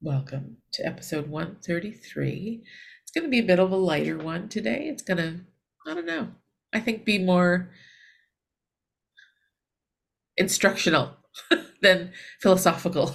Welcome 0.00 0.58
to 0.74 0.86
episode 0.86 1.28
133. 1.28 2.62
It's 3.02 3.10
going 3.10 3.24
to 3.24 3.28
be 3.28 3.40
a 3.40 3.42
bit 3.42 3.58
of 3.58 3.72
a 3.72 3.76
lighter 3.76 4.16
one 4.16 4.48
today. 4.48 4.84
It's 4.84 5.02
going 5.02 5.16
to, 5.16 5.40
I 5.84 5.94
don't 5.94 6.06
know, 6.06 6.28
I 6.72 6.78
think 6.78 7.04
be 7.04 7.18
more 7.18 7.72
instructional 10.36 11.16
than 11.82 12.12
philosophical. 12.40 13.12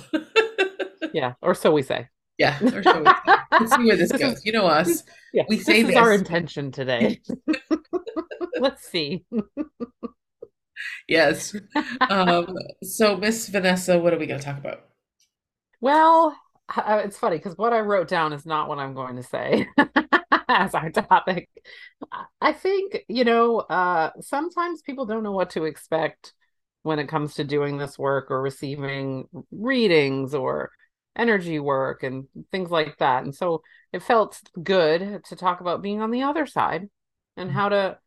yeah, 1.13 1.35
or 1.41 1.55
so 1.55 1.71
we 1.71 1.83
say. 1.83 2.09
Yeah, 2.37 2.61
or 2.61 2.83
so 2.83 2.99
we 2.99 3.05
say. 3.05 3.35
Let's 3.53 3.75
see 3.77 3.85
where 3.85 3.95
this, 3.95 4.11
goes. 4.19 4.45
You 4.45 4.51
know 4.51 4.65
us. 4.65 5.03
Yeah, 5.33 5.43
we 5.47 5.59
say 5.59 5.83
this. 5.83 5.91
Is 5.91 5.95
our 5.95 6.11
intention 6.11 6.69
today. 6.73 7.21
Let's 8.59 8.85
see. 8.89 9.23
yes. 11.07 11.55
Um, 12.01 12.57
so, 12.83 13.15
Miss 13.15 13.47
Vanessa, 13.47 13.97
what 13.97 14.13
are 14.13 14.19
we 14.19 14.27
going 14.27 14.41
to 14.41 14.45
talk 14.45 14.57
about? 14.57 14.83
Well, 15.79 16.35
it's 16.77 17.17
funny 17.17 17.37
because 17.37 17.57
what 17.57 17.73
I 17.73 17.79
wrote 17.79 18.07
down 18.07 18.33
is 18.33 18.45
not 18.45 18.67
what 18.67 18.79
I'm 18.79 18.93
going 18.93 19.17
to 19.17 19.23
say 19.23 19.67
as 20.47 20.73
our 20.73 20.89
topic. 20.89 21.49
I 22.41 22.53
think, 22.53 23.03
you 23.07 23.23
know, 23.23 23.59
uh, 23.59 24.11
sometimes 24.21 24.81
people 24.81 25.05
don't 25.05 25.23
know 25.23 25.31
what 25.31 25.51
to 25.51 25.65
expect 25.65 26.33
when 26.83 26.99
it 26.99 27.07
comes 27.07 27.35
to 27.35 27.43
doing 27.43 27.77
this 27.77 27.97
work 27.97 28.29
or 28.29 28.41
receiving 28.41 29.25
readings 29.51 30.33
or 30.33 30.71
energy 31.15 31.59
work 31.59 32.03
and 32.03 32.25
things 32.51 32.69
like 32.69 32.97
that. 32.97 33.23
And 33.23 33.33
so 33.33 33.61
it 33.91 34.03
felt 34.03 34.41
good 34.61 35.23
to 35.25 35.35
talk 35.35 35.61
about 35.61 35.81
being 35.81 36.01
on 36.01 36.11
the 36.11 36.23
other 36.23 36.45
side 36.45 36.89
and 37.37 37.51
how 37.51 37.69
to 37.69 37.97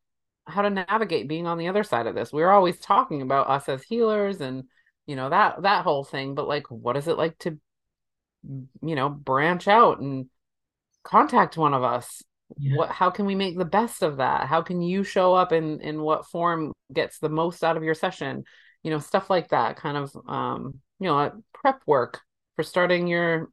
how 0.49 0.63
to 0.63 0.71
navigate 0.71 1.27
being 1.27 1.47
on 1.47 1.59
the 1.59 1.69
other 1.69 1.83
side 1.83 2.07
of 2.07 2.15
this. 2.15 2.33
We 2.33 2.43
we're 2.43 2.51
always 2.51 2.79
talking 2.79 3.21
about 3.23 3.49
us 3.51 3.69
as 3.69 3.83
healers 3.83 4.41
and 4.41 4.65
you 5.07 5.17
know 5.17 5.31
that 5.31 5.63
that 5.63 5.85
whole 5.85 6.05
thing, 6.05 6.35
but 6.35 6.49
like 6.49 6.67
what 6.71 6.97
is 6.97 7.09
it 7.09 7.19
like 7.19 7.39
to 7.41 7.59
you 8.83 8.95
know 8.95 9.09
branch 9.09 9.69
out 9.69 10.01
and 10.01 10.27
contact 11.05 11.57
one 11.57 11.75
of 11.75 11.83
us. 11.83 12.23
Yeah. 12.59 12.77
what 12.77 12.91
how 12.91 13.11
can 13.11 13.27
we 13.27 13.35
make 13.35 13.59
the 13.59 13.65
best 13.65 14.03
of 14.03 14.19
that? 14.19 14.47
How 14.47 14.63
can 14.63 14.81
you 14.81 15.03
show 15.03 15.35
up 15.35 15.53
in 15.53 15.81
in 15.81 16.01
what 16.01 16.27
form 16.27 16.73
gets 16.93 17.19
the 17.19 17.29
most 17.29 17.65
out 17.65 17.77
of 17.77 17.83
your 17.83 17.95
session? 17.95 18.45
You 18.83 18.91
know 18.91 18.99
stuff 18.99 19.29
like 19.31 19.49
that 19.49 19.77
kind 19.77 19.97
of 19.97 20.17
um 20.29 20.81
you 21.01 21.07
know 21.09 21.43
prep 21.53 21.81
work 21.87 22.21
for 22.55 22.63
starting 22.63 23.07
your 23.09 23.49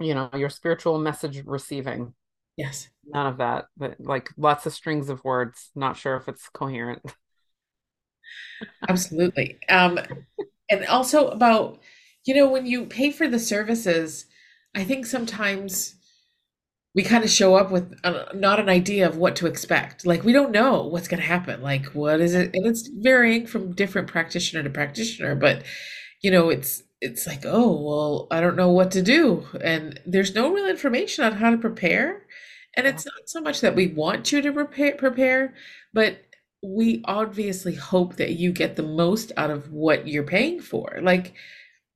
you 0.00 0.14
know 0.14 0.30
your 0.34 0.50
spiritual 0.50 0.98
message 0.98 1.42
receiving. 1.46 2.12
Yes. 2.56 2.88
None 3.04 3.26
of 3.26 3.36
that 3.38 3.66
but 3.76 4.00
like 4.00 4.30
lots 4.36 4.66
of 4.66 4.72
strings 4.72 5.08
of 5.08 5.22
words. 5.22 5.70
Not 5.76 5.96
sure 5.96 6.16
if 6.16 6.28
it's 6.28 6.48
coherent. 6.48 7.02
Absolutely. 8.88 9.58
Um 9.68 10.00
and 10.68 10.86
also 10.86 11.28
about 11.28 11.78
you 12.26 12.34
know, 12.34 12.48
when 12.48 12.66
you 12.66 12.86
pay 12.86 13.10
for 13.10 13.28
the 13.28 13.38
services, 13.38 14.26
I 14.74 14.84
think 14.84 15.06
sometimes 15.06 15.96
we 16.94 17.02
kind 17.02 17.24
of 17.24 17.30
show 17.30 17.56
up 17.56 17.70
with 17.70 17.94
a, 18.04 18.34
not 18.34 18.58
an 18.58 18.68
idea 18.70 19.06
of 19.06 19.18
what 19.18 19.36
to 19.36 19.46
expect. 19.46 20.06
Like 20.06 20.24
we 20.24 20.32
don't 20.32 20.50
know 20.50 20.82
what's 20.82 21.08
going 21.08 21.20
to 21.20 21.26
happen. 21.26 21.60
Like 21.62 21.86
what 21.86 22.20
is 22.20 22.34
it? 22.34 22.50
And 22.54 22.66
it's 22.66 22.88
varying 22.88 23.46
from 23.46 23.74
different 23.74 24.08
practitioner 24.08 24.62
to 24.62 24.70
practitioner, 24.70 25.34
but 25.34 25.62
you 26.22 26.30
know, 26.30 26.48
it's 26.48 26.82
it's 27.02 27.26
like, 27.26 27.42
oh, 27.44 27.78
well, 27.86 28.26
I 28.30 28.40
don't 28.40 28.56
know 28.56 28.70
what 28.70 28.90
to 28.92 29.02
do. 29.02 29.46
And 29.62 30.00
there's 30.06 30.34
no 30.34 30.50
real 30.52 30.66
information 30.66 31.24
on 31.24 31.32
how 31.34 31.50
to 31.50 31.58
prepare. 31.58 32.24
And 32.74 32.86
it's 32.86 33.04
not 33.04 33.28
so 33.28 33.40
much 33.42 33.60
that 33.60 33.74
we 33.74 33.88
want 33.88 34.32
you 34.32 34.40
to 34.40 34.52
prepare 34.52 34.94
prepare, 34.96 35.54
but 35.92 36.18
we 36.62 37.02
obviously 37.04 37.74
hope 37.74 38.16
that 38.16 38.32
you 38.32 38.52
get 38.52 38.76
the 38.76 38.82
most 38.82 39.32
out 39.36 39.50
of 39.50 39.70
what 39.70 40.08
you're 40.08 40.24
paying 40.24 40.60
for. 40.60 40.98
Like 41.02 41.34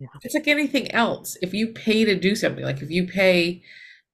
yeah. 0.00 0.08
It's 0.22 0.34
like 0.34 0.48
anything 0.48 0.90
else. 0.92 1.36
If 1.42 1.52
you 1.52 1.68
pay 1.68 2.04
to 2.06 2.18
do 2.18 2.34
something, 2.34 2.64
like 2.64 2.80
if 2.80 2.90
you 2.90 3.06
pay 3.06 3.62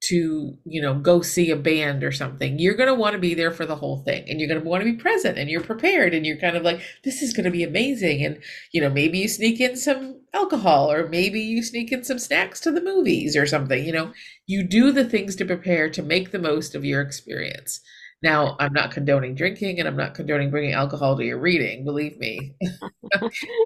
to, 0.08 0.58
you 0.64 0.82
know, 0.82 0.94
go 0.94 1.22
see 1.22 1.50
a 1.50 1.56
band 1.56 2.04
or 2.04 2.12
something, 2.12 2.58
you're 2.58 2.74
going 2.74 2.88
to 2.88 2.94
want 2.94 3.14
to 3.14 3.18
be 3.18 3.34
there 3.34 3.50
for 3.52 3.64
the 3.64 3.76
whole 3.76 4.02
thing 4.02 4.24
and 4.28 4.38
you're 4.38 4.48
going 4.48 4.60
to 4.60 4.68
want 4.68 4.82
to 4.82 4.92
be 4.92 4.98
present 4.98 5.38
and 5.38 5.48
you're 5.48 5.62
prepared 5.62 6.12
and 6.12 6.26
you're 6.26 6.36
kind 6.36 6.56
of 6.56 6.62
like, 6.62 6.80
this 7.04 7.22
is 7.22 7.32
going 7.32 7.44
to 7.44 7.50
be 7.50 7.62
amazing. 7.62 8.24
And, 8.24 8.42
you 8.72 8.80
know, 8.80 8.90
maybe 8.90 9.18
you 9.18 9.28
sneak 9.28 9.60
in 9.60 9.76
some 9.76 10.20
alcohol 10.34 10.90
or 10.90 11.08
maybe 11.08 11.40
you 11.40 11.62
sneak 11.62 11.92
in 11.92 12.04
some 12.04 12.18
snacks 12.18 12.60
to 12.60 12.72
the 12.72 12.82
movies 12.82 13.36
or 13.36 13.46
something. 13.46 13.84
You 13.84 13.92
know, 13.92 14.12
you 14.46 14.64
do 14.64 14.92
the 14.92 15.04
things 15.04 15.34
to 15.36 15.44
prepare 15.44 15.88
to 15.90 16.02
make 16.02 16.30
the 16.30 16.38
most 16.38 16.74
of 16.74 16.84
your 16.84 17.00
experience. 17.00 17.80
Now, 18.22 18.56
I'm 18.58 18.72
not 18.72 18.90
condoning 18.90 19.34
drinking 19.34 19.78
and 19.78 19.86
I'm 19.86 19.96
not 19.96 20.14
condoning 20.14 20.50
bringing 20.50 20.72
alcohol 20.72 21.16
to 21.16 21.24
your 21.24 21.38
reading, 21.38 21.84
believe 21.84 22.18
me. 22.18 22.54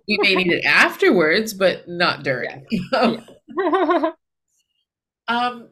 we 0.09 0.19
may 0.19 0.35
need 0.35 0.53
it 0.53 0.65
afterwards, 0.65 1.55
but 1.55 1.89
not 1.89 2.23
during. 2.23 2.67
Yeah. 2.71 3.17
Yeah. 3.59 4.11
um 5.29 5.69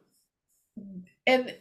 and 1.27 1.55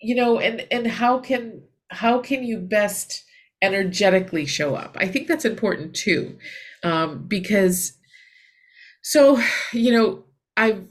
you 0.00 0.14
know, 0.14 0.38
and 0.40 0.66
and 0.70 0.86
how 0.86 1.18
can 1.18 1.62
how 1.90 2.20
can 2.20 2.44
you 2.44 2.58
best 2.58 3.24
energetically 3.62 4.46
show 4.46 4.74
up? 4.74 4.96
I 5.00 5.08
think 5.08 5.28
that's 5.28 5.44
important 5.44 5.94
too. 5.94 6.38
Um, 6.84 7.26
because 7.28 7.94
so, 9.02 9.40
you 9.72 9.92
know, 9.92 10.24
I've 10.56 10.84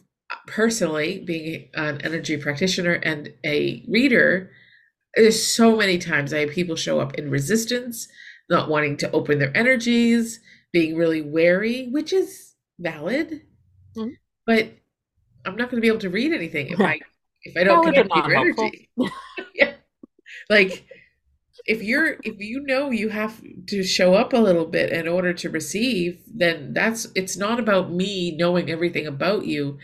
personally 0.48 1.20
being 1.26 1.70
an 1.74 2.02
energy 2.02 2.38
practitioner 2.38 2.94
and 2.94 3.34
a 3.46 3.84
reader, 3.88 4.52
there's 5.16 5.46
so 5.46 5.76
many 5.76 5.98
times 5.98 6.34
I 6.34 6.40
have 6.40 6.52
people 6.52 6.76
show 6.76 7.00
up 7.00 7.16
in 7.16 7.30
resistance, 7.30 8.08
not 8.50 8.70
wanting 8.70 8.98
to 8.98 9.12
open 9.12 9.40
their 9.40 9.56
energies, 9.56 10.40
being 10.72 10.96
really 10.96 11.22
wary, 11.22 11.88
which 11.90 12.14
is 12.14 12.56
valid. 12.80 13.42
Mm-hmm. 13.98 14.12
But 14.46 14.74
I'm 15.46 15.56
not 15.56 15.70
going 15.70 15.78
to 15.78 15.82
be 15.82 15.88
able 15.88 16.00
to 16.00 16.10
read 16.10 16.34
anything 16.34 16.68
if 16.68 16.80
I 16.80 17.00
if 17.44 17.58
I 17.58 17.64
don't 17.64 17.84
connect 17.84 18.16
your 18.16 18.36
energy. 18.36 18.90
yeah. 19.56 19.74
Like 20.50 20.86
if 21.66 21.84
you're 21.84 22.18
if 22.24 22.40
you 22.40 22.62
know 22.62 22.90
you 22.90 23.10
have 23.10 23.42
to 23.68 23.84
show 23.84 24.14
up 24.14 24.34
a 24.34 24.38
little 24.38 24.66
bit 24.66 24.92
in 24.92 25.08
order 25.08 25.34
to 25.34 25.50
receive, 25.50 26.22
then 26.34 26.74
that's 26.74 27.08
it's 27.16 27.38
not 27.38 27.60
about 27.60 27.92
me 27.92 28.36
knowing 28.36 28.70
everything 28.70 29.08
about 29.08 29.46
you. 29.46 29.78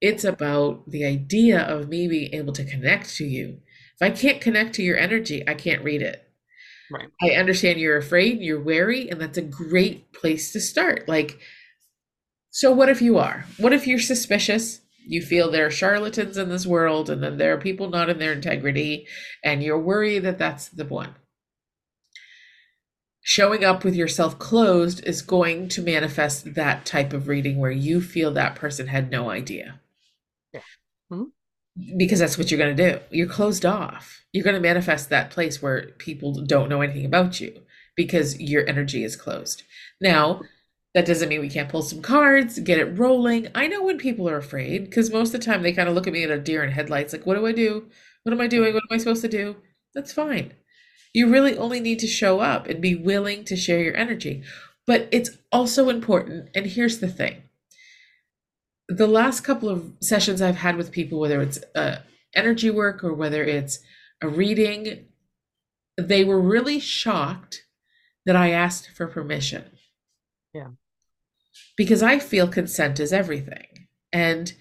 It's 0.00 0.22
about 0.22 0.88
the 0.88 1.04
idea 1.04 1.60
of 1.60 1.88
me 1.88 2.06
being 2.06 2.32
able 2.32 2.52
to 2.52 2.64
connect 2.64 3.16
to 3.16 3.24
you 3.24 3.58
if 4.00 4.12
I 4.12 4.14
can't 4.14 4.40
connect 4.40 4.74
to 4.74 4.82
your 4.82 4.96
energy, 4.96 5.46
I 5.48 5.54
can't 5.54 5.82
read 5.82 6.02
it. 6.02 6.24
Right. 6.90 7.08
I 7.20 7.30
understand 7.30 7.80
you're 7.80 7.96
afraid, 7.96 8.40
you're 8.40 8.62
wary, 8.62 9.10
and 9.10 9.20
that's 9.20 9.38
a 9.38 9.42
great 9.42 10.12
place 10.12 10.52
to 10.52 10.60
start. 10.60 11.08
Like, 11.08 11.38
so 12.50 12.70
what 12.72 12.88
if 12.88 13.02
you 13.02 13.18
are? 13.18 13.44
What 13.58 13.72
if 13.72 13.86
you're 13.86 13.98
suspicious? 13.98 14.80
You 15.06 15.20
feel 15.20 15.50
there 15.50 15.66
are 15.66 15.70
charlatans 15.70 16.36
in 16.36 16.48
this 16.48 16.66
world, 16.66 17.10
and 17.10 17.22
then 17.22 17.38
there 17.38 17.52
are 17.54 17.60
people 17.60 17.90
not 17.90 18.08
in 18.08 18.18
their 18.18 18.32
integrity, 18.32 19.06
and 19.44 19.62
you're 19.62 19.78
worried 19.78 20.20
that 20.20 20.38
that's 20.38 20.68
the 20.68 20.84
one. 20.84 21.16
Showing 23.20 23.64
up 23.64 23.84
with 23.84 23.94
yourself 23.94 24.38
closed 24.38 25.04
is 25.04 25.22
going 25.22 25.68
to 25.70 25.82
manifest 25.82 26.54
that 26.54 26.86
type 26.86 27.12
of 27.12 27.28
reading 27.28 27.58
where 27.58 27.70
you 27.70 28.00
feel 28.00 28.32
that 28.32 28.54
person 28.54 28.86
had 28.86 29.10
no 29.10 29.28
idea. 29.28 29.80
Yeah. 30.54 30.60
Mm-hmm 31.12 31.24
because 31.96 32.18
that's 32.18 32.38
what 32.38 32.50
you're 32.50 32.58
going 32.58 32.76
to 32.76 32.92
do. 32.92 33.00
You're 33.10 33.28
closed 33.28 33.64
off. 33.64 34.22
You're 34.32 34.44
going 34.44 34.56
to 34.56 34.60
manifest 34.60 35.08
that 35.08 35.30
place 35.30 35.62
where 35.62 35.88
people 35.98 36.44
don't 36.44 36.68
know 36.68 36.80
anything 36.80 37.04
about 37.04 37.40
you 37.40 37.62
because 37.96 38.40
your 38.40 38.68
energy 38.68 39.04
is 39.04 39.16
closed. 39.16 39.62
Now, 40.00 40.42
that 40.94 41.06
doesn't 41.06 41.28
mean 41.28 41.40
we 41.40 41.50
can't 41.50 41.68
pull 41.68 41.82
some 41.82 42.02
cards, 42.02 42.58
get 42.58 42.78
it 42.78 42.98
rolling. 42.98 43.48
I 43.54 43.68
know 43.68 43.82
when 43.82 43.98
people 43.98 44.28
are 44.28 44.36
afraid 44.36 44.84
because 44.84 45.12
most 45.12 45.34
of 45.34 45.40
the 45.40 45.46
time 45.46 45.62
they 45.62 45.72
kind 45.72 45.88
of 45.88 45.94
look 45.94 46.06
at 46.06 46.12
me 46.12 46.24
at 46.24 46.30
a 46.30 46.38
deer 46.38 46.62
in 46.62 46.70
headlights 46.70 47.12
like, 47.12 47.26
what 47.26 47.36
do 47.36 47.46
I 47.46 47.52
do? 47.52 47.88
What 48.22 48.32
am 48.32 48.40
I 48.40 48.46
doing? 48.46 48.74
What 48.74 48.82
am 48.90 48.94
I 48.94 48.98
supposed 48.98 49.22
to 49.22 49.28
do? 49.28 49.56
That's 49.94 50.12
fine. 50.12 50.54
You 51.12 51.30
really 51.30 51.56
only 51.56 51.80
need 51.80 51.98
to 52.00 52.06
show 52.06 52.40
up 52.40 52.66
and 52.66 52.80
be 52.80 52.94
willing 52.94 53.44
to 53.44 53.56
share 53.56 53.80
your 53.80 53.96
energy. 53.96 54.42
But 54.86 55.08
it's 55.12 55.30
also 55.52 55.88
important, 55.88 56.48
and 56.54 56.66
here's 56.66 56.98
the 56.98 57.08
thing 57.08 57.42
the 58.88 59.06
last 59.06 59.42
couple 59.42 59.68
of 59.68 59.92
sessions 60.00 60.40
I've 60.40 60.56
had 60.56 60.76
with 60.76 60.92
people, 60.92 61.20
whether 61.20 61.40
it's 61.40 61.60
uh, 61.74 61.96
energy 62.34 62.70
work 62.70 63.04
or 63.04 63.12
whether 63.12 63.44
it's 63.44 63.80
a 64.22 64.28
reading, 64.28 65.06
they 65.96 66.24
were 66.24 66.40
really 66.40 66.80
shocked 66.80 67.64
that 68.24 68.36
I 68.36 68.50
asked 68.50 68.90
for 68.90 69.06
permission. 69.06 69.64
Yeah. 70.54 70.68
Because 71.76 72.02
I 72.02 72.18
feel 72.18 72.48
consent 72.48 72.98
is 72.98 73.12
everything. 73.12 73.88
And 74.12 74.52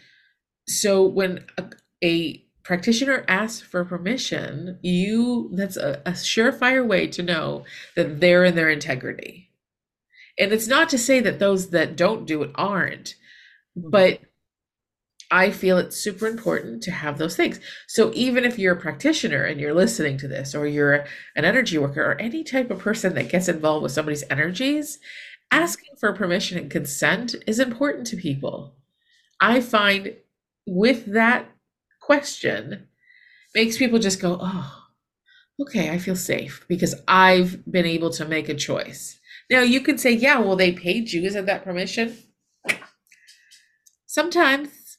so 0.68 1.06
when 1.06 1.46
a, 1.58 1.66
a 2.04 2.44
practitioner 2.64 3.24
asks 3.30 3.62
for 3.62 3.86
permission, 3.86 4.78
you 4.82 5.50
that's 5.54 5.78
a, 5.78 6.02
a 6.06 6.12
surefire 6.12 6.86
way 6.86 7.08
to 7.08 7.24
know 7.24 7.64
that 7.96 8.20
they're 8.20 8.44
in 8.44 8.56
their 8.56 8.70
integrity. 8.70 9.52
And 10.38 10.52
it's 10.52 10.68
not 10.68 10.90
to 10.90 10.98
say 10.98 11.20
that 11.22 11.40
those 11.40 11.70
that 11.70 11.96
don't 11.96 12.26
do 12.26 12.44
it 12.44 12.52
aren't, 12.56 13.16
Mm-hmm. 13.78 13.90
but 13.90 14.20
I 15.30 15.52
feel 15.52 15.78
it's 15.78 15.98
super 15.98 16.26
important 16.26 16.82
to 16.84 16.92
have 16.92 17.18
those 17.18 17.36
things. 17.36 17.60
So 17.88 18.12
even 18.14 18.46
if 18.46 18.58
you're 18.58 18.76
a 18.76 18.80
practitioner 18.80 19.44
and 19.44 19.60
you're 19.60 19.74
listening 19.74 20.18
to 20.20 20.28
this, 20.28 20.56
or 20.56 20.66
you're 20.68 21.06
an 21.36 21.44
energy 21.44 21.78
worker, 21.78 22.02
or 22.02 22.22
any 22.22 22.44
type 22.44 22.72
of 22.72 22.80
person 22.80 23.14
that 23.16 23.30
gets 23.30 23.50
involved 23.50 23.84
with 23.84 23.92
somebody's 23.92 24.24
energies, 24.30 24.98
mm-hmm. 24.98 25.64
asking 25.64 25.96
for 26.00 26.14
permission 26.14 26.58
and 26.58 26.72
consent 26.72 27.36
is 27.46 27.60
important 27.60 28.08
to 28.08 28.16
people. 28.16 28.76
I 29.42 29.60
find 29.62 30.16
with 30.66 31.06
that 31.14 31.50
question 32.02 32.88
makes 33.54 33.78
people 33.78 34.00
just 34.00 34.22
go, 34.22 34.40
oh, 34.42 34.84
okay, 35.62 35.90
I 35.90 35.98
feel 35.98 36.16
safe 36.16 36.66
because 36.70 36.96
I've 37.08 37.70
been 37.70 37.86
able 37.86 38.12
to 38.12 38.26
make 38.26 38.48
a 38.48 38.56
choice. 38.56 39.20
Now 39.50 39.62
you 39.62 39.82
can 39.82 39.98
say, 39.98 40.12
yeah, 40.12 40.40
well, 40.40 40.56
they 40.56 40.72
paid 40.72 41.12
you. 41.12 41.24
Isn't 41.24 41.46
that 41.46 41.64
permission? 41.64 42.18
Sometimes. 44.18 44.98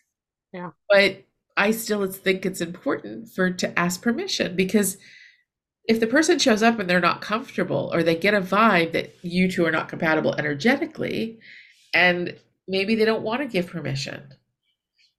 Yeah. 0.52 0.70
But 0.88 1.24
I 1.56 1.72
still 1.72 2.06
think 2.06 2.46
it's 2.46 2.60
important 2.60 3.28
for 3.28 3.50
to 3.50 3.76
ask 3.76 4.00
permission 4.00 4.54
because 4.54 4.96
if 5.88 5.98
the 5.98 6.06
person 6.06 6.38
shows 6.38 6.62
up 6.62 6.78
and 6.78 6.88
they're 6.88 7.00
not 7.00 7.20
comfortable 7.20 7.90
or 7.92 8.04
they 8.04 8.14
get 8.14 8.32
a 8.32 8.40
vibe 8.40 8.92
that 8.92 9.12
you 9.22 9.50
two 9.50 9.66
are 9.66 9.72
not 9.72 9.88
compatible 9.88 10.36
energetically 10.36 11.40
and 11.92 12.38
maybe 12.68 12.94
they 12.94 13.04
don't 13.04 13.24
want 13.24 13.42
to 13.42 13.48
give 13.48 13.66
permission 13.66 14.22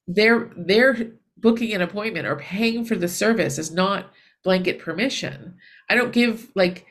they're 0.07 0.49
they're 0.55 1.11
booking 1.35 1.73
an 1.73 1.81
appointment 1.81 2.25
or 2.25 2.37
paying 2.37 2.85
for 2.85 2.95
the 2.95 3.07
service 3.09 3.57
is 3.57 3.69
not 3.69 4.13
blanket 4.45 4.79
permission 4.79 5.55
i 5.89 5.95
don't 5.95 6.13
give 6.13 6.49
like 6.55 6.85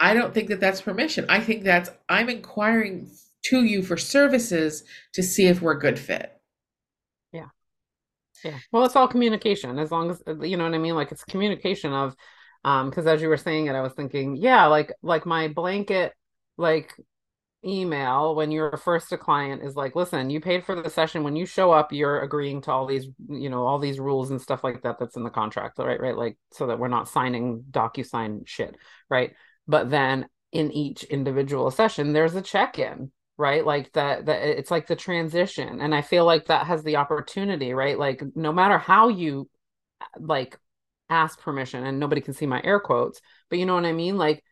i 0.00 0.12
don't 0.12 0.34
think 0.34 0.48
that 0.48 0.60
that's 0.60 0.82
permission 0.82 1.24
i 1.28 1.40
think 1.40 1.62
that's 1.64 1.90
i'm 2.08 2.28
inquiring 2.28 3.08
to 3.44 3.64
you 3.64 3.82
for 3.82 3.96
services 3.96 4.82
to 5.14 5.22
see 5.22 5.46
if 5.46 5.60
we're 5.60 5.72
a 5.72 5.78
good 5.78 5.98
fit. 5.98 6.32
Yeah. 7.32 7.48
Yeah. 8.44 8.58
Well 8.72 8.84
it's 8.84 8.96
all 8.96 9.08
communication 9.08 9.78
as 9.78 9.90
long 9.90 10.10
as 10.10 10.22
you 10.42 10.56
know 10.56 10.64
what 10.64 10.74
i 10.74 10.78
mean? 10.78 10.94
Like 10.94 11.12
it's 11.12 11.24
communication 11.24 11.92
of 11.92 12.14
um 12.64 12.90
because 12.90 13.06
as 13.06 13.22
you 13.22 13.28
were 13.28 13.36
saying 13.36 13.66
it 13.66 13.74
i 13.74 13.80
was 13.80 13.92
thinking 13.92 14.36
yeah 14.36 14.66
like 14.66 14.92
like 15.00 15.24
my 15.24 15.48
blanket 15.48 16.12
like 16.58 16.92
email 17.64 18.34
when 18.34 18.50
you're 18.50 18.76
first 18.76 19.12
a 19.12 19.18
client 19.18 19.62
is 19.62 19.74
like 19.74 19.96
listen 19.96 20.30
you 20.30 20.40
paid 20.40 20.64
for 20.64 20.80
the 20.80 20.90
session. 20.90 21.22
When 21.22 21.36
you 21.36 21.46
show 21.46 21.72
up 21.72 21.92
you're 21.92 22.20
agreeing 22.20 22.60
to 22.62 22.70
all 22.70 22.86
these 22.86 23.06
you 23.28 23.48
know 23.50 23.66
all 23.66 23.78
these 23.78 23.98
rules 23.98 24.30
and 24.30 24.40
stuff 24.40 24.62
like 24.62 24.82
that 24.82 24.98
that's 24.98 25.16
in 25.16 25.24
the 25.24 25.30
contract 25.30 25.78
right 25.78 26.00
right? 26.00 26.16
Like 26.16 26.38
so 26.52 26.66
that 26.66 26.78
we're 26.78 26.88
not 26.88 27.08
signing 27.08 27.64
docu-sign 27.70 28.42
shit 28.46 28.76
right? 29.10 29.32
But 29.66 29.90
then 29.90 30.28
in 30.52 30.70
each 30.70 31.02
individual 31.04 31.70
session 31.70 32.12
there's 32.12 32.34
a 32.34 32.42
check-in 32.42 33.10
right? 33.38 33.64
Like 33.64 33.92
that 33.92 34.26
that 34.26 34.42
it's 34.42 34.70
like 34.70 34.86
the 34.86 34.96
transition 34.96 35.80
and 35.80 35.94
i 35.94 36.02
feel 36.02 36.24
like 36.24 36.46
that 36.46 36.66
has 36.66 36.82
the 36.82 36.96
opportunity 36.96 37.72
right? 37.74 37.98
Like 37.98 38.22
no 38.34 38.52
matter 38.52 38.78
how 38.78 39.08
you 39.08 39.48
like 40.18 40.58
ask 41.08 41.40
permission 41.40 41.84
and 41.86 42.00
nobody 42.00 42.20
can 42.20 42.34
see 42.34 42.46
my 42.46 42.60
air 42.64 42.80
quotes 42.80 43.20
but 43.48 43.58
you 43.58 43.66
know 43.66 43.74
what 43.74 43.86
i 43.86 43.92
mean? 43.92 44.16
Like 44.16 44.42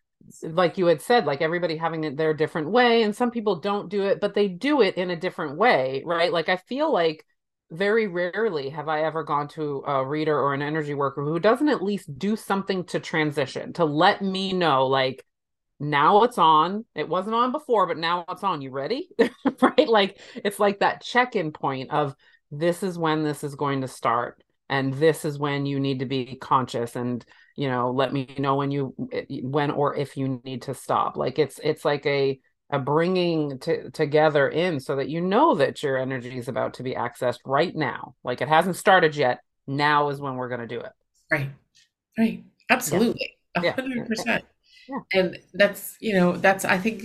like 0.43 0.79
you 0.79 0.87
had 0.87 1.03
said 1.03 1.27
like 1.27 1.43
everybody 1.43 1.77
having 1.77 2.05
it 2.05 2.17
their 2.17 2.33
different 2.35 2.71
way 2.71 3.03
and 3.03 3.15
some 3.15 3.31
people 3.31 3.61
don't 3.61 3.91
do 3.91 4.05
it 4.05 4.21
but 4.21 4.35
they 4.35 4.49
do 4.49 4.81
it 4.81 4.97
in 4.97 5.11
a 5.11 5.17
different 5.17 5.59
way 5.59 6.03
right? 6.07 6.33
Like 6.33 6.49
i 6.49 6.57
feel 6.57 6.93
like 6.93 7.25
very 7.71 8.07
rarely 8.07 8.69
have 8.71 8.89
i 8.89 9.03
ever 9.03 9.25
gone 9.25 9.49
to 9.49 9.83
a 9.87 10.07
reader 10.07 10.39
or 10.39 10.55
an 10.55 10.63
energy 10.63 10.95
worker 10.95 11.25
who 11.25 11.39
doesn't 11.41 11.69
at 11.69 11.83
least 11.83 12.19
do 12.19 12.37
something 12.37 12.85
to 12.85 13.01
transition 13.01 13.73
to 13.73 13.85
let 13.85 14.23
me 14.23 14.53
know 14.53 14.87
like 14.87 15.25
now 15.81 16.23
it's 16.23 16.39
on. 16.39 16.85
It 16.95 17.09
wasn't 17.09 17.35
on 17.35 17.53
before 17.53 17.87
but 17.87 17.99
now 17.99 18.25
it's 18.29 18.45
on. 18.45 18.63
You 18.63 18.71
ready? 18.71 19.09
Right? 19.61 19.89
Like 19.89 20.19
it's 20.37 20.59
like 20.59 20.81
that 20.81 21.03
check-in 21.03 21.53
point 21.53 21.91
of 21.91 22.15
this 22.51 22.83
is 22.83 22.99
when 22.99 23.25
this 23.25 23.45
is 23.45 23.55
going 23.55 23.83
to 23.83 23.89
start 23.89 24.43
and 24.69 24.93
this 24.95 25.25
is 25.25 25.39
when 25.39 25.67
you 25.67 25.81
need 25.81 26.01
to 26.01 26.07
be 26.07 26.37
conscious 26.37 26.97
and 26.97 27.25
you 27.57 27.69
know 27.69 27.91
let 27.91 28.13
me 28.13 28.35
know 28.39 28.57
when 28.57 28.71
you 28.71 28.95
when 29.43 29.71
or 29.71 29.95
if 29.95 30.17
you 30.17 30.41
need 30.45 30.63
to 30.63 30.75
stop. 30.75 31.17
Like 31.17 31.39
it's 31.39 31.61
it's 31.63 31.85
like 31.85 32.05
a 32.07 32.39
a 32.71 32.79
bringing 32.79 33.59
to, 33.61 33.91
together 33.91 34.49
in 34.49 34.81
so 34.81 34.97
that 34.97 35.09
you 35.09 35.21
know 35.21 35.55
that 35.55 35.83
your 35.83 35.97
energy 35.97 36.37
is 36.37 36.49
about 36.49 36.75
to 36.75 36.83
be 36.83 36.95
accessed 36.95 37.39
right 37.45 37.75
now. 37.75 38.15
Like 38.25 38.41
it 38.41 38.49
hasn't 38.49 38.77
started 38.77 39.15
yet. 39.15 39.41
Now 39.67 40.09
is 40.09 40.21
when 40.21 40.37
we're 40.37 40.49
going 40.49 40.61
to 40.61 40.67
do 40.67 40.81
it. 40.81 40.93
Right. 41.31 41.51
Right. 42.19 42.45
Absolutely. 42.71 43.37
Yeah. 43.63 43.75
100% 43.77 44.09
yeah. 44.27 44.39
Yeah. 44.89 44.99
and 45.21 45.39
that's 45.55 45.97
you 46.01 46.13
know 46.15 46.37
that's 46.37 46.65
i 46.65 46.77
think 46.79 47.05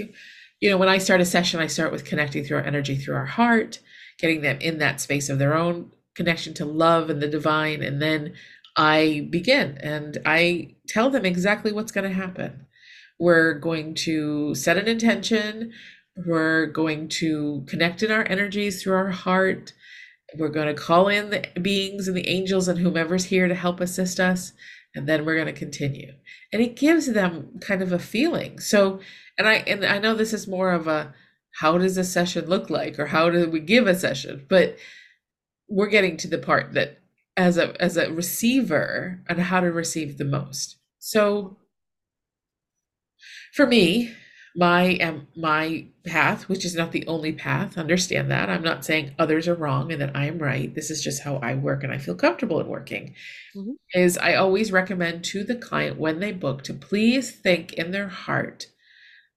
you 0.59 0.69
know 0.69 0.77
when 0.77 0.89
i 0.89 0.97
start 0.97 1.21
a 1.21 1.25
session 1.25 1.59
i 1.59 1.67
start 1.67 1.91
with 1.91 2.05
connecting 2.05 2.43
through 2.43 2.57
our 2.57 2.63
energy 2.63 2.95
through 2.95 3.15
our 3.15 3.25
heart 3.25 3.79
getting 4.19 4.41
them 4.41 4.57
in 4.59 4.79
that 4.79 4.99
space 4.99 5.29
of 5.29 5.39
their 5.39 5.53
own 5.55 5.91
connection 6.15 6.53
to 6.55 6.65
love 6.65 7.09
and 7.09 7.21
the 7.21 7.27
divine 7.27 7.81
and 7.81 8.01
then 8.01 8.33
I 8.75 9.27
begin 9.29 9.77
and 9.81 10.17
I 10.25 10.75
tell 10.87 11.09
them 11.09 11.25
exactly 11.25 11.73
what's 11.73 11.91
going 11.91 12.07
to 12.09 12.15
happen. 12.15 12.65
We're 13.19 13.53
going 13.53 13.95
to 14.05 14.55
set 14.55 14.77
an 14.77 14.87
intention. 14.87 15.73
We're 16.15 16.67
going 16.67 17.09
to 17.09 17.65
connect 17.67 18.03
in 18.03 18.11
our 18.11 18.25
energies 18.29 18.81
through 18.81 18.95
our 18.95 19.09
heart. 19.11 19.73
We're 20.37 20.49
going 20.49 20.67
to 20.67 20.79
call 20.81 21.07
in 21.07 21.31
the 21.31 21.47
beings 21.61 22.07
and 22.07 22.15
the 22.15 22.27
angels 22.27 22.67
and 22.67 22.79
whomever's 22.79 23.25
here 23.25 23.47
to 23.47 23.55
help 23.55 23.79
assist 23.81 24.19
us. 24.19 24.53
And 24.95 25.07
then 25.07 25.23
we're 25.23 25.35
going 25.35 25.45
to 25.47 25.53
continue. 25.53 26.13
And 26.51 26.61
it 26.61 26.75
gives 26.75 27.13
them 27.13 27.59
kind 27.61 27.81
of 27.81 27.91
a 27.91 27.99
feeling. 27.99 28.59
So, 28.59 28.99
and 29.37 29.47
I, 29.47 29.55
and 29.67 29.85
I 29.85 29.99
know 29.99 30.15
this 30.15 30.33
is 30.33 30.47
more 30.47 30.71
of 30.71 30.87
a, 30.87 31.13
how 31.59 31.77
does 31.77 31.97
a 31.97 32.03
session 32.03 32.47
look 32.47 32.69
like 32.69 32.97
or 32.97 33.07
how 33.07 33.29
do 33.29 33.49
we 33.49 33.59
give 33.59 33.87
a 33.87 33.95
session? 33.95 34.45
But 34.49 34.77
we're 35.67 35.87
getting 35.87 36.17
to 36.17 36.27
the 36.27 36.37
part 36.37 36.73
that 36.73 36.99
as 37.37 37.57
a 37.57 37.81
as 37.81 37.95
a 37.95 38.11
receiver 38.11 39.21
and 39.29 39.39
how 39.39 39.61
to 39.61 39.71
receive 39.71 40.17
the 40.17 40.25
most. 40.25 40.77
So 40.99 41.57
for 43.53 43.65
me, 43.65 44.13
my 44.59 44.97
um, 44.97 45.27
my 45.35 45.85
path, 46.05 46.49
which 46.49 46.65
is 46.65 46.75
not 46.75 46.91
the 46.91 47.07
only 47.07 47.31
path, 47.31 47.77
understand 47.77 48.29
that. 48.31 48.49
I'm 48.49 48.63
not 48.63 48.83
saying 48.83 49.15
others 49.17 49.47
are 49.47 49.55
wrong 49.55 49.91
and 49.91 50.01
that 50.01 50.15
I 50.15 50.25
am 50.25 50.39
right. 50.39 50.73
This 50.73 50.91
is 50.91 51.03
just 51.03 51.23
how 51.23 51.37
I 51.37 51.55
work 51.55 51.83
and 51.83 51.93
I 51.93 51.97
feel 51.97 52.15
comfortable 52.15 52.59
in 52.59 52.67
working. 52.67 53.15
Mm-hmm. 53.55 53.71
Is 53.93 54.17
I 54.17 54.35
always 54.35 54.71
recommend 54.71 55.23
to 55.25 55.43
the 55.43 55.55
client 55.55 55.97
when 55.97 56.19
they 56.19 56.31
book 56.31 56.63
to 56.63 56.73
please 56.73 57.31
think 57.31 57.73
in 57.73 57.91
their 57.91 58.09
heart 58.09 58.67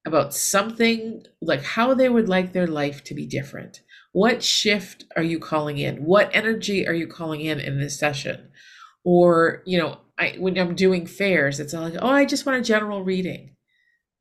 about 0.06 0.34
something 0.34 1.24
like 1.40 1.62
how 1.62 1.94
they 1.94 2.08
would 2.08 2.28
like 2.28 2.52
their 2.52 2.66
life 2.66 3.04
to 3.04 3.14
be 3.14 3.24
different 3.24 3.82
what 4.12 4.42
shift 4.42 5.06
are 5.16 5.22
you 5.22 5.38
calling 5.38 5.78
in? 5.78 6.04
What 6.04 6.30
energy 6.32 6.86
are 6.86 6.94
you 6.94 7.06
calling 7.06 7.40
in 7.40 7.58
in 7.58 7.80
this 7.80 7.98
session? 7.98 8.50
Or, 9.04 9.62
you 9.66 9.78
know, 9.78 9.98
I 10.18 10.36
when 10.38 10.56
I'm 10.58 10.74
doing 10.74 11.06
fairs, 11.06 11.58
it's 11.58 11.72
like, 11.72 11.94
oh, 11.98 12.08
I 12.08 12.26
just 12.26 12.46
want 12.46 12.58
a 12.58 12.62
general 12.62 13.02
reading. 13.02 13.51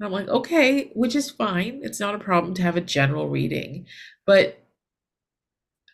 And 0.02 0.08
I'm 0.08 0.12
like, 0.12 0.30
okay, 0.30 0.90
which 0.96 1.16
is 1.16 1.30
fine. 1.30 1.82
It's 1.84 2.00
not 2.00 2.16
a 2.16 2.20
problem 2.20 2.56
to 2.56 2.64
have 2.64 2.76
a 2.76 2.82
general 2.82 3.30
reading, 3.30 3.86
but 4.26 4.64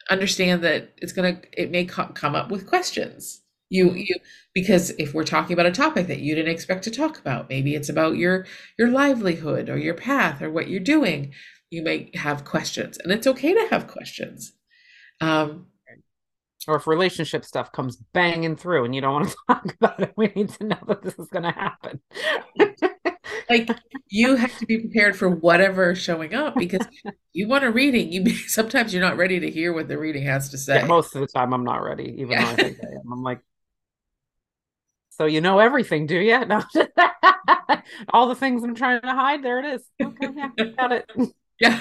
understand 0.10 0.64
that 0.64 0.94
it's 0.98 1.12
gonna 1.12 1.42
it 1.52 1.72
may 1.72 1.84
co- 1.84 2.14
come 2.14 2.34
up 2.34 2.50
with 2.50 2.68
questions. 2.68 3.42
You 3.70 3.92
you 3.94 4.16
because 4.54 4.92
if 4.92 5.14
we're 5.14 5.26
talking 5.26 5.52
about 5.52 5.66
a 5.66 5.72
topic 5.72 6.08
that 6.08 6.22
you 6.22 6.36
didn't 6.36 6.54
expect 6.54 6.86
to 6.86 6.92
talk 6.92 7.20
about, 7.20 7.50
maybe 7.50 7.76
it's 7.76 7.90
about 7.90 8.16
your 8.16 8.46
your 8.80 8.88
livelihood 8.88 9.68
or 9.68 9.78
your 9.78 9.94
path 9.94 10.42
or 10.42 10.50
what 10.50 10.70
you're 10.70 10.80
doing 10.80 11.34
you 11.70 11.84
may 11.84 12.10
have 12.14 12.46
questions 12.46 12.98
and 12.98 13.12
it's 13.12 13.28
okay 13.28 13.54
to 13.54 13.68
have 13.72 13.88
questions 13.88 14.54
um, 15.20 15.68
or 16.66 16.78
if 16.78 16.88
relationship 16.88 17.44
stuff 17.44 17.74
comes 17.74 17.98
banging 18.14 18.56
through 18.56 18.86
and 18.86 18.96
you 18.96 19.02
don't 19.02 19.14
want 19.14 19.30
to 19.30 19.36
talk 19.50 19.76
about 19.82 20.00
it 20.02 20.14
we 20.16 20.32
need 20.34 20.48
to 20.48 20.64
know 20.64 20.80
that 20.88 21.02
this 21.02 21.20
is 21.20 21.28
going 21.28 21.44
to 21.44 21.52
happen 21.52 22.00
like 23.50 23.70
you 24.10 24.36
have 24.36 24.58
to 24.58 24.66
be 24.66 24.80
prepared 24.80 25.16
for 25.16 25.30
whatever 25.30 25.96
showing 25.96 26.34
up 26.34 26.56
because 26.56 26.86
you 27.34 27.48
want 27.48 27.64
a 27.64 27.72
reading 27.72 28.12
you 28.12 28.30
sometimes 28.48 28.94
you're 28.94 29.02
not 29.02 29.18
ready 29.18 29.40
to 29.40 29.50
hear 29.50 29.74
what 29.74 29.88
the 29.88 29.98
reading 29.98 30.26
has 30.26 30.50
to 30.50 30.58
say 30.58 30.76
yeah, 30.76 30.86
most 30.86 31.16
of 31.16 31.22
the 31.22 31.28
time 31.28 31.54
i'm 31.54 31.64
not 31.64 31.84
ready 31.84 32.16
even 32.18 32.32
yeah. 32.32 32.46
though 32.46 32.52
i 32.52 32.56
think 32.56 32.78
i 32.84 32.88
am 32.88 33.12
i'm 33.12 33.24
like 33.24 33.40
so 35.10 35.26
you 35.26 35.42
know 35.42 35.60
everything 35.60 36.06
do 36.06 36.20
you 36.20 36.46
no 36.46 36.64
all 38.14 38.28
the 38.28 38.36
things 38.36 38.64
i'm 38.64 38.76
trying 38.76 39.02
to 39.02 39.08
hide 39.08 39.44
there 39.44 39.60
it 39.60 39.66
is 39.66 39.84
okay 40.02 40.30
yeah 40.36 40.66
got 40.78 40.92
it 40.92 41.10
yeah. 41.60 41.80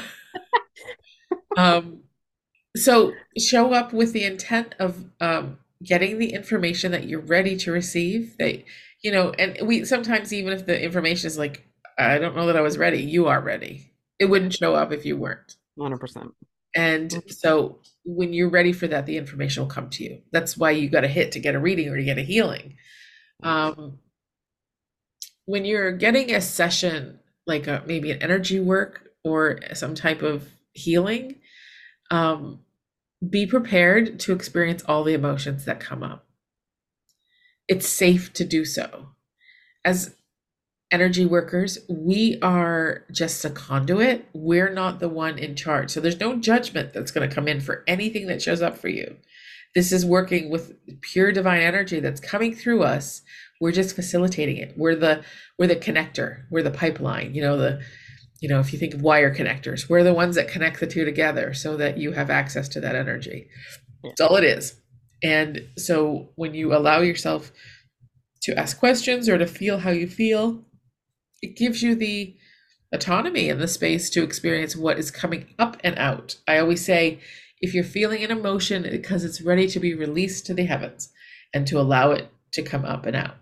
um, 1.56 2.00
so 2.76 3.12
show 3.38 3.72
up 3.72 3.92
with 3.92 4.12
the 4.12 4.24
intent 4.24 4.74
of 4.78 5.04
um, 5.20 5.58
getting 5.82 6.18
the 6.18 6.32
information 6.32 6.92
that 6.92 7.06
you're 7.08 7.20
ready 7.20 7.56
to 7.56 7.72
receive. 7.72 8.36
That 8.38 8.62
you 9.02 9.12
know, 9.12 9.30
and 9.38 9.58
we 9.66 9.84
sometimes 9.84 10.32
even 10.32 10.52
if 10.52 10.66
the 10.66 10.82
information 10.82 11.26
is 11.26 11.38
like, 11.38 11.66
I 11.98 12.18
don't 12.18 12.36
know 12.36 12.46
that 12.46 12.56
I 12.56 12.60
was 12.60 12.78
ready, 12.78 13.02
you 13.02 13.26
are 13.26 13.40
ready. 13.40 13.92
It 14.18 14.26
wouldn't 14.26 14.54
show 14.54 14.74
up 14.74 14.92
if 14.92 15.04
you 15.04 15.16
weren't. 15.16 15.56
Hundred 15.78 15.98
percent. 15.98 16.32
And 16.74 17.22
so 17.28 17.80
when 18.04 18.32
you're 18.32 18.50
ready 18.50 18.72
for 18.72 18.86
that, 18.86 19.06
the 19.06 19.16
information 19.16 19.62
will 19.62 19.70
come 19.70 19.88
to 19.90 20.04
you. 20.04 20.20
That's 20.30 20.56
why 20.56 20.72
you 20.72 20.90
got 20.90 21.04
a 21.04 21.08
hit 21.08 21.32
to 21.32 21.40
get 21.40 21.54
a 21.54 21.58
reading 21.58 21.88
or 21.88 21.96
to 21.96 22.04
get 22.04 22.18
a 22.18 22.22
healing. 22.22 22.76
Um, 23.42 23.98
when 25.46 25.64
you're 25.64 25.92
getting 25.92 26.34
a 26.34 26.40
session, 26.40 27.20
like 27.46 27.66
a, 27.66 27.82
maybe 27.86 28.10
an 28.10 28.22
energy 28.22 28.60
work 28.60 29.08
or 29.24 29.60
some 29.74 29.94
type 29.94 30.22
of 30.22 30.48
healing, 30.72 31.36
um, 32.10 32.60
be 33.28 33.46
prepared 33.46 34.20
to 34.20 34.32
experience 34.32 34.82
all 34.84 35.02
the 35.02 35.14
emotions 35.14 35.64
that 35.64 35.80
come 35.80 36.02
up. 36.02 36.25
It's 37.68 37.88
safe 37.88 38.32
to 38.34 38.44
do 38.44 38.64
so. 38.64 39.08
As 39.84 40.16
energy 40.92 41.26
workers, 41.26 41.78
we 41.88 42.38
are 42.42 43.04
just 43.10 43.44
a 43.44 43.50
conduit. 43.50 44.28
We're 44.32 44.72
not 44.72 45.00
the 45.00 45.08
one 45.08 45.38
in 45.38 45.56
charge. 45.56 45.90
So 45.90 46.00
there's 46.00 46.20
no 46.20 46.36
judgment 46.36 46.92
that's 46.92 47.10
going 47.10 47.28
to 47.28 47.34
come 47.34 47.48
in 47.48 47.60
for 47.60 47.82
anything 47.86 48.26
that 48.28 48.42
shows 48.42 48.62
up 48.62 48.78
for 48.78 48.88
you. 48.88 49.16
This 49.74 49.92
is 49.92 50.06
working 50.06 50.48
with 50.48 50.74
pure 51.02 51.32
divine 51.32 51.60
energy 51.60 52.00
that's 52.00 52.20
coming 52.20 52.54
through 52.54 52.82
us. 52.82 53.22
We're 53.60 53.72
just 53.72 53.96
facilitating 53.96 54.56
it. 54.56 54.74
We're 54.76 54.96
the 54.96 55.22
we're 55.58 55.66
the 55.66 55.76
connector. 55.76 56.44
We're 56.50 56.62
the 56.62 56.70
pipeline. 56.70 57.34
You 57.34 57.42
know 57.42 57.58
the 57.58 57.82
you 58.40 58.48
know 58.48 58.60
if 58.60 58.72
you 58.72 58.78
think 58.78 58.94
of 58.94 59.02
wire 59.02 59.34
connectors, 59.34 59.88
we're 59.88 60.04
the 60.04 60.14
ones 60.14 60.36
that 60.36 60.48
connect 60.48 60.80
the 60.80 60.86
two 60.86 61.04
together 61.04 61.52
so 61.52 61.76
that 61.76 61.98
you 61.98 62.12
have 62.12 62.30
access 62.30 62.68
to 62.70 62.80
that 62.80 62.94
energy. 62.94 63.48
That's 64.02 64.20
all 64.20 64.36
it 64.36 64.44
is. 64.44 64.80
And 65.22 65.68
so 65.76 66.30
when 66.36 66.54
you 66.54 66.74
allow 66.74 67.00
yourself 67.00 67.52
to 68.42 68.58
ask 68.58 68.78
questions 68.78 69.28
or 69.28 69.38
to 69.38 69.46
feel 69.46 69.78
how 69.78 69.90
you 69.90 70.06
feel, 70.06 70.64
it 71.42 71.56
gives 71.56 71.82
you 71.82 71.94
the 71.94 72.36
autonomy 72.92 73.50
and 73.50 73.60
the 73.60 73.68
space 73.68 74.10
to 74.10 74.22
experience 74.22 74.76
what 74.76 74.98
is 74.98 75.10
coming 75.10 75.54
up 75.58 75.76
and 75.82 75.98
out. 75.98 76.36
I 76.46 76.58
always 76.58 76.84
say 76.84 77.20
if 77.60 77.74
you're 77.74 77.84
feeling 77.84 78.22
an 78.22 78.30
emotion 78.30 78.82
because 78.82 79.24
it's 79.24 79.40
ready 79.40 79.66
to 79.68 79.80
be 79.80 79.94
released 79.94 80.46
to 80.46 80.54
the 80.54 80.64
heavens 80.64 81.10
and 81.52 81.66
to 81.66 81.80
allow 81.80 82.10
it 82.12 82.28
to 82.52 82.62
come 82.62 82.84
up 82.84 83.06
and 83.06 83.16
out. 83.16 83.36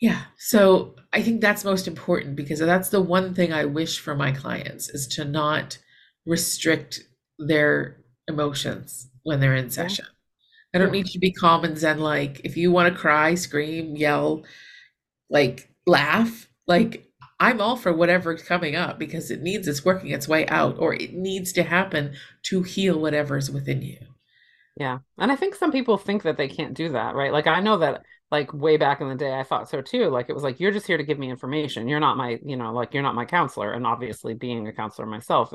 Yeah, 0.00 0.22
so 0.38 0.94
I 1.12 1.22
think 1.22 1.40
that's 1.40 1.64
most 1.64 1.88
important 1.88 2.36
because 2.36 2.60
that's 2.60 2.90
the 2.90 3.00
one 3.00 3.34
thing 3.34 3.52
I 3.52 3.64
wish 3.64 3.98
for 3.98 4.14
my 4.14 4.30
clients 4.30 4.88
is 4.88 5.06
to 5.08 5.24
not 5.24 5.78
restrict 6.24 7.00
their 7.38 7.96
emotions 8.28 9.08
when 9.22 9.40
they're 9.40 9.56
in 9.56 9.70
session. 9.70 10.06
I 10.74 10.78
don't 10.78 10.92
need 10.92 11.06
you 11.06 11.12
to 11.14 11.18
be 11.18 11.32
calm 11.32 11.64
and 11.64 11.78
zen 11.78 11.98
like 11.98 12.42
if 12.44 12.56
you 12.56 12.70
want 12.70 12.92
to 12.92 13.00
cry, 13.00 13.34
scream, 13.34 13.96
yell, 13.96 14.44
like 15.30 15.70
laugh, 15.86 16.48
like 16.66 17.10
I'm 17.40 17.60
all 17.60 17.76
for 17.76 17.92
whatever's 17.92 18.42
coming 18.42 18.76
up 18.76 18.98
because 18.98 19.30
it 19.30 19.42
needs 19.42 19.66
it's 19.66 19.84
working 19.84 20.10
its 20.10 20.28
way 20.28 20.46
out 20.48 20.78
or 20.78 20.94
it 20.94 21.14
needs 21.14 21.52
to 21.54 21.62
happen 21.62 22.14
to 22.44 22.62
heal 22.62 23.00
whatever's 23.00 23.50
within 23.50 23.80
you. 23.82 23.98
Yeah. 24.76 24.98
And 25.16 25.32
I 25.32 25.36
think 25.36 25.54
some 25.54 25.72
people 25.72 25.98
think 25.98 26.22
that 26.22 26.36
they 26.36 26.48
can't 26.48 26.74
do 26.74 26.90
that, 26.90 27.14
right? 27.14 27.32
Like 27.32 27.46
I 27.46 27.60
know 27.60 27.78
that 27.78 28.02
like 28.30 28.52
way 28.52 28.76
back 28.76 29.00
in 29.00 29.08
the 29.08 29.14
day 29.14 29.32
I 29.32 29.42
thought 29.42 29.70
so 29.70 29.80
too. 29.80 30.08
Like 30.08 30.28
it 30.28 30.34
was 30.34 30.42
like 30.42 30.60
you're 30.60 30.70
just 30.70 30.86
here 30.86 30.98
to 30.98 31.04
give 31.04 31.18
me 31.18 31.30
information. 31.30 31.88
You're 31.88 32.00
not 32.00 32.16
my, 32.16 32.38
you 32.44 32.56
know, 32.56 32.72
like 32.72 32.92
you're 32.92 33.02
not 33.02 33.14
my 33.14 33.24
counselor. 33.24 33.72
And 33.72 33.86
obviously 33.86 34.34
being 34.34 34.68
a 34.68 34.72
counselor 34.72 35.06
myself 35.06 35.52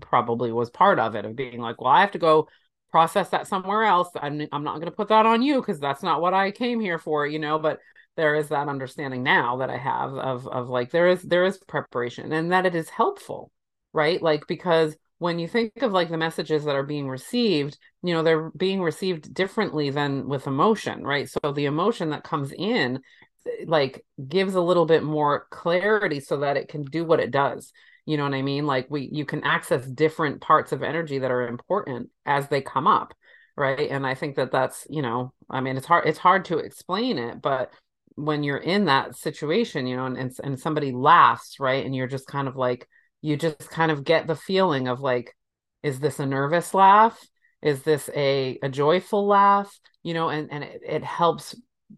probably 0.00 0.50
was 0.52 0.70
part 0.70 0.98
of 0.98 1.14
it 1.14 1.24
of 1.24 1.36
being 1.36 1.60
like, 1.60 1.80
well, 1.80 1.92
I 1.92 2.00
have 2.00 2.12
to 2.12 2.18
go 2.18 2.48
process 2.90 3.28
that 3.30 3.46
somewhere 3.46 3.84
else. 3.84 4.10
I'm 4.16 4.46
I'm 4.50 4.64
not 4.64 4.76
going 4.76 4.86
to 4.86 4.96
put 4.96 5.08
that 5.08 5.26
on 5.26 5.42
you 5.42 5.60
because 5.60 5.78
that's 5.78 6.02
not 6.02 6.20
what 6.20 6.34
I 6.34 6.50
came 6.50 6.80
here 6.80 6.98
for, 6.98 7.26
you 7.26 7.38
know, 7.38 7.58
but 7.58 7.78
there 8.16 8.34
is 8.34 8.48
that 8.48 8.68
understanding 8.68 9.22
now 9.22 9.58
that 9.58 9.70
I 9.70 9.76
have 9.76 10.14
of 10.14 10.48
of 10.48 10.68
like 10.68 10.90
there 10.90 11.08
is 11.08 11.22
there 11.22 11.44
is 11.44 11.58
preparation 11.58 12.32
and 12.32 12.50
that 12.52 12.66
it 12.66 12.74
is 12.74 12.88
helpful, 12.88 13.52
right? 13.92 14.20
Like 14.20 14.46
because 14.48 14.96
when 15.18 15.38
you 15.38 15.48
think 15.48 15.82
of 15.82 15.92
like 15.92 16.10
the 16.10 16.16
messages 16.16 16.64
that 16.64 16.76
are 16.76 16.82
being 16.82 17.08
received 17.08 17.78
you 18.02 18.12
know 18.12 18.22
they're 18.22 18.50
being 18.50 18.82
received 18.82 19.32
differently 19.32 19.90
than 19.90 20.28
with 20.28 20.46
emotion 20.46 21.02
right? 21.04 21.28
So 21.28 21.52
the 21.52 21.66
emotion 21.66 22.10
that 22.10 22.24
comes 22.24 22.52
in 22.52 23.00
eh, 23.46 23.64
like 23.66 24.04
gives 24.28 24.54
a 24.54 24.60
little 24.60 24.86
bit 24.86 25.02
more 25.02 25.46
clarity 25.50 26.20
so 26.20 26.38
that 26.38 26.56
it 26.56 26.68
can 26.68 26.84
do 26.84 27.04
what 27.04 27.20
it 27.20 27.30
does. 27.30 27.72
You 28.04 28.16
know 28.16 28.24
what 28.24 28.34
i 28.34 28.42
mean? 28.42 28.66
Like 28.66 28.86
we 28.90 29.08
you 29.12 29.24
can 29.24 29.42
access 29.44 29.86
different 29.86 30.40
parts 30.40 30.72
of 30.72 30.82
energy 30.82 31.18
that 31.18 31.30
are 31.30 31.48
important 31.48 32.10
as 32.24 32.48
they 32.48 32.60
come 32.60 32.86
up 32.86 33.14
right? 33.56 33.90
And 33.90 34.06
i 34.06 34.14
think 34.14 34.36
that 34.36 34.52
that's 34.52 34.86
you 34.90 35.02
know 35.02 35.32
i 35.50 35.60
mean 35.60 35.76
it's 35.76 35.86
hard 35.86 36.06
it's 36.06 36.18
hard 36.18 36.44
to 36.46 36.58
explain 36.58 37.18
it 37.18 37.40
but 37.40 37.72
when 38.16 38.42
you're 38.42 38.56
in 38.58 38.86
that 38.86 39.16
situation 39.16 39.86
you 39.86 39.96
know 39.96 40.06
and, 40.06 40.16
and, 40.18 40.32
and 40.44 40.60
somebody 40.60 40.92
laughs 40.92 41.58
right? 41.60 41.84
And 41.84 41.94
you're 41.94 42.06
just 42.06 42.26
kind 42.26 42.48
of 42.48 42.56
like 42.56 42.88
you 43.26 43.36
just 43.36 43.70
kind 43.70 43.90
of 43.90 44.04
get 44.04 44.26
the 44.26 44.36
feeling 44.36 44.88
of 44.88 45.00
like 45.00 45.34
is 45.82 46.00
this 46.00 46.18
a 46.18 46.26
nervous 46.26 46.74
laugh? 46.74 47.18
Is 47.62 47.82
this 47.82 48.08
a 48.14 48.58
a 48.62 48.68
joyful 48.68 49.26
laugh? 49.26 49.72
You 50.02 50.14
know 50.14 50.28
and 50.28 50.50
and 50.52 50.64
it, 50.64 50.80
it 50.86 51.04
helps 51.04 51.54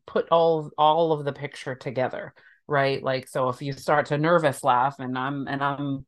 put 0.07 0.29
all 0.31 0.71
all 0.79 1.13
of 1.13 1.25
the 1.25 1.33
picture 1.33 1.75
together 1.75 2.35
right? 2.71 3.03
Like 3.03 3.29
so 3.29 3.49
if 3.49 3.63
you 3.63 3.73
start 3.73 4.07
to 4.07 4.19
nervous 4.19 4.63
laugh 4.63 4.97
and 4.99 5.17
i'm 5.17 5.49
and 5.49 5.63
i'm 5.63 6.05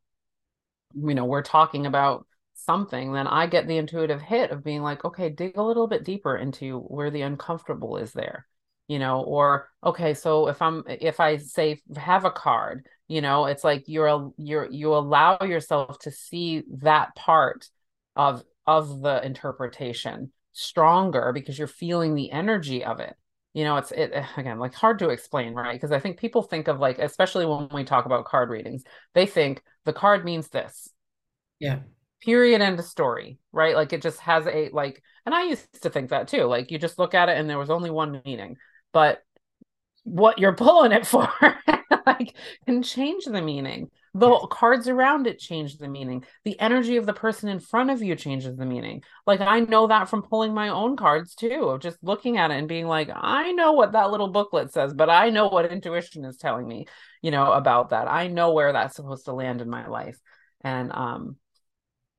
you 0.95 1.15
know 1.15 1.25
we're 1.25 1.41
talking 1.41 1.85
about 1.85 2.25
something 2.53 3.13
then 3.13 3.27
i 3.27 3.47
get 3.47 3.67
the 3.67 3.77
intuitive 3.77 4.21
hit 4.21 4.51
of 4.51 4.63
being 4.63 4.81
like 4.81 5.03
okay 5.03 5.29
dig 5.29 5.57
a 5.57 5.63
little 5.63 5.87
bit 5.87 6.03
deeper 6.03 6.35
into 6.35 6.79
where 6.79 7.09
the 7.09 7.21
uncomfortable 7.21 7.97
is 7.97 8.11
there 8.11 8.45
you 8.91 8.99
know 8.99 9.21
or 9.21 9.69
okay 9.83 10.13
so 10.13 10.47
if 10.47 10.61
i'm 10.61 10.83
if 10.87 11.19
i 11.19 11.37
say 11.37 11.79
have 11.95 12.25
a 12.25 12.31
card 12.31 12.85
you 13.07 13.21
know 13.21 13.45
it's 13.45 13.63
like 13.63 13.83
you're 13.87 14.31
you're 14.37 14.69
you 14.69 14.93
allow 14.93 15.37
yourself 15.41 15.97
to 15.99 16.11
see 16.11 16.63
that 16.79 17.15
part 17.15 17.69
of 18.15 18.43
of 18.67 19.01
the 19.01 19.25
interpretation 19.25 20.31
stronger 20.53 21.31
because 21.33 21.57
you're 21.57 21.67
feeling 21.67 22.15
the 22.15 22.31
energy 22.31 22.83
of 22.83 22.99
it. 22.99 23.15
You 23.53 23.63
know 23.65 23.77
it's 23.77 23.91
it 23.91 24.13
again 24.37 24.59
like 24.59 24.73
hard 24.73 24.99
to 24.99 25.09
explain 25.09 25.53
right? 25.53 25.73
Because 25.73 25.91
i 25.91 25.99
think 25.99 26.17
people 26.17 26.41
think 26.41 26.67
of 26.67 26.79
like 26.79 26.99
especially 26.99 27.45
when 27.45 27.69
we 27.73 27.83
talk 27.83 28.05
about 28.05 28.25
card 28.25 28.49
readings 28.49 28.83
they 29.13 29.25
think 29.25 29.63
the 29.85 29.93
card 29.93 30.25
means 30.25 30.49
this. 30.49 30.89
Yeah. 31.59 31.79
period 32.21 32.61
end 32.61 32.79
of 32.79 32.85
story 32.85 33.39
right? 33.51 33.75
Like 33.75 33.93
it 33.93 34.01
just 34.01 34.19
has 34.21 34.47
a 34.47 34.69
like 34.71 35.01
and 35.25 35.35
i 35.35 35.43
used 35.43 35.81
to 35.81 35.89
think 35.89 36.09
that 36.09 36.27
too. 36.27 36.45
Like 36.45 36.71
you 36.71 36.79
just 36.79 36.99
look 36.99 37.13
at 37.13 37.29
it 37.29 37.37
and 37.37 37.49
there 37.49 37.59
was 37.59 37.69
only 37.69 37.89
one 37.89 38.21
meaning 38.25 38.57
but 38.91 39.21
what 40.03 40.39
you're 40.39 40.55
pulling 40.55 40.91
it 40.91 41.05
for 41.05 41.29
like 42.05 42.35
can 42.65 42.81
change 42.83 43.25
the 43.25 43.41
meaning. 43.41 43.89
The 44.13 44.29
Yes. 44.29 44.45
cards 44.49 44.87
around 44.89 45.25
it 45.27 45.39
change 45.39 45.77
the 45.77 45.87
meaning. 45.87 46.25
The 46.43 46.59
energy 46.59 46.97
of 46.97 47.05
the 47.05 47.13
person 47.13 47.47
in 47.47 47.59
front 47.59 47.91
of 47.91 48.01
you 48.01 48.15
changes 48.15 48.57
the 48.57 48.65
meaning. 48.65 49.03
Like 49.25 49.39
i 49.41 49.59
know 49.61 49.87
that 49.87 50.09
from 50.09 50.23
pulling 50.23 50.53
my 50.53 50.69
own 50.69 50.97
cards 50.97 51.35
too 51.35 51.69
of 51.69 51.81
just 51.81 51.97
looking 52.03 52.37
at 52.37 52.51
it 52.51 52.55
and 52.57 52.67
being 52.67 52.87
like 52.87 53.09
i 53.13 53.51
know 53.51 53.73
what 53.73 53.93
that 53.93 54.11
little 54.11 54.27
booklet 54.27 54.73
says 54.73 54.93
but 54.93 55.09
i 55.09 55.29
know 55.29 55.47
what 55.47 55.71
intuition 55.71 56.25
is 56.25 56.37
telling 56.37 56.67
me 56.67 56.87
you 57.21 57.31
know 57.31 57.51
about 57.51 57.89
that. 57.91 58.07
I 58.09 58.27
know 58.27 58.53
where 58.53 58.73
that's 58.73 58.95
supposed 58.95 59.25
to 59.25 59.33
land 59.33 59.61
in 59.61 59.69
my 59.69 59.87
life. 59.87 60.19
And 60.61 60.91
um 60.91 61.37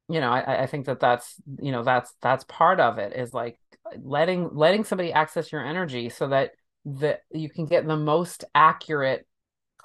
you 0.09 0.21
know 0.21 0.31
I, 0.31 0.62
I 0.62 0.67
think 0.67 0.87
that 0.87 1.00
that's 1.00 1.35
you 1.61 1.73
know 1.73 1.83
that's 1.83 2.12
that's 2.21 2.45
part 2.45 2.81
of 2.81 2.99
it 2.99 3.14
is 3.14 3.33
like 3.33 3.59
letting 4.02 4.50
letting 4.52 4.85
somebody 4.85 5.12
access 5.12 5.52
your 5.52 5.64
energy 5.64 6.09
so 6.09 6.29
that 6.29 6.52
that 6.85 7.21
you 7.31 7.49
can 7.49 7.67
get 7.67 7.87
the 7.87 7.97
most 7.97 8.45
accurate 8.55 9.27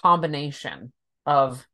combination 0.02 0.92
of 1.26 1.66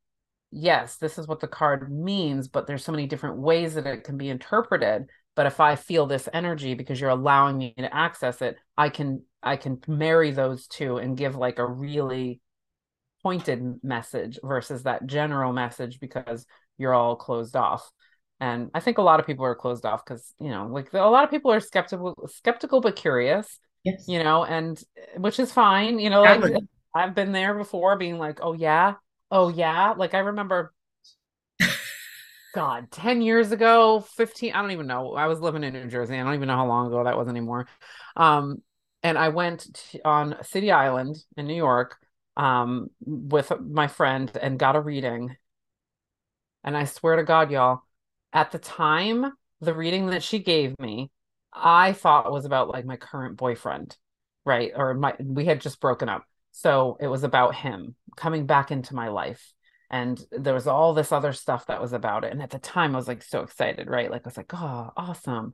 yes 0.51 0.98
this 0.98 1.18
is 1.18 1.27
what 1.27 1.39
the 1.39 1.48
card 1.48 1.92
means 1.92 2.48
but 2.48 2.68
there's 2.68 2.84
so 2.84 2.92
many 2.92 3.08
different 3.08 3.38
ways 3.38 3.74
that 3.74 3.88
it 3.88 4.03
can 4.03 4.18
be 4.18 4.30
interpreted. 4.30 5.06
But 5.36 5.48
if 5.48 5.60
i 5.60 5.75
feel 5.75 6.06
this 6.06 6.30
energy 6.32 6.75
because 6.75 7.00
you're 7.00 7.10
allowing 7.10 7.58
me 7.58 7.74
to 7.77 7.94
access 7.94 8.42
it 8.42 8.58
i 8.77 8.89
can 8.89 9.24
i 9.42 9.56
can 9.58 9.80
marry 9.88 10.32
those 10.32 10.68
two 10.68 10.98
and 10.98 11.18
give 11.18 11.36
like 11.36 11.58
a 11.60 11.65
really 11.65 12.39
pointed 13.24 13.80
message 13.84 14.38
versus 14.44 14.84
that 14.84 15.08
general 15.08 15.53
message 15.53 16.00
because 16.00 16.46
you're 16.77 16.94
all 16.94 17.15
closed 17.15 17.56
off. 17.56 17.89
And 18.39 18.70
i 18.74 18.80
think 18.80 18.98
a 18.98 19.01
lot 19.01 19.20
of 19.20 19.25
people 19.25 19.46
are 19.46 19.56
closed 19.56 19.86
off 19.86 20.03
because 20.06 20.34
you 20.39 20.50
know 20.50 20.68
like 20.68 20.94
a 20.94 21.00
lot 21.00 21.24
of 21.24 21.32
people 21.32 21.51
are 21.51 21.60
skeptical 21.60 22.30
skeptical 22.32 22.82
but 22.82 22.96
curious 22.96 23.60
Yes. 23.84 24.08
you 24.08 24.24
know 24.24 24.46
and 24.46 24.82
which 25.18 25.40
is 25.40 25.52
fine 25.52 26.00
you 26.00 26.10
know 26.10 26.22
like 26.24 26.44
i've 26.96 27.13
been 27.13 27.32
there 27.32 27.54
before 27.54 27.98
being 27.98 28.18
like 28.18 28.40
oh 28.42 28.54
yeah 28.54 28.96
oh 29.30 29.50
yeah 29.50 29.94
like 29.98 30.13
i 30.13 30.20
remember 30.20 30.74
god 32.54 32.90
10 32.92 33.22
years 33.22 33.52
ago 33.52 34.00
15 34.16 34.54
i 34.54 34.62
don't 34.62 34.72
even 34.72 34.88
know 34.88 35.13
i 35.16 35.28
was 35.28 35.40
living 35.42 35.63
in 35.63 35.74
new 35.74 35.88
jersey 35.88 36.16
i 36.16 36.24
don't 36.24 36.36
even 36.36 36.48
know 36.48 36.56
how 36.56 36.68
long 36.68 36.88
ago 36.88 37.04
that 37.04 37.18
was 37.18 37.28
anymore 37.28 37.68
um 38.16 38.62
and 39.02 39.18
i 39.18 39.30
went 39.30 39.68
on 40.06 40.38
city 40.44 40.72
island 40.72 41.18
in 41.36 41.46
new 41.46 41.56
york 41.56 41.98
um 42.38 42.90
with 43.06 43.52
my 43.60 43.88
friend 43.88 44.32
and 44.42 44.58
got 44.58 44.75
a 44.78 44.82
reading 44.82 45.36
and 46.63 46.78
i 46.78 46.86
swear 46.86 47.18
to 47.18 47.24
god 47.24 47.52
y'all 47.52 47.82
at 48.32 48.52
the 48.52 48.60
time 48.60 49.34
the 49.62 49.74
reading 49.74 50.08
that 50.08 50.24
she 50.24 50.40
gave 50.40 50.78
me 50.80 51.10
i 51.53 51.93
thought 51.93 52.31
was 52.31 52.45
about 52.45 52.69
like 52.69 52.86
my 52.86 52.98
current 52.98 53.38
boyfriend 53.38 53.95
right? 54.45 54.72
Or 54.75 54.93
my 54.93 55.15
we 55.19 55.45
had 55.45 55.62
just 55.62 55.79
broken 55.79 56.10
up. 56.10 56.25
So 56.51 56.98
it 57.00 57.07
was 57.07 57.24
about 57.24 57.55
him 57.55 57.95
coming 58.15 58.45
back 58.45 58.72
into 58.72 58.95
my 58.95 59.10
life. 59.10 59.53
And 59.89 60.19
there 60.31 60.53
was 60.53 60.67
all 60.67 60.93
this 60.93 61.12
other 61.12 61.33
stuff 61.33 61.67
that 61.67 61.81
was 61.81 61.93
about 61.93 62.24
it. 62.24 62.31
And 62.31 62.41
at 62.41 62.50
the 62.50 62.60
time 62.60 62.95
i 62.95 62.98
was 62.98 63.07
like 63.07 63.24
so 63.24 63.41
excited 63.41 63.89
right? 63.89 64.12
Like 64.12 64.22
i 64.25 64.27
was 64.27 64.38
like 64.38 64.53
oh 64.53 64.91
awesome. 64.95 65.53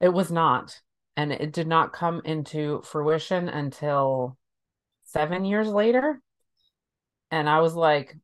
It 0.00 0.10
was 0.10 0.30
not. 0.30 0.80
And 1.16 1.32
it 1.32 1.52
did 1.52 1.66
not 1.66 1.92
come 1.92 2.22
into 2.24 2.82
fruition 2.82 3.48
until 3.48 4.38
seven 5.04 5.44
years 5.44 5.68
later. 5.68 6.20
And 7.30 7.48
i 7.48 7.60
was 7.60 7.74
like 7.74 8.16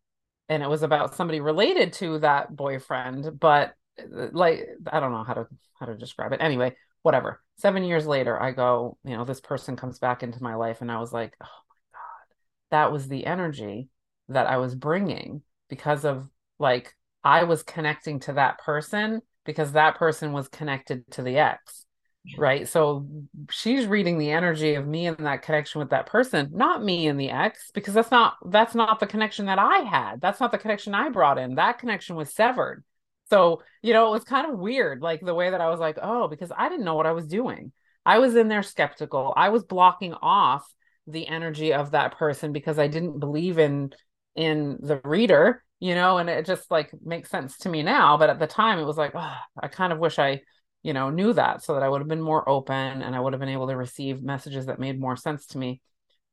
and 0.49 0.63
it 0.63 0.69
was 0.69 0.83
about 0.85 1.15
somebody 1.15 1.41
related 1.41 1.93
to 1.93 2.21
that 2.21 2.55
boyfriend 2.55 3.39
but 3.41 3.75
Uh, 3.99 4.29
like 4.33 4.67
i 4.91 5.01
don't 5.01 5.13
know 5.13 5.25
how 5.25 5.35
to 5.35 5.47
how 5.79 5.87
to 5.87 5.97
describe 5.97 6.33
it 6.33 6.41
anyway 6.41 6.75
whatever 7.03 7.41
seven 7.57 7.85
years 7.85 8.07
later 8.07 8.41
i 8.41 8.51
go 8.51 8.97
you 9.05 9.17
know 9.17 9.25
this 9.25 9.41
person 9.41 9.77
comes 9.77 9.99
back 9.99 10.23
into 10.23 10.43
my 10.43 10.55
life 10.55 10.81
and 10.81 10.91
i 10.91 10.99
was 10.99 11.13
like 11.13 11.35
oh 11.43 11.47
my 11.47 11.99
god 11.99 12.27
that 12.71 12.93
was 12.93 13.09
the 13.09 13.27
energy 13.27 13.89
that 14.29 14.47
I 14.47 14.57
was 14.59 14.75
bringing 14.75 15.43
because 15.69 16.05
of 16.05 16.29
like 16.59 16.95
I 17.23 17.45
was 17.45 17.63
connecting 17.63 18.21
to 18.21 18.35
that 18.35 18.59
person 18.59 19.23
because 19.45 19.73
that 19.73 19.97
person 19.97 20.33
was 20.33 20.49
connected 20.49 21.09
to 21.13 21.23
the 21.23 21.39
ex. 21.39 21.85
Yeah. 22.25 22.37
Right. 22.39 22.69
So 22.69 23.07
she's 23.51 23.87
reading 23.87 24.19
the 24.19 24.33
energy 24.33 24.75
of 24.75 24.87
me 24.87 25.07
and 25.07 25.17
that 25.19 25.43
connection 25.43 25.79
with 25.79 25.91
that 25.91 26.07
person, 26.07 26.51
not 26.53 26.83
me 26.83 27.07
and 27.07 27.21
the 27.21 27.31
ex, 27.31 27.71
because 27.73 27.95
that's 27.95 28.11
not 28.11 28.35
that's 28.45 28.75
not 28.75 28.99
the 28.99 29.07
connection 29.07 29.47
that 29.47 29.61
I 29.61 29.79
had. 29.79 30.21
That's 30.21 30.41
not 30.41 30.51
the 30.51 30.59
connection 30.59 30.93
I 30.93 31.09
brought 31.11 31.39
in. 31.39 31.55
That 31.55 31.79
connection 31.79 32.17
was 32.17 32.35
severed. 32.35 32.83
So, 33.31 33.63
you 33.83 33.93
know, 33.93 34.09
it 34.09 34.13
was 34.13 34.25
kind 34.25 34.51
of 34.51 34.59
weird, 34.59 35.03
like 35.03 35.21
the 35.21 35.35
way 35.35 35.51
that 35.51 35.61
I 35.61 35.69
was 35.69 35.81
like, 35.81 35.99
oh, 36.01 36.29
because 36.29 36.53
I 36.57 36.69
didn't 36.69 36.85
know 36.85 36.95
what 36.95 37.07
I 37.07 37.13
was 37.13 37.27
doing. 37.27 37.73
I 38.05 38.19
was 38.19 38.37
in 38.37 38.49
there 38.49 38.63
skeptical. 38.63 39.33
I 39.37 39.49
was 39.49 39.65
blocking 39.65 40.15
off 40.15 40.73
the 41.09 41.27
energy 41.27 41.73
of 41.73 41.91
that 41.93 42.17
person 42.19 42.53
because 42.53 42.79
I 42.79 42.87
didn't 42.87 43.19
believe 43.19 43.59
in 43.59 43.93
in 44.37 44.79
the 44.83 45.01
reader 45.03 45.65
you 45.81 45.95
know 45.95 46.19
and 46.19 46.29
it 46.29 46.47
just 46.47 46.71
like 46.71 46.91
makes 47.05 47.31
sense 47.31 47.59
to 47.59 47.69
me 47.69 47.83
now 47.83 48.17
but 48.17 48.31
at 48.31 48.39
the 48.39 48.47
time 48.47 48.79
it 48.79 48.85
was 48.85 48.97
like 48.97 49.13
oh, 49.15 49.37
i 49.63 49.69
kind 49.69 49.93
of 49.93 49.99
wish 49.99 50.19
i 50.19 50.41
you 50.83 50.93
know 50.93 51.11
knew 51.11 51.33
that 51.33 51.63
so 51.63 51.75
that 51.75 51.83
i 51.83 51.89
would 51.89 52.01
have 52.01 52.09
been 52.09 52.21
more 52.21 52.49
open 52.49 53.03
and 53.03 53.15
i 53.17 53.21
would 53.21 53.33
have 53.33 53.41
been 53.41 53.49
able 53.49 53.67
to 53.67 53.77
receive 53.77 54.23
messages 54.23 54.67
that 54.67 54.79
made 54.79 55.01
more 55.01 55.17
sense 55.17 55.47
to 55.47 55.59
me 55.59 55.81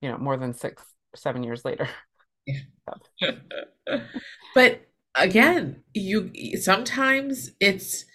you 0.01 0.09
know 0.09 0.17
more 0.17 0.37
than 0.37 0.53
six 0.53 0.83
seven 1.15 1.43
years 1.43 1.65
later 1.65 1.87
but 4.55 4.81
again 5.15 5.83
you 5.93 6.31
sometimes 6.57 7.51
it's 7.59 8.05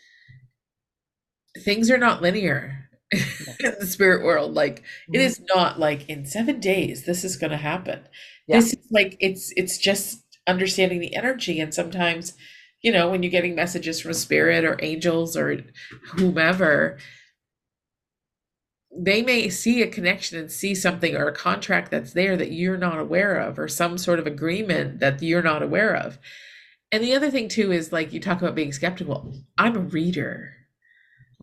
things 1.64 1.90
are 1.90 1.98
not 1.98 2.22
linear 2.22 2.88
in 3.12 3.74
the 3.78 3.86
spirit 3.86 4.24
world 4.24 4.54
like 4.54 4.80
mm-hmm. 4.80 5.14
it 5.14 5.20
is 5.20 5.40
not 5.54 5.78
like 5.78 6.08
in 6.08 6.26
seven 6.26 6.60
days 6.60 7.04
this 7.04 7.24
is 7.24 7.36
going 7.36 7.50
to 7.50 7.56
happen 7.56 8.00
yeah. 8.46 8.56
this 8.56 8.72
is 8.72 8.86
like 8.90 9.16
it's 9.20 9.52
it's 9.56 9.78
just 9.78 10.24
understanding 10.46 11.00
the 11.00 11.14
energy 11.14 11.60
and 11.60 11.72
sometimes 11.72 12.34
you 12.82 12.92
know 12.92 13.10
when 13.10 13.22
you're 13.22 13.30
getting 13.30 13.54
messages 13.54 14.00
from 14.00 14.12
spirit 14.12 14.64
or 14.64 14.78
angels 14.82 15.36
or 15.36 15.62
whomever 16.12 16.98
they 18.96 19.22
may 19.22 19.48
see 19.48 19.82
a 19.82 19.86
connection 19.86 20.38
and 20.38 20.50
see 20.50 20.74
something 20.74 21.14
or 21.14 21.28
a 21.28 21.34
contract 21.34 21.90
that's 21.90 22.14
there 22.14 22.36
that 22.36 22.52
you're 22.52 22.78
not 22.78 22.98
aware 22.98 23.38
of 23.38 23.58
or 23.58 23.68
some 23.68 23.96
sort 23.98 24.18
of 24.18 24.26
agreement 24.26 24.98
that 24.98 25.22
you're 25.22 25.42
not 25.42 25.62
aware 25.62 25.94
of 25.94 26.18
and 26.92 27.02
the 27.02 27.14
other 27.14 27.30
thing 27.30 27.48
too 27.48 27.72
is 27.72 27.92
like 27.92 28.12
you 28.12 28.20
talk 28.20 28.40
about 28.40 28.54
being 28.54 28.72
skeptical 28.72 29.32
i'm 29.56 29.76
a 29.76 29.80
reader 29.80 30.54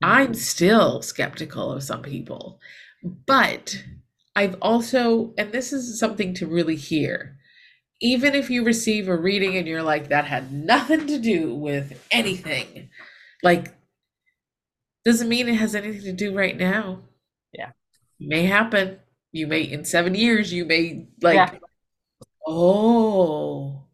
i'm 0.02 0.28
mm-hmm. 0.28 0.34
still 0.34 1.02
skeptical 1.02 1.72
of 1.72 1.84
some 1.84 2.02
people 2.02 2.60
but 3.28 3.84
I've 4.36 4.58
also, 4.62 5.34
and 5.38 5.52
this 5.52 5.72
is 5.72 5.98
something 6.00 6.34
to 6.36 6.48
really 6.48 6.76
hear, 6.76 7.38
even 8.02 8.36
if 8.36 8.50
you 8.50 8.64
receive 8.64 9.08
a 9.08 9.16
reading 9.16 9.56
and 9.56 9.68
you're 9.68 9.84
like, 9.84 10.10
that 10.10 10.26
had 10.26 10.52
nothing 10.52 11.08
to 11.08 11.18
do 11.18 11.56
with 11.56 12.06
anything, 12.12 12.90
like, 13.44 13.74
doesn't 15.06 15.30
mean 15.30 15.48
it 15.48 15.56
has 15.56 15.76
anything 15.76 16.02
to 16.02 16.12
do 16.12 16.36
right 16.36 16.58
now. 16.58 17.04
Yeah. 17.54 17.72
may 18.20 18.44
happen. 18.44 19.00
You 19.32 19.48
may, 19.48 19.62
in 19.62 19.86
seven 19.86 20.16
years, 20.16 20.52
you 20.52 20.66
may 20.66 21.08
like, 21.22 21.36
yeah. 21.36 21.52
oh. 22.46 23.85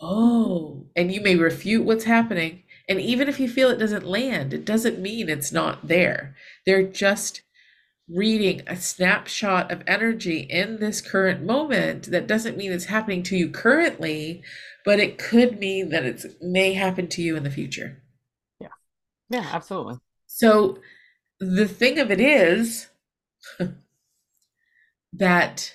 Oh, 0.00 0.86
and 0.94 1.12
you 1.12 1.20
may 1.20 1.36
refute 1.36 1.84
what's 1.84 2.04
happening. 2.04 2.62
And 2.88 3.00
even 3.00 3.28
if 3.28 3.40
you 3.40 3.48
feel 3.48 3.70
it 3.70 3.78
doesn't 3.78 4.06
land, 4.06 4.52
it 4.52 4.64
doesn't 4.64 5.00
mean 5.00 5.28
it's 5.28 5.52
not 5.52 5.88
there. 5.88 6.36
They're 6.64 6.82
just 6.82 7.42
reading 8.08 8.62
a 8.66 8.76
snapshot 8.76 9.70
of 9.72 9.82
energy 9.86 10.40
in 10.40 10.78
this 10.78 11.00
current 11.00 11.44
moment 11.44 12.10
that 12.10 12.26
doesn't 12.26 12.56
mean 12.56 12.70
it's 12.70 12.84
happening 12.84 13.22
to 13.22 13.36
you 13.36 13.48
currently 13.50 14.42
but 14.84 15.00
it 15.00 15.18
could 15.18 15.58
mean 15.58 15.88
that 15.88 16.04
it 16.04 16.24
may 16.40 16.72
happen 16.72 17.08
to 17.08 17.20
you 17.20 17.36
in 17.36 17.42
the 17.42 17.50
future 17.50 18.00
yeah 18.60 18.68
yeah 19.28 19.48
absolutely 19.52 19.96
so 20.28 20.78
the 21.40 21.66
thing 21.66 21.98
of 21.98 22.12
it 22.12 22.20
is 22.20 22.86
that 25.12 25.74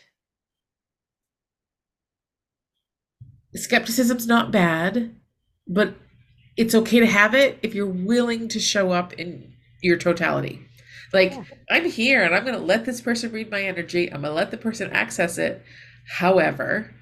skepticism's 3.58 4.28
not 4.28 4.52
bad 4.52 5.16
but 5.68 5.96
it's 6.58 6.76
okay 6.76 7.00
to 7.00 7.06
have 7.06 7.34
it 7.34 7.60
if 7.62 7.74
you're 7.74 7.86
willing 7.86 8.48
to 8.48 8.60
show 8.60 8.92
up 8.92 9.14
in 9.14 9.54
your 9.82 9.98
totality 9.98 10.68
like, 11.14 11.34
yeah. 11.34 11.44
I'm 11.70 11.90
here 11.90 12.24
and 12.24 12.34
I'm 12.34 12.46
going 12.46 12.58
to 12.58 12.64
let 12.64 12.86
this 12.86 13.02
person 13.02 13.32
read 13.32 13.52
my 13.52 13.64
energy. 13.64 14.08
I'm 14.08 14.22
going 14.22 14.32
to 14.32 14.36
let 14.36 14.52
the 14.52 14.58
person 14.58 14.92
access 14.92 15.38
it. 15.38 15.64
However, 16.08 16.94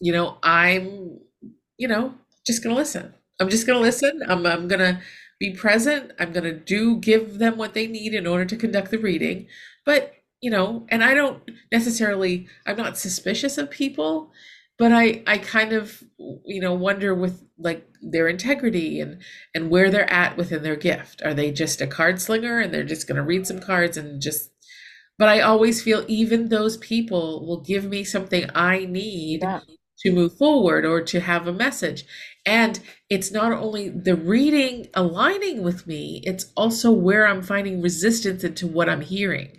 you 0.00 0.12
know, 0.12 0.38
I'm, 0.42 1.20
you 1.78 1.88
know, 1.88 2.14
just 2.46 2.62
going 2.62 2.74
to 2.74 2.78
listen. 2.78 3.14
I'm 3.40 3.48
just 3.48 3.66
going 3.66 3.78
to 3.78 3.82
listen. 3.82 4.22
I'm, 4.26 4.44
I'm 4.46 4.68
going 4.68 4.80
to 4.80 5.00
be 5.38 5.54
present. 5.54 6.12
I'm 6.18 6.32
going 6.32 6.44
to 6.44 6.58
do 6.58 6.96
give 6.96 7.38
them 7.38 7.56
what 7.56 7.74
they 7.74 7.86
need 7.86 8.14
in 8.14 8.26
order 8.26 8.44
to 8.44 8.56
conduct 8.56 8.90
the 8.90 8.98
reading. 8.98 9.46
But, 9.84 10.14
you 10.40 10.50
know, 10.50 10.86
and 10.88 11.04
I 11.04 11.14
don't 11.14 11.42
necessarily, 11.70 12.48
I'm 12.66 12.76
not 12.76 12.98
suspicious 12.98 13.56
of 13.56 13.70
people 13.70 14.32
but 14.78 14.92
i 14.92 15.22
i 15.26 15.38
kind 15.38 15.72
of 15.72 16.02
you 16.44 16.60
know 16.60 16.74
wonder 16.74 17.14
with 17.14 17.42
like 17.58 17.86
their 18.02 18.28
integrity 18.28 19.00
and 19.00 19.22
and 19.54 19.70
where 19.70 19.90
they're 19.90 20.10
at 20.10 20.36
within 20.36 20.62
their 20.62 20.76
gift 20.76 21.22
are 21.24 21.34
they 21.34 21.50
just 21.50 21.80
a 21.80 21.86
card 21.86 22.20
slinger 22.20 22.58
and 22.58 22.72
they're 22.72 22.84
just 22.84 23.08
going 23.08 23.16
to 23.16 23.22
read 23.22 23.46
some 23.46 23.58
cards 23.58 23.96
and 23.96 24.20
just 24.20 24.50
but 25.18 25.28
i 25.28 25.40
always 25.40 25.82
feel 25.82 26.04
even 26.08 26.48
those 26.48 26.76
people 26.78 27.46
will 27.46 27.60
give 27.60 27.84
me 27.84 28.04
something 28.04 28.48
i 28.54 28.84
need 28.84 29.40
yeah. 29.42 29.60
to 29.98 30.12
move 30.12 30.36
forward 30.36 30.84
or 30.84 31.00
to 31.00 31.20
have 31.20 31.46
a 31.46 31.52
message 31.52 32.04
and 32.44 32.80
it's 33.08 33.32
not 33.32 33.52
only 33.52 33.88
the 33.88 34.14
reading 34.14 34.86
aligning 34.94 35.62
with 35.62 35.86
me 35.86 36.20
it's 36.24 36.52
also 36.56 36.92
where 36.92 37.26
i'm 37.26 37.42
finding 37.42 37.80
resistance 37.80 38.44
into 38.44 38.66
what 38.66 38.88
i'm 38.88 39.00
hearing 39.00 39.50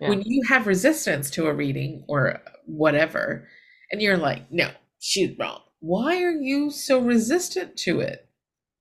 yeah. 0.00 0.08
when 0.08 0.22
you 0.22 0.42
have 0.48 0.66
resistance 0.66 1.30
to 1.30 1.46
a 1.46 1.52
reading 1.52 2.04
or 2.08 2.40
whatever 2.66 3.46
and 3.92 4.02
you're 4.02 4.16
like, 4.16 4.50
no, 4.50 4.70
she's 4.98 5.38
wrong. 5.38 5.60
Why 5.80 6.22
are 6.22 6.32
you 6.32 6.70
so 6.70 7.00
resistant 7.00 7.76
to 7.78 8.00
it? 8.00 8.28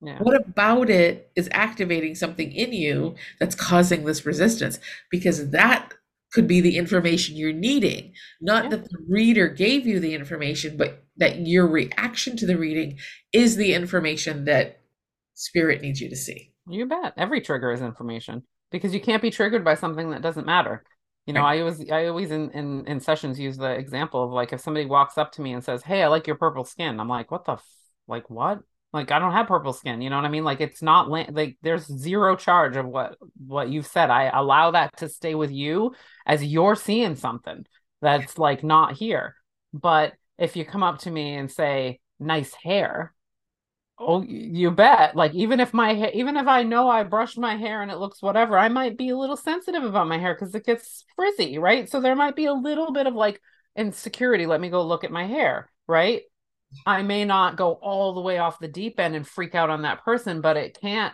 Yeah. 0.02 0.18
What 0.20 0.36
about 0.36 0.90
it 0.90 1.32
is 1.36 1.48
activating 1.52 2.16
something 2.16 2.52
in 2.52 2.74
you 2.74 3.16
that's 3.40 3.54
causing 3.54 4.06
this 4.06 4.26
resistance? 4.26 4.80
Because 5.12 5.52
that 5.52 5.94
could 6.32 6.48
be 6.48 6.62
the 6.62 6.78
information 6.78 7.36
you're 7.36 7.54
needing. 7.54 8.14
Not 8.40 8.66
yeah. 8.66 8.70
that 8.72 8.84
the 8.86 8.98
reader 9.08 9.48
gave 9.48 9.86
you 9.86 10.00
the 10.00 10.16
information, 10.16 10.78
but 10.78 11.04
that 11.18 11.46
your 11.46 11.68
reaction 11.68 12.38
to 12.38 12.46
the 12.46 12.58
reading 12.58 12.98
is 13.34 13.58
the 13.58 13.74
information 13.74 14.46
that 14.46 14.82
spirit 15.36 15.82
needs 15.82 16.02
you 16.02 16.10
to 16.10 16.16
see. 16.16 16.54
You 16.68 16.86
bet. 16.86 17.14
Every 17.18 17.42
trigger 17.42 17.72
is 17.72 17.82
information 17.82 18.44
because 18.72 18.94
you 18.94 19.02
can't 19.02 19.22
be 19.22 19.30
triggered 19.30 19.66
by 19.66 19.76
something 19.76 20.12
that 20.12 20.22
doesn't 20.22 20.46
matter. 20.46 20.84
You 21.26 21.34
know, 21.34 21.42
right. 21.42 21.58
I 21.58 21.62
always 21.62 21.92
I 21.92 22.06
always 22.08 22.32
in, 22.32 22.50
in 22.52 22.86
in 22.88 23.00
sessions 23.00 23.40
use 23.40 23.58
the 23.58 23.72
example 23.72 24.24
of 24.24 24.32
like 24.32 24.54
if 24.54 24.62
somebody 24.62 24.86
walks 24.86 25.18
up 25.18 25.32
to 25.34 25.42
me 25.42 25.54
and 25.54 25.64
says, 25.64 25.84
"Hey, 25.84 26.02
I 26.04 26.08
like 26.08 26.28
your 26.28 26.36
purple 26.36 26.64
skin." 26.66 27.00
I'm 27.00 27.08
like, 27.08 27.30
"What 27.32 27.46
the 27.46 27.54
f- 27.54 27.66
like 28.08 28.30
what?" 28.30 28.60
Like 28.94 29.12
I 29.12 29.20
don't 29.20 29.32
have 29.32 29.48
purple 29.48 29.72
skin, 29.72 30.02
you 30.02 30.10
know 30.10 30.18
what 30.18 30.26
I 30.26 30.30
mean? 30.30 30.44
Like 30.44 30.60
it's 30.60 30.82
not 30.82 31.10
like 31.10 31.58
there's 31.62 31.86
zero 31.86 32.36
charge 32.36 32.76
of 32.76 32.86
what 32.86 33.18
what 33.48 33.70
you've 33.70 33.88
said. 33.88 34.10
I 34.10 34.26
allow 34.38 34.72
that 34.72 34.98
to 34.98 35.08
stay 35.08 35.34
with 35.34 35.52
you 35.52 35.94
as 36.26 36.44
you're 36.44 36.76
seeing 36.76 37.16
something 37.16 37.66
that's 38.02 38.38
like 38.38 38.64
not 38.64 38.94
here. 38.98 39.36
But 39.74 40.14
if 40.38 40.58
you 40.58 40.66
come 40.66 40.84
up 40.84 41.00
to 41.00 41.12
me 41.12 41.36
and 41.36 41.50
say, 41.50 42.02
"Nice 42.20 42.54
hair," 42.54 43.14
Oh, 44.04 44.24
you 44.24 44.72
bet. 44.72 45.16
Like 45.16 45.34
even 45.36 45.60
if 45.60 45.74
my 45.76 45.94
hair, 45.94 46.10
even 46.14 46.36
if 46.36 46.48
I 46.48 46.64
know 46.64 46.90
I 46.90 47.04
brushed 47.04 47.38
my 47.38 47.56
hair 47.56 47.84
and 47.84 47.92
it 47.92 48.00
looks 48.00 48.20
whatever, 48.22 48.58
I 48.58 48.68
might 48.68 48.98
be 48.98 49.10
a 49.10 49.18
little 49.18 49.38
sensitive 49.38 49.84
about 49.84 50.08
my 50.08 50.18
hair 50.18 50.34
because 50.34 50.56
it 50.56 50.66
gets 50.66 51.06
frizzy, 51.16 51.60
right? 51.60 51.88
So 51.88 52.02
there 52.02 52.16
might 52.16 52.36
be 52.36 52.46
a 52.46 52.54
little 52.54 52.92
bit 52.92 53.06
of 53.06 53.14
like 53.14 53.40
insecurity. 53.76 54.48
Let 54.48 54.60
me 54.60 54.70
go 54.70 54.84
look 54.84 55.04
at 55.04 55.12
my 55.12 55.26
hair, 55.28 55.70
right? 55.88 56.24
I 56.86 57.04
may 57.04 57.26
not 57.26 57.58
go 57.58 57.74
all 57.74 58.14
the 58.14 58.22
way 58.22 58.40
off 58.40 58.60
the 58.60 58.68
deep 58.68 59.00
end 59.00 59.16
and 59.16 59.28
freak 59.28 59.56
out 59.56 59.70
on 59.70 59.84
that 59.84 60.04
person, 60.04 60.42
but 60.42 60.58
it 60.58 60.80
can't 60.82 61.14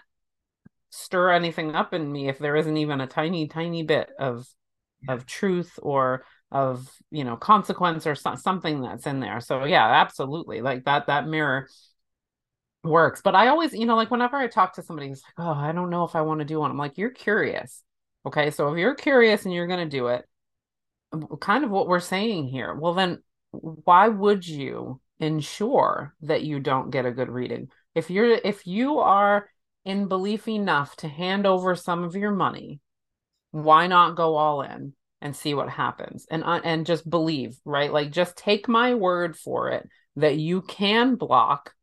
stir 0.89 1.32
anything 1.32 1.76
up 1.76 1.93
in 1.93 2.12
me 2.12 2.30
if 2.30 2.39
there 2.39 2.56
isn't 2.56 2.78
even 2.78 3.02
a 3.02 3.08
tiny, 3.08 3.47
tiny 3.47 3.84
bit 3.84 4.10
of 4.19 4.47
of 5.10 5.26
truth 5.26 5.80
or 5.82 6.26
of 6.52 6.89
you 7.12 7.23
know 7.23 7.38
consequence 7.38 8.08
or 8.08 8.15
so, 8.15 8.36
something 8.36 8.82
that's 8.82 9.06
in 9.08 9.19
there 9.19 9.39
so 9.41 9.65
yeah 9.65 9.86
absolutely 10.02 10.62
like 10.62 10.86
that 10.86 11.08
that 11.08 11.28
mirror 11.28 11.67
works 12.84 13.22
but 13.24 13.36
i 13.36 13.48
always 13.48 13.74
you 13.74 13.86
know 13.86 13.96
like 13.96 14.12
whenever 14.12 14.38
i 14.38 14.48
talk 14.48 14.74
to 14.74 14.82
somebody 14.82 15.10
who's 15.10 15.24
like 15.24 15.46
oh 15.46 15.52
i 15.52 15.72
don't 15.72 15.90
know 15.90 16.04
if 16.04 16.16
i 16.16 16.22
want 16.22 16.40
to 16.40 16.46
do 16.46 16.60
one. 16.60 16.72
I'm 16.72 16.78
like 16.78 16.98
you're 16.98 17.10
curious. 17.10 17.84
Okay 18.26 18.52
so 18.52 18.72
if 18.72 18.78
you're 18.78 18.96
curious 18.96 19.46
and 19.46 19.54
you're 19.54 19.68
going 19.68 19.90
to 19.90 19.98
do 19.98 20.08
it 20.08 20.26
kind 21.40 21.63
of 21.63 21.72
what 21.72 21.88
we're 21.88 22.00
saying 22.00 22.48
here 22.48 22.76
well 22.76 22.94
then 22.94 23.20
why 23.52 24.08
would 24.08 24.48
you 24.48 25.00
ensure 25.20 26.13
that 26.22 26.44
you 26.44 26.60
don't 26.60 26.92
get 26.92 27.06
a 27.06 27.12
good 27.12 27.30
reading? 27.30 27.70
If 27.96 28.10
you're 28.10 28.40
if 28.44 28.68
you 28.68 29.00
are 29.00 29.50
in 29.86 30.08
belief 30.08 30.48
enough 30.48 30.96
to 30.98 31.08
hand 31.08 31.46
over 31.46 31.76
some 31.76 32.04
of 32.04 32.16
your 32.16 32.32
money 32.32 32.82
why 33.52 33.88
not 33.88 34.16
go 34.16 34.36
all 34.36 34.62
in 34.62 34.94
and 35.22 35.36
see 35.36 35.54
what 35.54 35.70
happens? 35.70 36.28
And 36.30 36.44
uh, 36.44 36.62
and 36.63 36.86
just 36.86 37.10
believe 37.10 37.58
right? 37.66 37.92
Like 37.92 38.12
just 38.12 38.38
take 38.38 38.68
my 38.68 38.94
word 38.94 39.38
for 39.38 39.72
it 39.72 39.88
that 40.16 40.38
you 40.38 40.62
can 40.62 41.16
block 41.16 41.74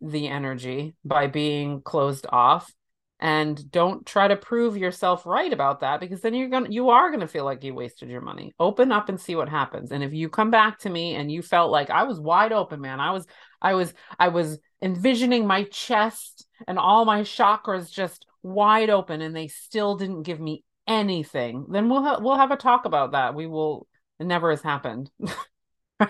the 0.00 0.28
energy 0.28 0.94
by 1.04 1.26
being 1.26 1.80
closed 1.82 2.26
off. 2.28 2.72
And 3.20 3.70
don't 3.70 4.04
try 4.04 4.28
to 4.28 4.36
prove 4.36 4.76
yourself 4.76 5.24
right 5.24 5.52
about 5.52 5.80
that 5.80 6.00
because 6.00 6.20
then 6.20 6.34
you're 6.34 6.50
going 6.50 6.66
to 6.66 6.72
you 6.72 6.90
are 6.90 7.08
going 7.08 7.20
to 7.20 7.28
feel 7.28 7.44
like 7.44 7.64
you 7.64 7.72
wasted 7.72 8.10
your 8.10 8.20
money. 8.20 8.52
Open 8.58 8.92
up 8.92 9.08
and 9.08 9.18
see 9.18 9.34
what 9.34 9.48
happens. 9.48 9.92
And 9.92 10.02
if 10.02 10.12
you 10.12 10.28
come 10.28 10.50
back 10.50 10.80
to 10.80 10.90
me 10.90 11.14
and 11.14 11.30
you 11.30 11.40
felt 11.40 11.70
like 11.70 11.90
i 11.90 12.02
was 12.02 12.20
wide 12.20 12.52
open 12.52 12.80
man 12.80 13.00
i 13.00 13.12
was 13.12 13.24
i 13.62 13.74
was 13.74 13.94
i 14.18 14.28
was 14.28 14.58
envisioning 14.82 15.46
my 15.46 15.64
chest 15.64 16.46
and 16.66 16.78
all 16.78 17.04
my 17.04 17.22
chakras 17.22 17.90
just 17.90 18.26
wide 18.42 18.90
open 18.90 19.22
and 19.22 19.34
they 19.34 19.48
still 19.48 19.96
didn't 19.96 20.24
give 20.24 20.40
me 20.40 20.62
anything 20.86 21.64
then 21.70 21.88
we'll 21.88 22.02
ha- 22.02 22.18
we'll 22.20 22.36
have 22.36 22.50
a 22.50 22.56
talk 22.56 22.84
about 22.84 23.12
that. 23.12 23.34
We 23.34 23.46
will 23.46 23.86
it 24.18 24.26
never 24.26 24.50
has 24.50 24.62
happened 24.62 25.10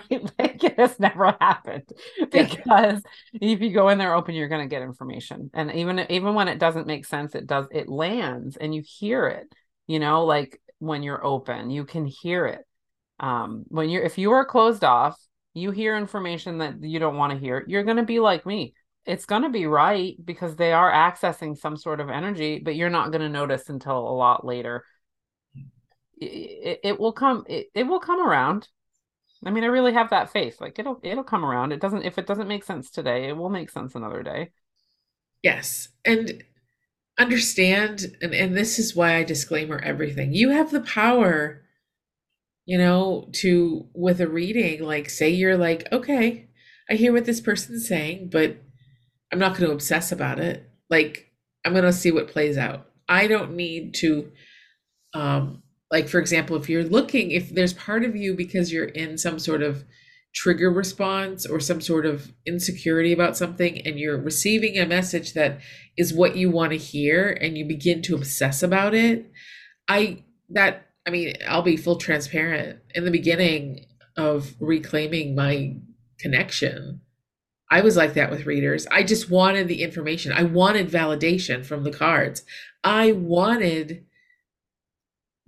right? 0.09 0.31
Like 0.39 0.63
it 0.63 0.79
has 0.79 0.99
never 0.99 1.35
happened 1.39 1.89
because 2.31 3.01
yeah. 3.33 3.53
if 3.53 3.61
you 3.61 3.71
go 3.71 3.89
in 3.89 3.97
there 3.97 4.15
open, 4.15 4.35
you're 4.35 4.47
going 4.47 4.67
to 4.67 4.73
get 4.73 4.81
information, 4.81 5.49
and 5.53 5.71
even 5.73 6.05
even 6.09 6.33
when 6.33 6.47
it 6.47 6.59
doesn't 6.59 6.87
make 6.87 7.05
sense, 7.05 7.35
it 7.35 7.47
does. 7.47 7.67
It 7.71 7.89
lands, 7.89 8.57
and 8.57 8.73
you 8.73 8.83
hear 8.85 9.27
it. 9.27 9.47
You 9.87 9.99
know, 9.99 10.25
like 10.25 10.61
when 10.79 11.03
you're 11.03 11.23
open, 11.25 11.69
you 11.69 11.85
can 11.85 12.05
hear 12.05 12.45
it. 12.45 12.61
Um, 13.19 13.65
when 13.67 13.89
you're 13.89 14.03
if 14.03 14.17
you 14.17 14.31
are 14.31 14.45
closed 14.45 14.83
off, 14.83 15.17
you 15.53 15.71
hear 15.71 15.97
information 15.97 16.59
that 16.59 16.83
you 16.83 16.99
don't 16.99 17.17
want 17.17 17.33
to 17.33 17.39
hear. 17.39 17.63
You're 17.67 17.83
going 17.83 17.97
to 17.97 18.03
be 18.03 18.19
like 18.19 18.45
me. 18.45 18.73
It's 19.05 19.25
going 19.25 19.43
to 19.43 19.49
be 19.49 19.67
right 19.67 20.15
because 20.23 20.55
they 20.55 20.73
are 20.73 20.91
accessing 20.91 21.57
some 21.57 21.77
sort 21.77 21.99
of 21.99 22.09
energy, 22.09 22.59
but 22.59 22.75
you're 22.75 22.89
not 22.89 23.11
going 23.11 23.21
to 23.21 23.29
notice 23.29 23.69
until 23.69 23.97
a 23.97 24.15
lot 24.15 24.45
later. 24.45 24.83
It, 26.17 26.25
it, 26.25 26.79
it 26.83 26.99
will 26.99 27.13
come. 27.13 27.45
It, 27.47 27.67
it 27.73 27.83
will 27.83 27.99
come 27.99 28.25
around 28.25 28.67
I 29.45 29.51
mean, 29.51 29.63
I 29.63 29.67
really 29.67 29.93
have 29.93 30.09
that 30.09 30.31
faith. 30.31 30.59
Like 30.59 30.79
it'll 30.79 30.99
it'll 31.03 31.23
come 31.23 31.45
around. 31.45 31.71
It 31.71 31.79
doesn't 31.79 32.03
if 32.03 32.17
it 32.17 32.25
doesn't 32.25 32.47
make 32.47 32.63
sense 32.63 32.89
today, 32.89 33.29
it 33.29 33.37
will 33.37 33.49
make 33.49 33.69
sense 33.69 33.93
another 33.93 34.23
day. 34.23 34.49
Yes. 35.43 35.89
And 36.03 36.43
understand 37.19 38.17
and, 38.21 38.33
and 38.33 38.57
this 38.57 38.79
is 38.79 38.95
why 38.95 39.15
I 39.15 39.23
disclaimer 39.23 39.79
everything. 39.79 40.33
You 40.33 40.49
have 40.49 40.71
the 40.71 40.81
power, 40.81 41.61
you 42.65 42.77
know, 42.79 43.29
to 43.33 43.87
with 43.93 44.19
a 44.19 44.27
reading, 44.27 44.83
like 44.83 45.09
say 45.09 45.29
you're 45.29 45.57
like, 45.57 45.87
okay, 45.91 46.49
I 46.89 46.95
hear 46.95 47.13
what 47.13 47.25
this 47.25 47.41
person's 47.41 47.87
saying, 47.87 48.29
but 48.31 48.57
I'm 49.31 49.39
not 49.39 49.55
going 49.55 49.69
to 49.69 49.75
obsess 49.75 50.11
about 50.11 50.39
it. 50.39 50.67
Like 50.89 51.31
I'm 51.63 51.73
going 51.73 51.85
to 51.85 51.93
see 51.93 52.11
what 52.11 52.29
plays 52.29 52.57
out. 52.57 52.87
I 53.07 53.27
don't 53.27 53.55
need 53.55 53.93
to 53.95 54.31
um 55.13 55.61
like 55.95 56.09
for 56.09 56.19
example 56.19 56.57
if 56.57 56.67
you're 56.67 56.83
looking 56.83 57.31
if 57.31 57.51
there's 57.51 57.71
part 57.71 58.03
of 58.03 58.17
you 58.17 58.35
because 58.35 58.69
you're 58.69 58.83
in 58.83 59.17
some 59.17 59.39
sort 59.39 59.63
of 59.63 59.85
trigger 60.33 60.69
response 60.69 61.45
or 61.45 61.57
some 61.57 61.79
sort 61.79 62.05
of 62.05 62.33
insecurity 62.45 63.13
about 63.13 63.37
something 63.37 63.79
and 63.87 63.97
you're 63.97 64.21
receiving 64.21 64.77
a 64.77 64.85
message 64.85 65.31
that 65.31 65.57
is 65.95 66.13
what 66.13 66.35
you 66.35 66.51
want 66.51 66.73
to 66.73 66.77
hear 66.77 67.29
and 67.39 67.57
you 67.57 67.63
begin 67.63 68.01
to 68.01 68.13
obsess 68.13 68.61
about 68.61 68.93
it 68.93 69.31
i 69.87 70.21
that 70.49 70.87
i 71.07 71.09
mean 71.09 71.33
i'll 71.47 71.61
be 71.61 71.77
full 71.77 71.95
transparent. 71.95 72.77
In 72.93 73.05
the 73.05 73.11
beginning 73.19 73.85
of 74.17 74.53
reclaiming 74.59 75.33
my 75.33 75.77
connection 76.19 76.99
i 77.71 77.79
was 77.79 77.95
like 77.95 78.15
that 78.15 78.29
with 78.29 78.45
readers. 78.45 78.85
I 78.91 79.03
just 79.03 79.29
wanted 79.29 79.69
the 79.69 79.81
information. 79.81 80.33
I 80.33 80.43
wanted 80.43 80.89
validation 80.89 81.65
from 81.65 81.83
the 81.83 81.91
cards. 81.91 82.43
I 82.83 83.13
wanted 83.13 84.04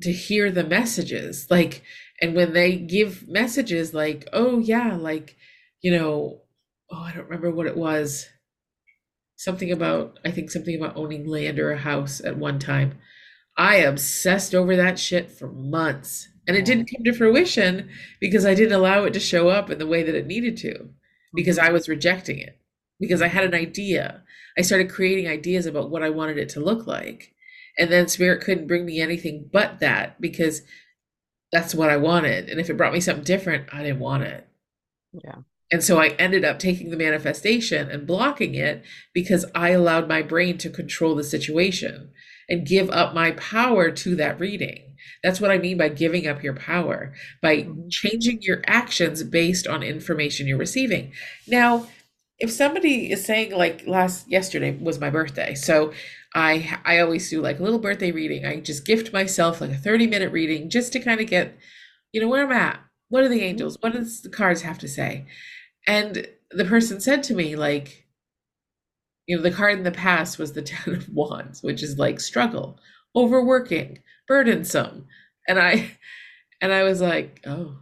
to 0.01 0.12
hear 0.12 0.51
the 0.51 0.63
messages 0.63 1.47
like 1.49 1.83
and 2.21 2.36
when 2.36 2.53
they 2.53 2.75
give 2.75 3.27
messages 3.27 3.93
like 3.93 4.27
oh 4.33 4.60
yeah 4.60 4.95
like 4.95 5.36
you 5.81 5.91
know 5.91 6.41
oh 6.91 7.01
i 7.01 7.12
don't 7.13 7.25
remember 7.25 7.51
what 7.51 7.67
it 7.67 7.77
was. 7.77 8.27
Something 9.39 9.71
about 9.71 10.19
i 10.25 10.31
think 10.31 10.49
something 10.49 10.75
about 10.75 10.97
owning 10.97 11.27
land 11.27 11.60
or 11.60 11.71
a 11.71 11.77
house 11.77 12.21
at 12.21 12.38
one 12.38 12.60
time. 12.60 12.97
I 13.55 13.77
obsessed 13.77 14.53
over 14.53 14.75
that 14.75 14.99
shit 14.99 15.31
for 15.31 15.47
months 15.47 16.27
and 16.47 16.55
it 16.55 16.65
didn't 16.65 16.89
come 16.95 17.03
to 17.03 17.13
fruition 17.13 17.89
because 18.19 18.45
i 18.45 18.53
didn't 18.55 18.73
allow 18.73 19.03
it 19.03 19.13
to 19.13 19.19
show 19.19 19.49
up 19.49 19.69
in 19.69 19.77
the 19.77 19.88
way 19.88 20.03
that 20.03 20.15
it 20.15 20.25
needed 20.25 20.57
to 20.57 20.89
because 21.33 21.60
i 21.60 21.65
mm-hmm. 21.65 21.73
was 21.73 21.89
rejecting 21.89 22.39
it 22.39 22.60
because 22.99 23.21
i 23.21 23.27
had 23.27 23.43
an 23.43 23.53
idea. 23.53 24.23
I 24.57 24.62
started 24.62 24.89
creating 24.89 25.27
ideas 25.27 25.67
about 25.67 25.91
what 25.91 26.03
i 26.03 26.10
wanted 26.10 26.38
it 26.38 26.49
to 26.49 26.60
look 26.60 26.88
like 26.88 27.33
and 27.77 27.91
then 27.91 28.07
spirit 28.07 28.41
couldn't 28.41 28.67
bring 28.67 28.85
me 28.85 28.99
anything 28.99 29.49
but 29.51 29.79
that 29.79 30.19
because 30.19 30.61
that's 31.51 31.73
what 31.73 31.89
I 31.89 31.97
wanted. 31.97 32.49
And 32.49 32.59
if 32.59 32.69
it 32.69 32.77
brought 32.77 32.93
me 32.93 32.99
something 32.99 33.23
different, 33.23 33.67
I 33.73 33.83
didn't 33.83 33.99
want 33.99 34.23
it. 34.23 34.47
Yeah. 35.13 35.39
And 35.71 35.83
so 35.83 35.99
I 35.99 36.09
ended 36.09 36.45
up 36.45 36.59
taking 36.59 36.91
the 36.91 36.97
manifestation 36.97 37.89
and 37.89 38.07
blocking 38.07 38.55
it 38.55 38.83
because 39.13 39.45
I 39.53 39.69
allowed 39.69 40.07
my 40.07 40.21
brain 40.21 40.57
to 40.59 40.69
control 40.69 41.15
the 41.15 41.23
situation 41.23 42.11
and 42.49 42.65
give 42.65 42.89
up 42.89 43.13
my 43.13 43.31
power 43.31 43.91
to 43.91 44.15
that 44.15 44.39
reading. 44.39 44.95
That's 45.23 45.41
what 45.41 45.51
I 45.51 45.57
mean 45.57 45.77
by 45.77 45.89
giving 45.89 46.27
up 46.27 46.43
your 46.43 46.53
power, 46.53 47.13
by 47.41 47.57
mm-hmm. 47.57 47.89
changing 47.89 48.39
your 48.41 48.61
actions 48.65 49.23
based 49.23 49.67
on 49.67 49.83
information 49.83 50.47
you're 50.47 50.57
receiving. 50.57 51.11
Now, 51.47 51.87
if 52.39 52.51
somebody 52.51 53.11
is 53.11 53.25
saying 53.25 53.51
like 53.51 53.85
last 53.87 54.29
yesterday 54.29 54.77
was 54.77 54.99
my 54.99 55.09
birthday, 55.09 55.55
so 55.55 55.91
I 56.33 56.79
I 56.85 56.99
always 56.99 57.29
do 57.29 57.41
like 57.41 57.59
a 57.59 57.63
little 57.63 57.79
birthday 57.79 58.11
reading. 58.11 58.45
I 58.45 58.59
just 58.59 58.85
gift 58.85 59.13
myself 59.13 59.61
like 59.61 59.71
a 59.71 59.75
30 59.75 60.07
minute 60.07 60.31
reading 60.31 60.69
just 60.69 60.93
to 60.93 60.99
kind 60.99 61.21
of 61.21 61.27
get, 61.27 61.57
you 62.11 62.21
know, 62.21 62.27
where 62.27 62.43
I'm 62.43 62.51
at. 62.51 62.79
What 63.09 63.23
are 63.23 63.29
the 63.29 63.35
mm-hmm. 63.35 63.45
angels? 63.45 63.77
What 63.79 63.93
does 63.93 64.21
the 64.21 64.29
cards 64.29 64.61
have 64.61 64.77
to 64.79 64.87
say? 64.87 65.25
And 65.87 66.27
the 66.51 66.65
person 66.65 66.99
said 66.99 67.23
to 67.23 67.33
me, 67.33 67.55
like, 67.55 68.05
you 69.25 69.37
know, 69.37 69.41
the 69.41 69.51
card 69.51 69.77
in 69.77 69.83
the 69.83 69.91
past 69.91 70.37
was 70.37 70.53
the 70.53 70.61
Ten 70.63 70.95
of 70.95 71.09
Wands, 71.09 71.63
which 71.63 71.81
is 71.81 71.97
like 71.97 72.19
struggle, 72.19 72.79
overworking, 73.15 73.99
burdensome. 74.27 75.07
And 75.47 75.59
I 75.59 75.97
and 76.61 76.71
I 76.71 76.83
was 76.83 77.01
like, 77.01 77.41
oh, 77.45 77.77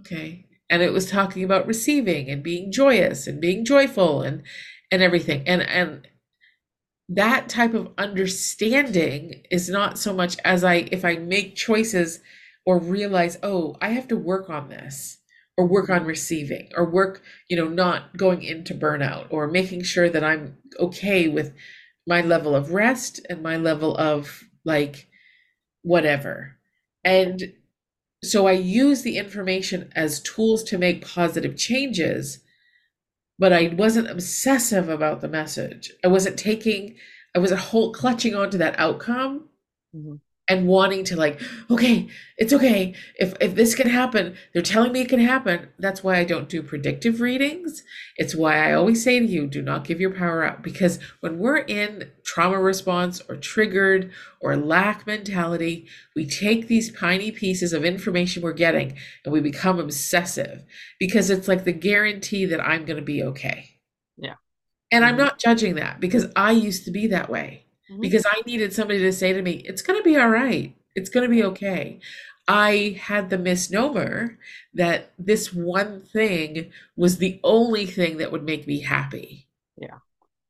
okay. 0.00 0.46
And 0.68 0.82
it 0.82 0.92
was 0.92 1.10
talking 1.10 1.44
about 1.44 1.66
receiving 1.66 2.30
and 2.30 2.42
being 2.42 2.72
joyous 2.72 3.26
and 3.26 3.40
being 3.40 3.64
joyful 3.64 4.22
and 4.22 4.42
and 4.90 5.02
everything. 5.02 5.46
And 5.46 5.62
and 5.62 6.08
that 7.16 7.48
type 7.48 7.74
of 7.74 7.92
understanding 7.98 9.42
is 9.50 9.68
not 9.68 9.98
so 9.98 10.12
much 10.14 10.36
as 10.44 10.64
I, 10.64 10.88
if 10.92 11.04
I 11.04 11.16
make 11.16 11.56
choices 11.56 12.20
or 12.64 12.78
realize, 12.78 13.38
oh, 13.42 13.76
I 13.80 13.90
have 13.90 14.08
to 14.08 14.16
work 14.16 14.48
on 14.48 14.68
this 14.68 15.18
or 15.56 15.66
work 15.66 15.90
on 15.90 16.04
receiving 16.04 16.70
or 16.76 16.88
work, 16.88 17.22
you 17.48 17.56
know, 17.56 17.68
not 17.68 18.16
going 18.16 18.42
into 18.42 18.74
burnout 18.74 19.26
or 19.30 19.46
making 19.46 19.82
sure 19.82 20.08
that 20.08 20.24
I'm 20.24 20.56
okay 20.78 21.28
with 21.28 21.54
my 22.06 22.20
level 22.20 22.54
of 22.54 22.72
rest 22.72 23.20
and 23.28 23.42
my 23.42 23.56
level 23.56 23.96
of 23.96 24.44
like 24.64 25.08
whatever. 25.82 26.56
And 27.04 27.52
so 28.24 28.46
I 28.46 28.52
use 28.52 29.02
the 29.02 29.18
information 29.18 29.92
as 29.94 30.20
tools 30.20 30.62
to 30.64 30.78
make 30.78 31.06
positive 31.06 31.56
changes 31.56 32.40
but 33.42 33.52
I 33.52 33.74
wasn't 33.76 34.08
obsessive 34.08 34.88
about 34.88 35.20
the 35.20 35.26
message. 35.26 35.92
I 36.04 36.06
wasn't 36.06 36.38
taking, 36.38 36.94
I 37.34 37.40
was 37.40 37.50
a 37.50 37.56
whole 37.56 37.92
clutching 37.92 38.36
onto 38.36 38.56
that 38.58 38.78
outcome 38.78 39.48
mm-hmm. 39.92 40.14
And 40.52 40.66
wanting 40.66 41.04
to 41.04 41.16
like, 41.16 41.40
okay, 41.70 42.08
it's 42.36 42.52
okay. 42.52 42.94
If 43.18 43.34
if 43.40 43.54
this 43.54 43.74
can 43.74 43.88
happen, 43.88 44.36
they're 44.52 44.62
telling 44.62 44.92
me 44.92 45.00
it 45.00 45.08
can 45.08 45.20
happen. 45.20 45.68
That's 45.78 46.04
why 46.04 46.16
I 46.16 46.24
don't 46.24 46.48
do 46.48 46.62
predictive 46.62 47.20
readings. 47.20 47.82
It's 48.16 48.34
why 48.34 48.68
I 48.68 48.74
always 48.74 49.02
say 49.02 49.18
to 49.18 49.26
you, 49.26 49.46
do 49.46 49.62
not 49.62 49.84
give 49.84 50.00
your 50.00 50.14
power 50.14 50.44
up 50.44 50.62
because 50.62 50.98
when 51.20 51.38
we're 51.38 51.58
in 51.58 52.10
trauma 52.24 52.60
response 52.60 53.22
or 53.28 53.36
triggered 53.36 54.12
or 54.40 54.56
lack 54.56 55.06
mentality, 55.06 55.86
we 56.14 56.26
take 56.26 56.68
these 56.68 56.92
tiny 56.92 57.32
pieces 57.32 57.72
of 57.72 57.84
information 57.84 58.42
we're 58.42 58.52
getting 58.52 58.96
and 59.24 59.32
we 59.32 59.40
become 59.40 59.78
obsessive 59.78 60.64
because 60.98 61.30
it's 61.30 61.48
like 61.48 61.64
the 61.64 61.72
guarantee 61.72 62.44
that 62.46 62.60
I'm 62.60 62.84
going 62.84 62.98
to 62.98 63.02
be 63.02 63.22
okay. 63.22 63.70
Yeah. 64.16 64.34
And 64.90 65.04
I'm 65.04 65.16
mm-hmm. 65.16 65.24
not 65.24 65.38
judging 65.38 65.76
that 65.76 66.00
because 66.00 66.26
I 66.36 66.52
used 66.52 66.84
to 66.84 66.90
be 66.90 67.06
that 67.08 67.30
way 67.30 67.66
mm-hmm. 67.92 68.00
because 68.00 68.26
I 68.26 68.42
needed 68.46 68.72
somebody 68.72 69.00
to 69.00 69.12
say 69.12 69.32
to 69.32 69.42
me, 69.42 69.62
it's 69.64 69.82
going 69.82 69.98
to 69.98 70.04
be 70.04 70.16
all 70.16 70.28
right. 70.28 70.74
It's 70.94 71.10
going 71.10 71.28
to 71.28 71.34
be 71.34 71.44
okay. 71.44 72.00
I 72.48 72.98
had 73.00 73.30
the 73.30 73.38
misnomer 73.38 74.38
that 74.74 75.12
this 75.18 75.52
one 75.52 76.02
thing 76.02 76.72
was 76.96 77.18
the 77.18 77.40
only 77.44 77.86
thing 77.86 78.16
that 78.16 78.32
would 78.32 78.44
make 78.44 78.66
me 78.66 78.80
happy. 78.80 79.48
Yeah. 79.76 79.98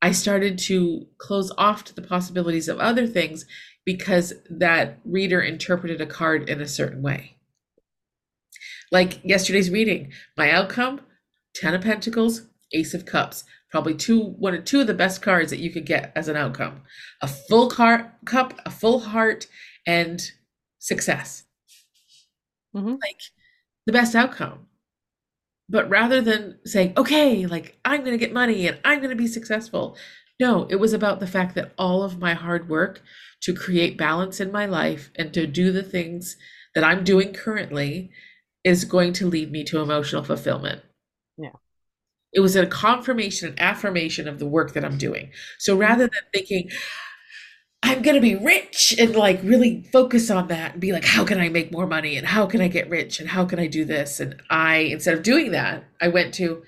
I 0.01 0.11
started 0.11 0.57
to 0.59 1.07
close 1.17 1.51
off 1.57 1.83
to 1.85 1.95
the 1.95 2.01
possibilities 2.01 2.67
of 2.67 2.79
other 2.79 3.07
things 3.07 3.45
because 3.85 4.33
that 4.49 4.99
reader 5.05 5.41
interpreted 5.41 6.01
a 6.01 6.05
card 6.05 6.49
in 6.49 6.61
a 6.61 6.67
certain 6.67 7.01
way. 7.01 7.37
Like 8.91 9.21
yesterday's 9.23 9.69
reading, 9.69 10.11
my 10.37 10.51
outcome 10.51 11.01
10 11.55 11.75
of 11.75 11.81
Pentacles, 11.81 12.43
Ace 12.73 12.93
of 12.93 13.05
Cups. 13.05 13.43
Probably 13.73 13.95
two, 13.95 14.19
one 14.19 14.53
or 14.53 14.61
two 14.61 14.81
of 14.81 14.87
the 14.87 14.93
best 14.93 15.23
cards 15.23 15.49
that 15.49 15.57
you 15.57 15.71
could 15.71 15.87
get 15.87 16.11
as 16.15 16.27
an 16.27 16.35
outcome. 16.35 16.83
A 17.23 17.27
full 17.27 17.71
car, 17.71 18.13
cup, 18.23 18.53
a 18.67 18.69
full 18.69 18.99
heart, 18.99 19.47
and 19.87 20.21
success. 20.77 21.45
Mm-hmm. 22.75 22.97
Like 23.01 23.19
the 23.87 23.91
best 23.91 24.13
outcome. 24.13 24.67
But 25.67 25.89
rather 25.89 26.21
than 26.21 26.59
saying, 26.65 26.93
okay, 26.97 27.47
like 27.47 27.79
I'm 27.83 28.01
going 28.01 28.11
to 28.11 28.23
get 28.23 28.31
money 28.31 28.67
and 28.67 28.77
I'm 28.85 28.99
going 28.99 29.09
to 29.09 29.15
be 29.15 29.25
successful, 29.25 29.97
no, 30.39 30.67
it 30.69 30.75
was 30.75 30.93
about 30.93 31.19
the 31.19 31.25
fact 31.25 31.55
that 31.55 31.73
all 31.75 32.03
of 32.03 32.19
my 32.19 32.35
hard 32.35 32.69
work 32.69 33.01
to 33.41 33.55
create 33.55 33.97
balance 33.97 34.39
in 34.39 34.51
my 34.51 34.67
life 34.67 35.09
and 35.15 35.33
to 35.33 35.47
do 35.47 35.71
the 35.71 35.81
things 35.81 36.37
that 36.75 36.83
I'm 36.83 37.03
doing 37.03 37.33
currently 37.33 38.11
is 38.63 38.85
going 38.85 39.13
to 39.13 39.25
lead 39.25 39.51
me 39.51 39.63
to 39.63 39.79
emotional 39.79 40.23
fulfillment. 40.23 40.83
It 42.33 42.39
was 42.41 42.55
a 42.55 42.65
confirmation 42.65 43.49
and 43.49 43.59
affirmation 43.61 44.27
of 44.27 44.39
the 44.39 44.45
work 44.47 44.73
that 44.73 44.83
I'm 44.85 44.97
doing. 44.97 45.31
So 45.59 45.75
rather 45.77 46.03
than 46.05 46.21
thinking, 46.33 46.69
I'm 47.81 48.01
going 48.01 48.15
to 48.15 48.21
be 48.21 48.35
rich 48.35 48.95
and 48.97 49.13
like 49.15 49.41
really 49.43 49.83
focus 49.91 50.31
on 50.31 50.47
that 50.47 50.71
and 50.73 50.81
be 50.81 50.93
like, 50.93 51.03
how 51.03 51.25
can 51.25 51.37
I 51.39 51.49
make 51.49 51.71
more 51.71 51.85
money 51.85 52.15
and 52.15 52.25
how 52.25 52.45
can 52.45 52.61
I 52.61 52.69
get 52.69 52.89
rich 52.89 53.19
and 53.19 53.27
how 53.29 53.43
can 53.45 53.59
I 53.59 53.67
do 53.67 53.83
this? 53.83 54.21
And 54.21 54.41
I, 54.49 54.77
instead 54.77 55.15
of 55.15 55.23
doing 55.23 55.51
that, 55.51 55.83
I 55.99 56.07
went 56.07 56.33
to, 56.35 56.63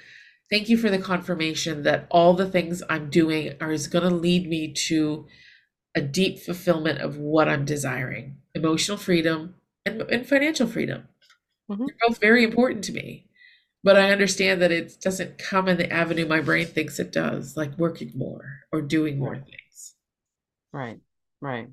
thank 0.51 0.67
you 0.67 0.77
for 0.77 0.89
the 0.89 0.97
confirmation 0.99 1.83
that 1.83 2.07
all 2.11 2.33
the 2.33 2.49
things 2.49 2.83
I'm 2.89 3.09
doing 3.09 3.53
are 3.61 3.71
is 3.71 3.87
going 3.87 4.07
to 4.07 4.13
lead 4.13 4.49
me 4.49 4.73
to 4.87 5.25
a 5.95 6.01
deep 6.01 6.39
fulfillment 6.39 6.99
of 7.01 7.17
what 7.17 7.49
I'm 7.49 7.65
desiring 7.65 8.37
emotional 8.55 8.97
freedom 8.97 9.55
and, 9.85 10.01
and 10.03 10.27
financial 10.27 10.67
freedom. 10.67 11.07
Mhm. 11.71 11.87
They're 11.87 12.09
both 12.09 12.19
very 12.19 12.43
important 12.43 12.83
to 12.85 12.93
me. 12.93 13.27
But 13.85 13.97
I 13.97 14.11
understand 14.11 14.63
that 14.63 14.71
it 14.71 14.99
doesn't 14.99 15.37
come 15.37 15.67
in 15.67 15.77
the 15.77 15.93
avenue 15.93 16.25
my 16.25 16.41
brain 16.41 16.65
thinks 16.65 16.97
it 16.97 17.11
does, 17.11 17.55
like 17.55 17.77
working 17.77 18.11
more 18.15 18.43
or 18.71 18.81
doing 18.81 19.19
more 19.19 19.35
things. 19.35 19.93
Right. 20.73 20.97
Right. 21.39 21.67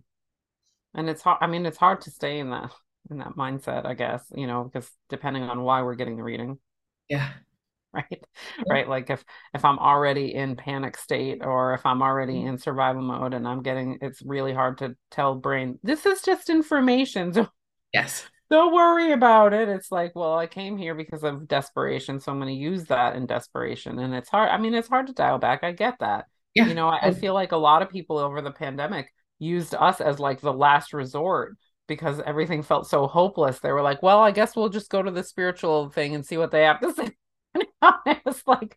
And 0.92 1.09
it's 1.09 1.22
hard, 1.22 1.38
I 1.40 1.46
mean, 1.46 1.64
it's 1.64 1.79
hard 1.79 2.03
to 2.03 2.11
stay 2.11 2.38
in 2.38 2.51
that 2.51 2.70
in 3.11 3.18
that 3.18 3.35
mindset, 3.37 3.87
I 3.87 3.94
guess, 3.94 4.22
you 4.37 4.46
know, 4.46 4.62
because 4.64 4.90
depending 5.09 5.44
on 5.44 5.62
why 5.62 5.83
we're 5.83 5.94
getting 5.94 6.18
the 6.18 6.22
reading, 6.22 6.59
Yeah. 7.09 7.31
right? 7.94 8.22
Right. 8.68 8.87
Like 8.87 9.09
if 9.09 9.25
if 9.55 9.64
I'm 9.64 9.79
already 9.79 10.35
in 10.35 10.57
panic 10.57 10.98
state 10.98 11.38
or 11.42 11.72
if 11.72 11.87
I'm 11.87 12.03
already 12.03 12.35
mm-hmm. 12.35 12.48
in 12.48 12.59
survival 12.59 13.01
mode 13.01 13.33
and 13.33 13.48
I'm 13.48 13.62
getting 13.62 13.98
it's 14.03 14.20
really 14.20 14.53
hard 14.53 14.79
to 14.79 14.96
tell 15.11 15.35
brain, 15.35 15.79
this 15.83 16.05
is 16.05 16.20
just 16.20 16.51
information. 16.51 17.48
Yes. 17.94 18.27
Don't 18.52 18.74
worry 18.74 19.12
about 19.12 19.54
it. 19.54 19.70
It's 19.70 19.90
like, 19.90 20.14
well, 20.14 20.36
I 20.36 20.46
came 20.46 20.76
here 20.76 20.94
because 20.94 21.24
of 21.24 21.48
desperation, 21.48 22.20
so 22.20 22.30
I'm 22.30 22.38
going 22.38 22.54
to 22.54 22.60
use 22.60 22.84
that 22.84 23.16
in 23.16 23.24
desperation. 23.24 23.98
And 23.98 24.14
it's 24.14 24.28
hard. 24.28 24.50
I 24.50 24.58
mean, 24.58 24.74
it's 24.74 24.88
hard 24.88 25.06
to 25.06 25.14
dial 25.14 25.38
back. 25.38 25.64
I 25.64 25.72
get 25.72 25.98
that. 26.00 26.26
Yeah. 26.54 26.66
You 26.66 26.74
know, 26.74 26.86
I, 26.86 26.98
I 27.00 27.14
feel 27.14 27.32
like 27.32 27.52
a 27.52 27.56
lot 27.56 27.80
of 27.80 27.88
people 27.88 28.18
over 28.18 28.42
the 28.42 28.50
pandemic 28.50 29.10
used 29.38 29.74
us 29.74 30.02
as 30.02 30.18
like 30.18 30.42
the 30.42 30.52
last 30.52 30.92
resort 30.92 31.56
because 31.88 32.20
everything 32.26 32.62
felt 32.62 32.86
so 32.86 33.06
hopeless. 33.06 33.58
They 33.58 33.72
were 33.72 33.80
like, 33.80 34.02
well, 34.02 34.18
I 34.18 34.32
guess 34.32 34.54
we'll 34.54 34.68
just 34.68 34.90
go 34.90 35.02
to 35.02 35.10
the 35.10 35.24
spiritual 35.24 35.88
thing 35.88 36.14
and 36.14 36.24
see 36.24 36.36
what 36.36 36.50
they 36.50 36.64
have 36.64 36.80
to 36.80 36.92
say. 36.94 37.10
And 37.54 38.20
it's 38.26 38.46
like, 38.46 38.76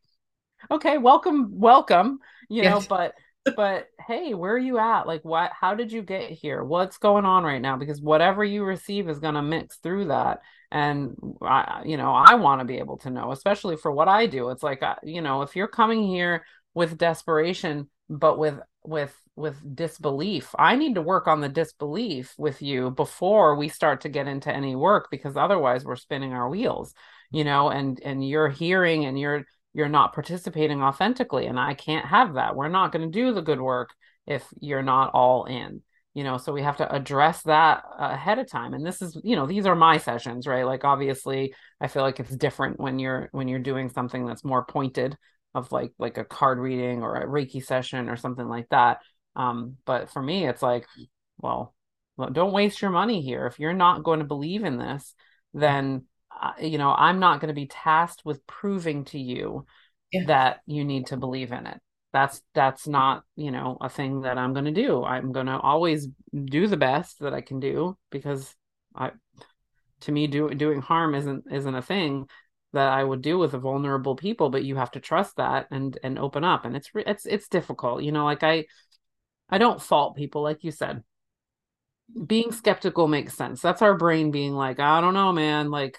okay, 0.71 0.97
welcome, 0.97 1.49
welcome, 1.51 2.19
you 2.49 2.63
know, 2.63 2.81
but 2.87 3.13
but 3.55 3.87
hey, 4.05 4.33
where 4.33 4.53
are 4.53 4.57
you 4.57 4.77
at? 4.79 5.07
Like 5.07 5.23
what 5.23 5.51
how 5.51 5.75
did 5.75 5.91
you 5.91 6.01
get 6.01 6.31
here? 6.31 6.63
What's 6.63 6.97
going 6.97 7.25
on 7.25 7.43
right 7.43 7.61
now? 7.61 7.77
Because 7.77 8.01
whatever 8.01 8.43
you 8.43 8.63
receive 8.63 9.09
is 9.09 9.19
going 9.19 9.35
to 9.35 9.41
mix 9.41 9.77
through 9.77 10.05
that. 10.05 10.41
And 10.71 11.15
I, 11.41 11.83
you 11.85 11.97
know, 11.97 12.11
I 12.11 12.35
want 12.35 12.61
to 12.61 12.65
be 12.65 12.79
able 12.79 12.97
to 12.99 13.09
know, 13.09 13.31
especially 13.31 13.77
for 13.77 13.91
what 13.91 14.07
I 14.07 14.25
do. 14.25 14.49
It's 14.49 14.63
like, 14.63 14.83
you 15.03 15.21
know, 15.21 15.41
if 15.43 15.55
you're 15.55 15.67
coming 15.67 16.07
here 16.07 16.43
with 16.73 16.97
desperation, 16.97 17.89
but 18.09 18.37
with 18.37 18.59
with 18.83 19.15
with 19.35 19.75
disbelief, 19.75 20.53
I 20.57 20.75
need 20.75 20.95
to 20.95 21.01
work 21.01 21.27
on 21.27 21.41
the 21.41 21.49
disbelief 21.49 22.33
with 22.37 22.61
you 22.61 22.91
before 22.91 23.55
we 23.55 23.67
start 23.69 24.01
to 24.01 24.09
get 24.09 24.27
into 24.27 24.53
any 24.53 24.75
work, 24.75 25.09
because 25.11 25.35
otherwise 25.35 25.83
we're 25.83 25.95
spinning 25.95 26.33
our 26.33 26.49
wheels, 26.49 26.93
you 27.31 27.43
know, 27.43 27.69
and 27.69 27.99
and 28.03 28.27
you're 28.27 28.49
hearing 28.49 29.05
and 29.05 29.19
you're 29.19 29.45
you're 29.75 29.89
not 29.89 30.13
participating 30.13 30.81
authentically 30.81 31.45
and 31.45 31.59
i 31.59 31.73
can't 31.75 32.07
have 32.07 32.33
that. 32.35 32.55
We're 32.55 32.69
not 32.69 32.91
going 32.91 33.11
to 33.11 33.19
do 33.19 33.33
the 33.33 33.41
good 33.41 33.61
work 33.61 33.89
if 34.25 34.43
you're 34.59 34.81
not 34.81 35.11
all 35.13 35.45
in 35.45 35.81
you 36.15 36.23
know 36.23 36.37
so 36.37 36.53
we 36.53 36.63
have 36.63 36.77
to 36.77 36.91
address 36.91 37.43
that 37.43 37.83
ahead 37.99 38.39
of 38.39 38.49
time 38.49 38.73
and 38.73 38.85
this 38.85 39.01
is 39.01 39.19
you 39.23 39.35
know 39.35 39.45
these 39.45 39.65
are 39.67 39.75
my 39.75 39.97
sessions 39.97 40.47
right? 40.47 40.65
Like 40.65 40.83
obviously 40.83 41.53
i 41.79 41.87
feel 41.87 42.01
like 42.01 42.19
it's 42.19 42.35
different 42.35 42.79
when 42.79 42.97
you're 42.97 43.29
when 43.33 43.47
you're 43.47 43.59
doing 43.59 43.89
something 43.89 44.25
that's 44.25 44.43
more 44.43 44.65
pointed 44.65 45.15
of 45.53 45.71
like 45.71 45.91
like 45.99 46.17
a 46.17 46.25
card 46.25 46.57
reading 46.57 47.03
or 47.03 47.15
a 47.15 47.27
reiki 47.27 47.63
session 47.63 48.09
or 48.09 48.15
something 48.15 48.47
like 48.47 48.69
that. 48.69 48.99
Um 49.35 49.75
but 49.85 50.09
for 50.09 50.21
me 50.21 50.47
it's 50.47 50.61
like 50.61 50.85
well 51.37 51.75
don't 52.31 52.53
waste 52.53 52.81
your 52.81 52.91
money 52.91 53.21
here. 53.21 53.45
If 53.45 53.59
you're 53.59 53.73
not 53.73 54.03
going 54.03 54.19
to 54.19 54.25
believe 54.25 54.63
in 54.63 54.77
this 54.77 55.13
then 55.53 56.05
you 56.59 56.77
know, 56.77 56.91
I'm 56.91 57.19
not 57.19 57.39
going 57.39 57.49
to 57.49 57.53
be 57.53 57.67
tasked 57.67 58.23
with 58.25 58.45
proving 58.47 59.05
to 59.05 59.19
you 59.19 59.65
yeah. 60.11 60.25
that 60.27 60.59
you 60.65 60.83
need 60.83 61.07
to 61.07 61.17
believe 61.17 61.51
in 61.51 61.67
it. 61.67 61.79
That's 62.13 62.41
that's 62.53 62.87
not, 62.87 63.23
you 63.35 63.51
know, 63.51 63.77
a 63.81 63.89
thing 63.89 64.21
that 64.21 64.37
I'm 64.37 64.53
going 64.53 64.65
to 64.65 64.71
do. 64.71 65.03
I'm 65.03 65.33
going 65.33 65.47
to 65.47 65.59
always 65.59 66.07
do 66.33 66.67
the 66.67 66.77
best 66.77 67.19
that 67.19 67.33
I 67.33 67.41
can 67.41 67.59
do 67.59 67.97
because 68.09 68.55
I 68.95 69.11
to 70.01 70.11
me 70.11 70.27
do, 70.27 70.53
doing 70.53 70.81
harm 70.81 71.15
isn't 71.15 71.45
isn't 71.51 71.75
a 71.75 71.81
thing 71.81 72.27
that 72.73 72.89
I 72.89 73.03
would 73.03 73.21
do 73.21 73.37
with 73.37 73.53
a 73.53 73.59
vulnerable 73.59 74.15
people, 74.15 74.49
but 74.49 74.63
you 74.63 74.75
have 74.75 74.91
to 74.91 74.99
trust 74.99 75.37
that 75.37 75.67
and 75.71 75.97
and 76.03 76.17
open 76.17 76.43
up 76.43 76.65
and 76.65 76.75
it's 76.75 76.89
it's 76.95 77.25
it's 77.25 77.47
difficult. 77.49 78.03
You 78.03 78.11
know, 78.11 78.23
like 78.23 78.43
I 78.43 78.65
I 79.49 79.57
don't 79.57 79.81
fault 79.81 80.15
people 80.15 80.41
like 80.41 80.63
you 80.63 80.71
said. 80.71 81.03
Being 82.27 82.51
skeptical 82.51 83.07
makes 83.07 83.33
sense. 83.33 83.61
That's 83.61 83.81
our 83.81 83.97
brain 83.97 84.31
being 84.31 84.53
like, 84.53 84.79
I 84.79 85.01
don't 85.01 85.15
know, 85.15 85.31
man, 85.31 85.71
like 85.71 85.97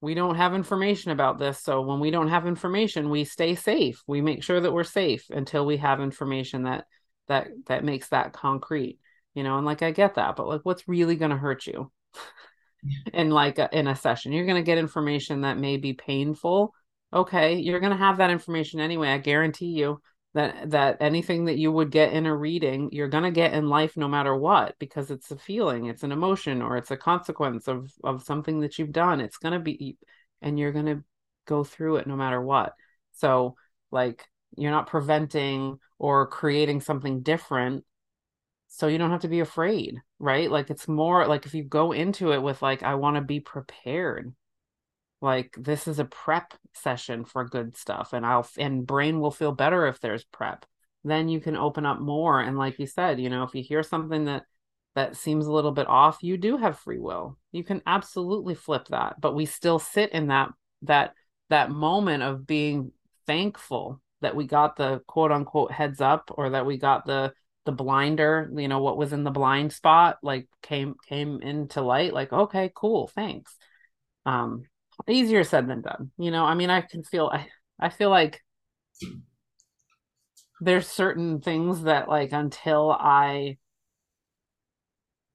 we 0.00 0.14
don't 0.14 0.36
have 0.36 0.54
information 0.54 1.10
about 1.10 1.38
this. 1.38 1.62
So 1.62 1.80
when 1.80 2.00
we 2.00 2.10
don't 2.10 2.28
have 2.28 2.46
information, 2.46 3.10
we 3.10 3.24
stay 3.24 3.54
safe. 3.54 4.02
We 4.06 4.20
make 4.20 4.42
sure 4.42 4.60
that 4.60 4.72
we're 4.72 4.84
safe 4.84 5.26
until 5.30 5.64
we 5.64 5.78
have 5.78 6.00
information 6.00 6.64
that 6.64 6.86
that 7.28 7.48
that 7.66 7.84
makes 7.84 8.08
that 8.08 8.32
concrete. 8.32 8.98
You 9.34 9.42
know, 9.42 9.56
and 9.56 9.66
like 9.66 9.82
I 9.82 9.90
get 9.90 10.14
that, 10.14 10.36
but 10.36 10.48
like 10.48 10.62
what's 10.62 10.88
really 10.88 11.16
going 11.16 11.30
to 11.30 11.36
hurt 11.36 11.66
you? 11.66 11.90
in 13.12 13.30
like 13.30 13.58
a, 13.58 13.68
in 13.72 13.86
a 13.86 13.96
session, 13.96 14.32
you're 14.32 14.46
going 14.46 14.62
to 14.62 14.66
get 14.66 14.78
information 14.78 15.42
that 15.42 15.58
may 15.58 15.76
be 15.76 15.92
painful. 15.92 16.74
Okay, 17.12 17.56
you're 17.56 17.80
going 17.80 17.92
to 17.92 17.98
have 17.98 18.18
that 18.18 18.30
information 18.30 18.80
anyway. 18.80 19.08
I 19.08 19.18
guarantee 19.18 19.66
you 19.66 20.00
that 20.36 20.70
that 20.70 20.98
anything 21.00 21.46
that 21.46 21.56
you 21.56 21.72
would 21.72 21.90
get 21.90 22.12
in 22.12 22.26
a 22.26 22.36
reading 22.36 22.90
you're 22.92 23.08
going 23.08 23.24
to 23.24 23.30
get 23.30 23.54
in 23.54 23.70
life 23.70 23.96
no 23.96 24.06
matter 24.06 24.36
what 24.36 24.74
because 24.78 25.10
it's 25.10 25.30
a 25.30 25.36
feeling 25.36 25.86
it's 25.86 26.02
an 26.02 26.12
emotion 26.12 26.60
or 26.60 26.76
it's 26.76 26.90
a 26.90 26.96
consequence 26.96 27.68
of 27.68 27.90
of 28.04 28.22
something 28.22 28.60
that 28.60 28.78
you've 28.78 28.92
done. 28.92 29.20
It's 29.22 29.38
going 29.38 29.54
to 29.54 29.60
be 29.60 29.96
and 30.42 30.58
you're 30.58 30.72
going 30.72 30.86
to 30.86 31.02
go 31.46 31.64
through 31.64 31.96
it 31.96 32.06
no 32.06 32.16
matter 32.16 32.40
what. 32.40 32.74
So 33.12 33.56
like 33.90 34.28
you're 34.58 34.70
not 34.70 34.88
preventing 34.88 35.78
or 35.98 36.26
creating 36.26 36.82
something 36.82 37.22
different 37.22 37.84
so 38.68 38.88
you 38.88 38.98
don't 38.98 39.12
have 39.12 39.22
to 39.22 39.28
be 39.28 39.40
afraid 39.40 39.96
right? 40.18 40.50
Like 40.50 40.68
it's 40.68 40.86
more 40.86 41.26
like 41.26 41.46
if 41.46 41.54
you 41.54 41.64
go 41.64 41.92
into 41.92 42.32
it 42.32 42.42
with 42.42 42.60
like 42.62 42.82
i 42.82 42.94
want 42.94 43.16
to 43.16 43.22
be 43.22 43.40
prepared 43.40 44.34
like 45.26 45.54
this 45.58 45.86
is 45.86 45.98
a 45.98 46.04
prep 46.04 46.54
session 46.72 47.24
for 47.24 47.44
good 47.44 47.76
stuff 47.76 48.12
and 48.12 48.24
i'll 48.24 48.48
and 48.56 48.86
brain 48.86 49.20
will 49.20 49.30
feel 49.30 49.52
better 49.52 49.86
if 49.86 50.00
there's 50.00 50.24
prep. 50.24 50.64
Then 51.04 51.28
you 51.28 51.40
can 51.40 51.56
open 51.56 51.86
up 51.86 52.00
more 52.00 52.40
and 52.40 52.56
like 52.56 52.78
you 52.78 52.86
said 52.86 53.20
you 53.20 53.28
know 53.28 53.42
if 53.42 53.54
you 53.54 53.62
hear 53.62 53.82
something 53.82 54.24
that 54.24 54.44
that 54.94 55.16
seems 55.16 55.46
a 55.46 55.52
little 55.52 55.72
bit 55.72 55.86
off 55.86 56.22
you 56.22 56.36
do 56.38 56.56
have 56.56 56.78
free 56.78 56.98
will. 56.98 57.36
You 57.52 57.64
can 57.64 57.82
absolutely 57.86 58.54
flip 58.54 58.88
that 58.88 59.20
but 59.20 59.34
we 59.34 59.44
still 59.44 59.78
sit 59.78 60.12
in 60.12 60.28
that 60.28 60.50
that 60.82 61.14
that 61.50 61.70
moment 61.70 62.22
of 62.22 62.46
being 62.46 62.92
thankful 63.26 64.00
that 64.20 64.34
we 64.34 64.46
got 64.46 64.76
the 64.76 65.00
quote 65.06 65.32
unquote 65.32 65.72
heads 65.72 66.00
up 66.00 66.30
or 66.34 66.50
that 66.50 66.66
we 66.66 66.78
got 66.78 67.04
the 67.04 67.32
the 67.66 67.72
blinder 67.72 68.50
you 68.56 68.68
know 68.68 68.78
what 68.78 68.96
was 68.96 69.12
in 69.12 69.24
the 69.24 69.30
blind 69.30 69.72
spot 69.72 70.18
like 70.22 70.48
came 70.62 70.94
came 71.08 71.42
into 71.42 71.82
light 71.82 72.14
like 72.14 72.32
okay 72.32 72.70
cool 72.74 73.08
thanks. 73.08 73.56
Um 74.24 74.64
easier 75.08 75.44
said 75.44 75.68
than 75.68 75.82
done. 75.82 76.10
You 76.18 76.30
know, 76.30 76.44
I 76.44 76.54
mean, 76.54 76.70
I 76.70 76.80
can 76.80 77.02
feel, 77.04 77.30
I, 77.32 77.48
I 77.78 77.88
feel 77.90 78.10
like 78.10 78.42
there's 80.60 80.86
certain 80.86 81.40
things 81.40 81.82
that 81.82 82.08
like 82.08 82.32
until 82.32 82.90
I 82.90 83.58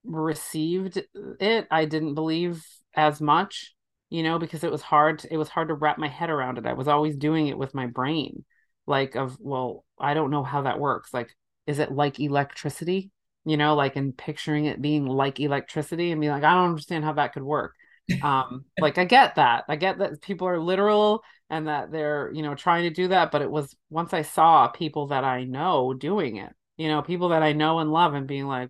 received 0.04 1.02
it, 1.40 1.68
I 1.72 1.86
didn't 1.86 2.16
believe 2.16 2.66
as 2.96 3.22
much, 3.22 3.76
you 4.10 4.24
know, 4.24 4.40
because 4.40 4.64
it 4.64 4.72
was 4.72 4.82
hard 4.82 5.24
it 5.30 5.38
was 5.38 5.50
hard 5.50 5.68
to 5.70 5.74
wrap 5.76 5.98
my 5.98 6.08
head 6.08 6.30
around 6.30 6.58
it. 6.58 6.66
I 6.66 6.74
was 6.74 6.88
always 6.88 7.16
doing 7.16 7.48
it 7.48 7.58
with 7.58 7.74
my 7.76 7.88
brain 7.88 8.46
like 8.88 9.16
of 9.16 9.38
well, 9.40 9.86
I 10.00 10.14
don't 10.14 10.32
know 10.32 10.44
how 10.44 10.64
that 10.64 10.80
works. 10.80 11.14
Like 11.14 11.36
is 11.68 11.80
it 11.80 11.92
like 11.92 12.20
electricity? 12.20 13.12
You 13.46 13.58
know, 13.58 13.76
like 13.76 13.96
and 13.96 14.16
picturing 14.18 14.66
it 14.66 14.82
being 14.82 15.06
like 15.06 15.40
electricity 15.40 16.12
and 16.12 16.22
be 16.22 16.30
like 16.30 16.44
I 16.44 16.54
don't 16.56 16.70
understand 16.70 17.04
how 17.06 17.14
that 17.14 17.34
could 17.34 17.44
work. 17.44 17.74
Um 18.22 18.66
like 18.80 18.98
I 18.98 19.06
get 19.06 19.36
that. 19.36 19.66
I 19.68 19.76
get 19.76 20.00
that 20.00 20.22
people 20.22 20.48
are 20.48 20.60
literal 20.60 21.24
and 21.50 21.68
that 21.68 21.92
they're, 21.92 22.32
you 22.34 22.44
know, 22.44 22.56
trying 22.56 22.84
to 22.84 22.90
do 22.90 23.10
that, 23.10 23.32
but 23.32 23.42
it 23.42 23.52
was 23.52 23.76
once 23.90 24.14
I 24.14 24.22
saw 24.24 24.68
people 24.70 25.08
that 25.08 25.24
I 25.24 25.44
know 25.44 25.94
doing 25.94 26.38
it, 26.38 26.54
you 26.78 26.88
know, 26.88 27.02
people 27.02 27.30
that 27.30 27.44
I 27.44 27.54
know 27.54 27.80
and 27.80 27.92
love 27.92 28.14
and 28.14 28.28
being 28.28 28.48
like, 28.48 28.70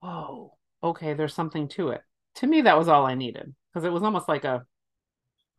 "Whoa, 0.00 0.56
okay, 0.82 1.14
there's 1.14 1.34
something 1.34 1.68
to 1.70 1.90
it." 1.90 2.02
To 2.36 2.46
me 2.46 2.62
that 2.62 2.78
was 2.78 2.88
all 2.88 3.06
I 3.06 3.14
needed 3.14 3.54
because 3.72 3.84
it 3.84 3.92
was 3.92 4.02
almost 4.04 4.28
like 4.28 4.44
a 4.44 4.66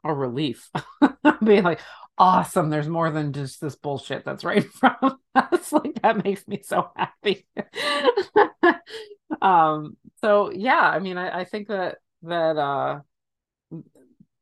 a 0.03 0.13
relief 0.13 0.69
being 1.43 1.63
like 1.63 1.79
awesome 2.17 2.69
there's 2.69 2.88
more 2.88 3.10
than 3.12 3.34
just 3.34 3.60
this 3.60 3.75
bullshit 3.75 4.23
that's 4.23 4.43
right 4.43 4.63
in 4.63 4.69
front 4.69 4.97
of 5.01 5.13
us 5.36 5.71
like 5.73 5.99
that 6.01 6.23
makes 6.23 6.47
me 6.47 6.62
so 6.63 6.89
happy 6.95 7.45
um 9.41 9.97
so 10.21 10.51
yeah 10.51 10.79
i 10.81 10.99
mean 10.99 11.17
I, 11.17 11.41
I 11.41 11.43
think 11.45 11.67
that 11.67 11.97
that 12.25 12.57
uh 12.57 12.99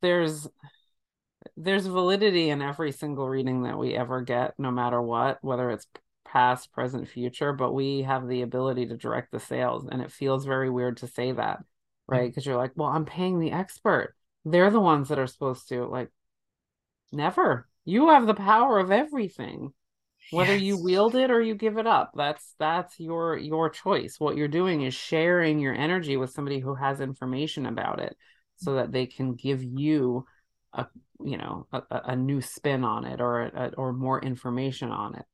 there's 0.02 0.48
there's 1.56 1.86
validity 1.86 2.50
in 2.50 2.62
every 2.62 2.92
single 2.92 3.30
reading 3.30 3.64
that 3.64 3.78
we 3.78 3.96
ever 3.96 4.22
get 4.22 4.54
no 4.58 4.72
matter 4.72 5.02
what 5.02 5.38
whether 5.42 5.70
it's 5.70 5.88
past 6.26 6.72
present 6.72 7.08
future 7.08 7.54
but 7.54 7.74
we 7.74 8.02
have 8.02 8.28
the 8.28 8.42
ability 8.42 8.88
to 8.88 8.98
direct 8.98 9.32
the 9.32 9.40
sails 9.40 9.88
and 9.92 10.02
it 10.02 10.12
feels 10.12 10.46
very 10.46 10.70
weird 10.70 10.98
to 10.98 11.08
say 11.08 11.32
that 11.32 11.60
right? 12.08 12.30
Because 12.30 12.46
you're 12.46 12.58
like 12.58 12.72
well 12.76 12.90
i'm 12.90 13.06
paying 13.06 13.40
the 13.40 13.52
expert. 13.52 14.16
They're 14.46 14.72
the 14.72 14.80
ones 14.80 15.10
that 15.10 15.20
are 15.20 15.28
supposed 15.28 15.70
to 15.70 15.86
like 15.86 16.10
never. 17.12 17.68
You 17.86 18.10
have 18.10 18.28
the 18.28 18.34
power 18.34 18.80
of 18.80 18.92
everything 18.92 19.74
whether 20.32 20.54
yes. 20.54 20.64
you 20.64 20.84
wield 20.84 21.16
it 21.16 21.32
or 21.32 21.42
you 21.42 21.56
give 21.56 21.78
it 21.78 21.88
up 21.88 22.12
that's 22.16 22.56
that's 22.60 23.00
your 23.00 23.38
your 23.38 23.70
choice. 23.70 24.16
What 24.20 24.38
you're 24.38 24.48
doing 24.48 24.82
is 24.82 24.94
sharing 24.94 25.60
your 25.60 25.74
energy 25.74 26.18
with 26.18 26.32
somebody 26.32 26.60
who 26.60 26.76
has 26.76 27.02
information 27.02 27.66
about 27.66 28.00
it 28.00 28.16
so 28.58 28.76
that 28.76 28.92
they 28.92 29.06
can 29.06 29.36
give 29.36 29.64
you 29.64 30.26
a 30.74 30.88
you 31.24 31.38
know 31.38 31.68
a, 31.72 31.82
a 31.90 32.16
new 32.16 32.42
spin 32.42 32.84
on 32.84 33.06
it 33.06 33.22
or 33.22 33.42
a, 33.42 33.72
or 33.78 33.94
more 33.94 34.22
information 34.22 34.92
on 34.92 35.16
it. 35.16 35.26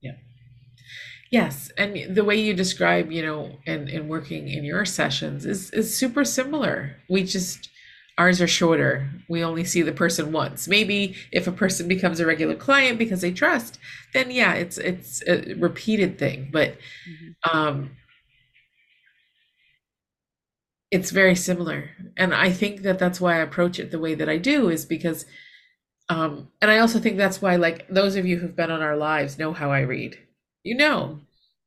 Yeah. 0.00 0.12
Yes 1.30 1.70
and 1.78 2.14
the 2.14 2.24
way 2.24 2.36
you 2.36 2.54
describe 2.54 3.10
you 3.10 3.22
know 3.22 3.56
and 3.66 3.88
and 3.88 4.08
working 4.08 4.48
in 4.48 4.64
your 4.64 4.84
sessions 4.84 5.46
is 5.46 5.70
is 5.70 5.96
super 5.96 6.24
similar. 6.24 6.96
We 7.08 7.24
just 7.24 7.68
ours 8.18 8.40
are 8.40 8.46
shorter. 8.46 9.10
We 9.28 9.42
only 9.42 9.64
see 9.64 9.82
the 9.82 9.92
person 9.92 10.32
once. 10.32 10.68
Maybe 10.68 11.16
if 11.32 11.46
a 11.46 11.52
person 11.52 11.88
becomes 11.88 12.20
a 12.20 12.26
regular 12.26 12.54
client 12.54 12.98
because 12.98 13.20
they 13.20 13.32
trust 13.32 13.78
then 14.12 14.30
yeah 14.30 14.52
it's 14.54 14.78
it's 14.78 15.22
a 15.26 15.54
repeated 15.54 16.18
thing. 16.18 16.48
But 16.52 16.76
mm-hmm. 17.08 17.58
um 17.58 17.90
it's 20.90 21.10
very 21.10 21.34
similar. 21.34 21.90
And 22.16 22.34
i 22.34 22.50
think 22.50 22.82
that 22.82 22.98
that's 22.98 23.20
why 23.20 23.36
i 23.36 23.38
approach 23.38 23.78
it 23.78 23.90
the 23.90 23.98
way 23.98 24.14
that 24.14 24.28
i 24.28 24.36
do 24.38 24.68
is 24.68 24.84
because 24.84 25.24
um 26.08 26.48
and 26.60 26.70
i 26.70 26.78
also 26.78 26.98
think 26.98 27.16
that's 27.16 27.40
why 27.40 27.56
like 27.56 27.86
those 27.88 28.16
of 28.16 28.26
you 28.26 28.38
who've 28.38 28.56
been 28.56 28.70
on 28.70 28.82
our 28.82 28.96
lives 28.96 29.38
know 29.38 29.52
how 29.52 29.70
i 29.72 29.80
read. 29.80 30.18
You 30.64 30.76
know. 30.76 31.20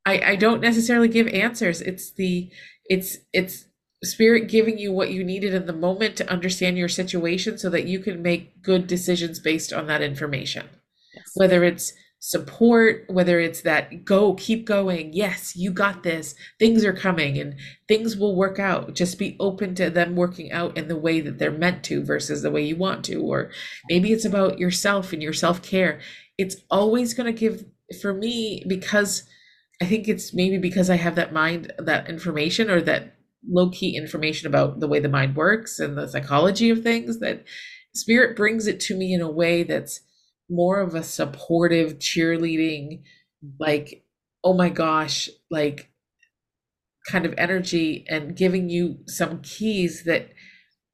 I 0.05 0.21
i 0.33 0.35
don't 0.35 0.61
necessarily 0.61 1.07
give 1.07 1.27
answers. 1.27 1.81
It's 1.81 2.11
the 2.11 2.49
it's 2.85 3.17
it's 3.33 3.65
spirit 4.05 4.47
giving 4.47 4.77
you 4.77 4.91
what 4.91 5.11
you 5.11 5.23
needed 5.23 5.53
in 5.53 5.65
the 5.65 5.73
moment 5.73 6.15
to 6.17 6.29
understand 6.29 6.77
your 6.77 6.89
situation 6.89 7.57
so 7.57 7.69
that 7.69 7.87
you 7.87 7.99
can 7.99 8.21
make 8.21 8.61
good 8.61 8.87
decisions 8.87 9.39
based 9.39 9.73
on 9.73 9.87
that 9.87 10.01
information. 10.01 10.69
Yes. 11.13 11.31
whether 11.35 11.63
it's 11.63 11.93
support 12.19 13.05
whether 13.07 13.39
it's 13.39 13.61
that 13.61 14.03
go 14.03 14.33
keep 14.33 14.65
going. 14.65 15.13
Yes 15.13 15.55
you 15.55 15.71
got 15.71 16.03
this. 16.03 16.33
Things 16.59 16.83
are 16.83 16.93
coming 16.93 17.37
and 17.37 17.55
things 17.87 18.17
will 18.17 18.35
work 18.35 18.57
out. 18.57 18.95
Just 18.95 19.19
be 19.19 19.37
open 19.39 19.75
to 19.75 19.89
them 19.89 20.15
working 20.15 20.51
out 20.51 20.75
in 20.75 20.87
the 20.87 20.97
way 20.97 21.21
that 21.21 21.37
they're 21.37 21.51
meant 21.51 21.83
to 21.85 22.03
versus 22.03 22.41
the 22.41 22.49
way 22.49 22.63
you 22.63 22.75
want 22.75 23.05
to. 23.05 23.21
Or 23.21 23.51
maybe 23.89 24.11
it's 24.11 24.25
about 24.25 24.57
yourself 24.57 25.13
and 25.13 25.21
your 25.21 25.33
self-care. 25.33 25.99
It's 26.37 26.57
always 26.71 27.13
going 27.13 27.33
to 27.33 27.39
give 27.39 27.65
for 28.01 28.13
me 28.13 28.63
because 28.67 29.23
i 29.81 29.85
think 29.85 30.07
it's 30.07 30.33
maybe 30.33 30.57
because 30.57 30.89
i 30.89 30.95
have 30.95 31.15
that 31.15 31.33
mind 31.33 31.71
that 31.77 32.09
information 32.09 32.69
or 32.69 32.81
that 32.81 33.14
low 33.47 33.69
key 33.69 33.95
information 33.95 34.47
about 34.47 34.79
the 34.79 34.87
way 34.87 34.99
the 34.99 35.09
mind 35.09 35.35
works 35.35 35.79
and 35.79 35.97
the 35.97 36.07
psychology 36.07 36.69
of 36.69 36.81
things 36.81 37.19
that 37.19 37.43
spirit 37.93 38.35
brings 38.35 38.67
it 38.67 38.79
to 38.79 38.95
me 38.95 39.13
in 39.13 39.21
a 39.21 39.29
way 39.29 39.63
that's 39.63 40.01
more 40.49 40.79
of 40.79 40.95
a 40.95 41.03
supportive 41.03 41.99
cheerleading 41.99 43.01
like 43.59 44.03
oh 44.43 44.53
my 44.53 44.69
gosh 44.69 45.29
like 45.49 45.89
kind 47.07 47.25
of 47.25 47.33
energy 47.37 48.05
and 48.09 48.35
giving 48.35 48.69
you 48.69 48.97
some 49.07 49.41
keys 49.41 50.03
that 50.05 50.29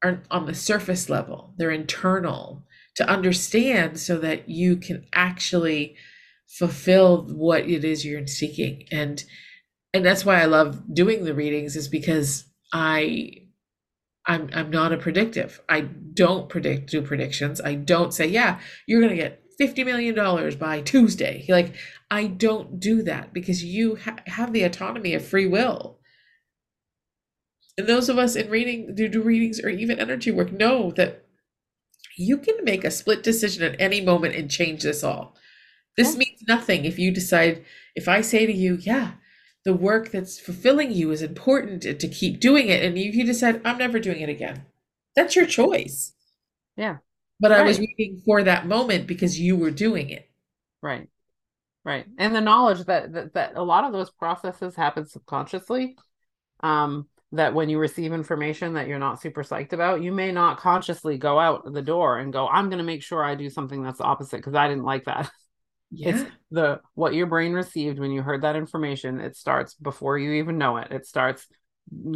aren't 0.02 0.24
on 0.30 0.46
the 0.46 0.54
surface 0.54 1.08
level. 1.08 1.54
They're 1.56 1.70
internal 1.70 2.64
to 2.96 3.08
understand 3.08 3.98
so 3.98 4.18
that 4.18 4.48
you 4.48 4.76
can 4.76 5.06
actually 5.14 5.96
fulfill 6.58 7.26
what 7.28 7.66
it 7.68 7.84
is 7.84 8.04
you're 8.04 8.26
seeking. 8.26 8.84
And 8.90 9.24
and 9.94 10.04
that's 10.04 10.24
why 10.24 10.40
I 10.40 10.46
love 10.46 10.94
doing 10.94 11.24
the 11.24 11.34
readings 11.34 11.76
is 11.76 11.88
because 11.88 12.44
I 12.72 13.42
I'm 14.26 14.48
I'm 14.54 14.70
not 14.70 14.92
a 14.92 14.96
predictive. 14.96 15.60
I 15.68 15.82
don't 15.82 16.48
predict 16.48 16.90
do 16.90 17.02
predictions. 17.02 17.60
I 17.60 17.74
don't 17.74 18.14
say, 18.14 18.26
yeah, 18.26 18.60
you're 18.86 19.00
going 19.00 19.14
to 19.14 19.22
get 19.22 19.42
50 19.58 19.84
million 19.84 20.14
dollars 20.14 20.56
by 20.56 20.80
Tuesday. 20.80 21.44
Like 21.48 21.74
I 22.10 22.26
don't 22.26 22.80
do 22.80 23.02
that 23.02 23.32
because 23.32 23.64
you 23.64 23.96
ha- 23.96 24.16
have 24.26 24.52
the 24.52 24.62
autonomy 24.62 25.14
of 25.14 25.24
free 25.24 25.46
will. 25.46 25.98
And 27.76 27.86
those 27.86 28.08
of 28.08 28.18
us 28.18 28.36
in 28.36 28.50
reading 28.50 28.94
do 28.94 29.08
do 29.08 29.22
readings 29.22 29.60
or 29.60 29.68
even 29.68 29.98
energy 29.98 30.30
work 30.30 30.52
know 30.52 30.90
that 30.92 31.26
you 32.16 32.38
can 32.38 32.56
make 32.62 32.84
a 32.84 32.90
split 32.90 33.22
decision 33.22 33.62
at 33.62 33.80
any 33.80 34.00
moment 34.00 34.34
and 34.34 34.50
change 34.50 34.82
this 34.82 35.02
all. 35.02 35.34
This 35.96 36.12
yeah. 36.12 36.18
means 36.18 36.42
nothing 36.46 36.84
if 36.84 36.98
you 36.98 37.10
decide 37.10 37.64
if 37.94 38.08
I 38.08 38.20
say 38.20 38.46
to 38.46 38.52
you, 38.52 38.78
yeah, 38.80 39.12
the 39.64 39.74
work 39.74 40.10
that's 40.10 40.40
fulfilling 40.40 40.92
you 40.92 41.10
is 41.10 41.22
important 41.22 41.82
to 41.82 42.08
keep 42.08 42.40
doing 42.40 42.68
it. 42.68 42.84
And 42.84 42.98
you, 42.98 43.10
you 43.10 43.24
decide 43.24 43.60
i'm 43.64 43.78
never 43.78 43.98
doing 43.98 44.20
it 44.20 44.28
again 44.28 44.66
that's 45.14 45.36
your 45.36 45.46
choice. 45.46 46.12
Yeah. 46.76 46.98
But 47.40 47.50
right. 47.50 47.60
i 47.60 47.64
was 47.64 47.78
waiting 47.78 48.22
for 48.24 48.42
that 48.42 48.66
moment 48.66 49.06
because 49.06 49.38
you 49.38 49.56
were 49.56 49.70
doing 49.70 50.10
it. 50.10 50.28
Right. 50.82 51.08
Right. 51.84 52.06
And 52.18 52.34
the 52.34 52.40
knowledge 52.40 52.84
that, 52.86 53.12
that 53.12 53.34
that 53.34 53.52
a 53.56 53.62
lot 53.62 53.84
of 53.84 53.92
those 53.92 54.10
processes 54.10 54.76
happen 54.76 55.06
subconsciously 55.06 55.96
um 56.60 57.08
that 57.32 57.54
when 57.54 57.68
you 57.68 57.78
receive 57.78 58.12
information 58.12 58.74
that 58.74 58.86
you're 58.86 58.98
not 58.98 59.20
super 59.20 59.42
psyched 59.42 59.72
about 59.72 60.02
you 60.02 60.12
may 60.12 60.30
not 60.30 60.60
consciously 60.60 61.18
go 61.18 61.40
out 61.40 61.72
the 61.72 61.82
door 61.82 62.18
and 62.18 62.32
go 62.32 62.46
i'm 62.46 62.68
going 62.68 62.78
to 62.78 62.84
make 62.84 63.02
sure 63.02 63.24
i 63.24 63.34
do 63.34 63.50
something 63.50 63.82
that's 63.82 64.00
opposite 64.00 64.36
because 64.36 64.54
i 64.54 64.68
didn't 64.68 64.84
like 64.84 65.04
that 65.06 65.28
yeah. 65.92 66.08
It's 66.08 66.30
the 66.50 66.80
what 66.94 67.14
your 67.14 67.26
brain 67.26 67.52
received 67.52 67.98
when 67.98 68.10
you 68.10 68.22
heard 68.22 68.42
that 68.42 68.56
information. 68.56 69.20
It 69.20 69.36
starts 69.36 69.74
before 69.74 70.18
you 70.18 70.32
even 70.32 70.58
know 70.58 70.78
it. 70.78 70.90
It 70.90 71.06
starts 71.06 71.46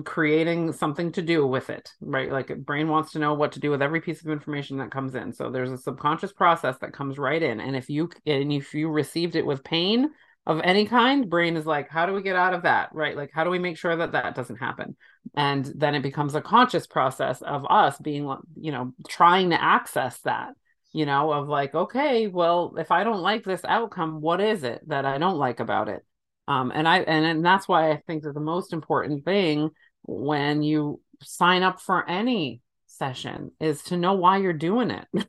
creating 0.05 0.73
something 0.73 1.13
to 1.13 1.23
do 1.23 1.47
with 1.47 1.69
it, 1.69 1.91
right? 2.01 2.31
Like 2.31 2.57
brain 2.65 2.89
wants 2.89 3.13
to 3.13 3.19
know 3.19 3.35
what 3.35 3.53
to 3.53 3.61
do 3.61 3.71
with 3.71 3.83
every 3.83 4.01
piece 4.01 4.23
of 4.23 4.31
information 4.31 4.79
that 4.79 4.91
comes 4.91 5.15
in. 5.15 5.33
So 5.33 5.51
there's 5.51 5.73
a 5.73 5.79
subconscious 5.79 6.33
process 6.33 6.79
that 6.79 6.95
comes 6.95 7.19
right 7.19 7.43
in. 7.43 7.61
And 7.61 7.77
if 7.77 7.91
you 7.91 8.09
and 8.25 8.53
if 8.53 8.73
you 8.73 8.89
received 8.89 9.37
it 9.37 9.45
with 9.45 9.65
pain 9.65 10.11
of 10.47 10.61
any 10.63 10.87
kind, 10.87 11.29
brain 11.29 11.57
is 11.57 11.67
like, 11.67 11.91
how 11.91 12.07
do 12.07 12.13
we 12.13 12.23
get 12.23 12.37
out 12.37 12.55
of 12.55 12.63
that? 12.63 12.91
Right? 12.95 13.17
Like, 13.17 13.31
how 13.35 13.45
do 13.45 13.51
we 13.51 13.59
make 13.59 13.77
sure 13.77 13.97
that 13.97 14.13
that 14.13 14.35
doesn't 14.35 14.57
happen? 14.57 14.97
And 15.35 15.71
then 15.77 15.95
it 15.95 16.03
becomes 16.03 16.35
a 16.35 16.41
conscious 16.41 16.87
process 16.87 17.43
of 17.43 17.67
us 17.69 17.99
being, 17.99 18.35
you 18.59 18.73
know, 18.73 18.95
trying 19.09 19.51
to 19.51 19.63
access 19.63 20.19
that 20.21 20.55
you 20.97 21.05
know, 21.05 21.31
of 21.31 21.47
like, 21.47 21.75
okay, 21.75 22.27
well, 22.27 22.75
if 22.79 22.91
I 22.91 23.05
don't 23.05 23.21
like 23.21 23.45
this 23.45 23.61
outcome, 23.67 24.23
what 24.23 24.41
is 24.41 24.65
it 24.65 24.81
that 24.89 25.05
I 25.05 25.19
don't 25.19 25.37
like 25.37 25.61
about 25.61 25.91
it? 25.91 26.03
Um, 26.49 26.73
and 26.75 26.89
I 26.89 27.01
and, 27.01 27.27
and 27.27 27.45
that's 27.45 27.69
why 27.69 27.91
I 27.91 27.99
think 28.07 28.23
that 28.23 28.33
the 28.33 28.41
most 28.41 28.73
important 28.73 29.23
thing 29.23 29.69
when 30.05 30.63
you 30.63 31.03
sign 31.23 31.63
up 31.63 31.83
for 31.83 32.09
any 32.09 32.63
session 32.87 33.51
is 33.61 33.83
to 33.85 33.99
know 33.99 34.15
why 34.15 34.39
you're 34.39 34.55
doing 34.55 34.91
it, 34.91 35.29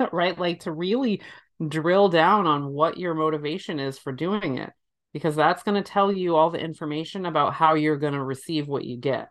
right? 0.12 0.38
Like 0.38 0.60
to 0.60 0.70
really 0.70 1.22
drill 1.66 2.08
down 2.08 2.46
on 2.46 2.68
what 2.68 2.96
your 2.96 3.14
motivation 3.14 3.80
is 3.80 3.98
for 3.98 4.12
doing 4.12 4.58
it, 4.58 4.70
because 5.12 5.34
that's 5.34 5.64
going 5.64 5.82
to 5.82 5.90
tell 5.90 6.12
you 6.12 6.36
all 6.36 6.50
the 6.50 6.60
information 6.60 7.26
about 7.26 7.52
how 7.52 7.74
you're 7.74 7.96
going 7.96 8.12
to 8.12 8.22
receive 8.22 8.68
what 8.68 8.84
you 8.84 8.96
get 8.96 9.26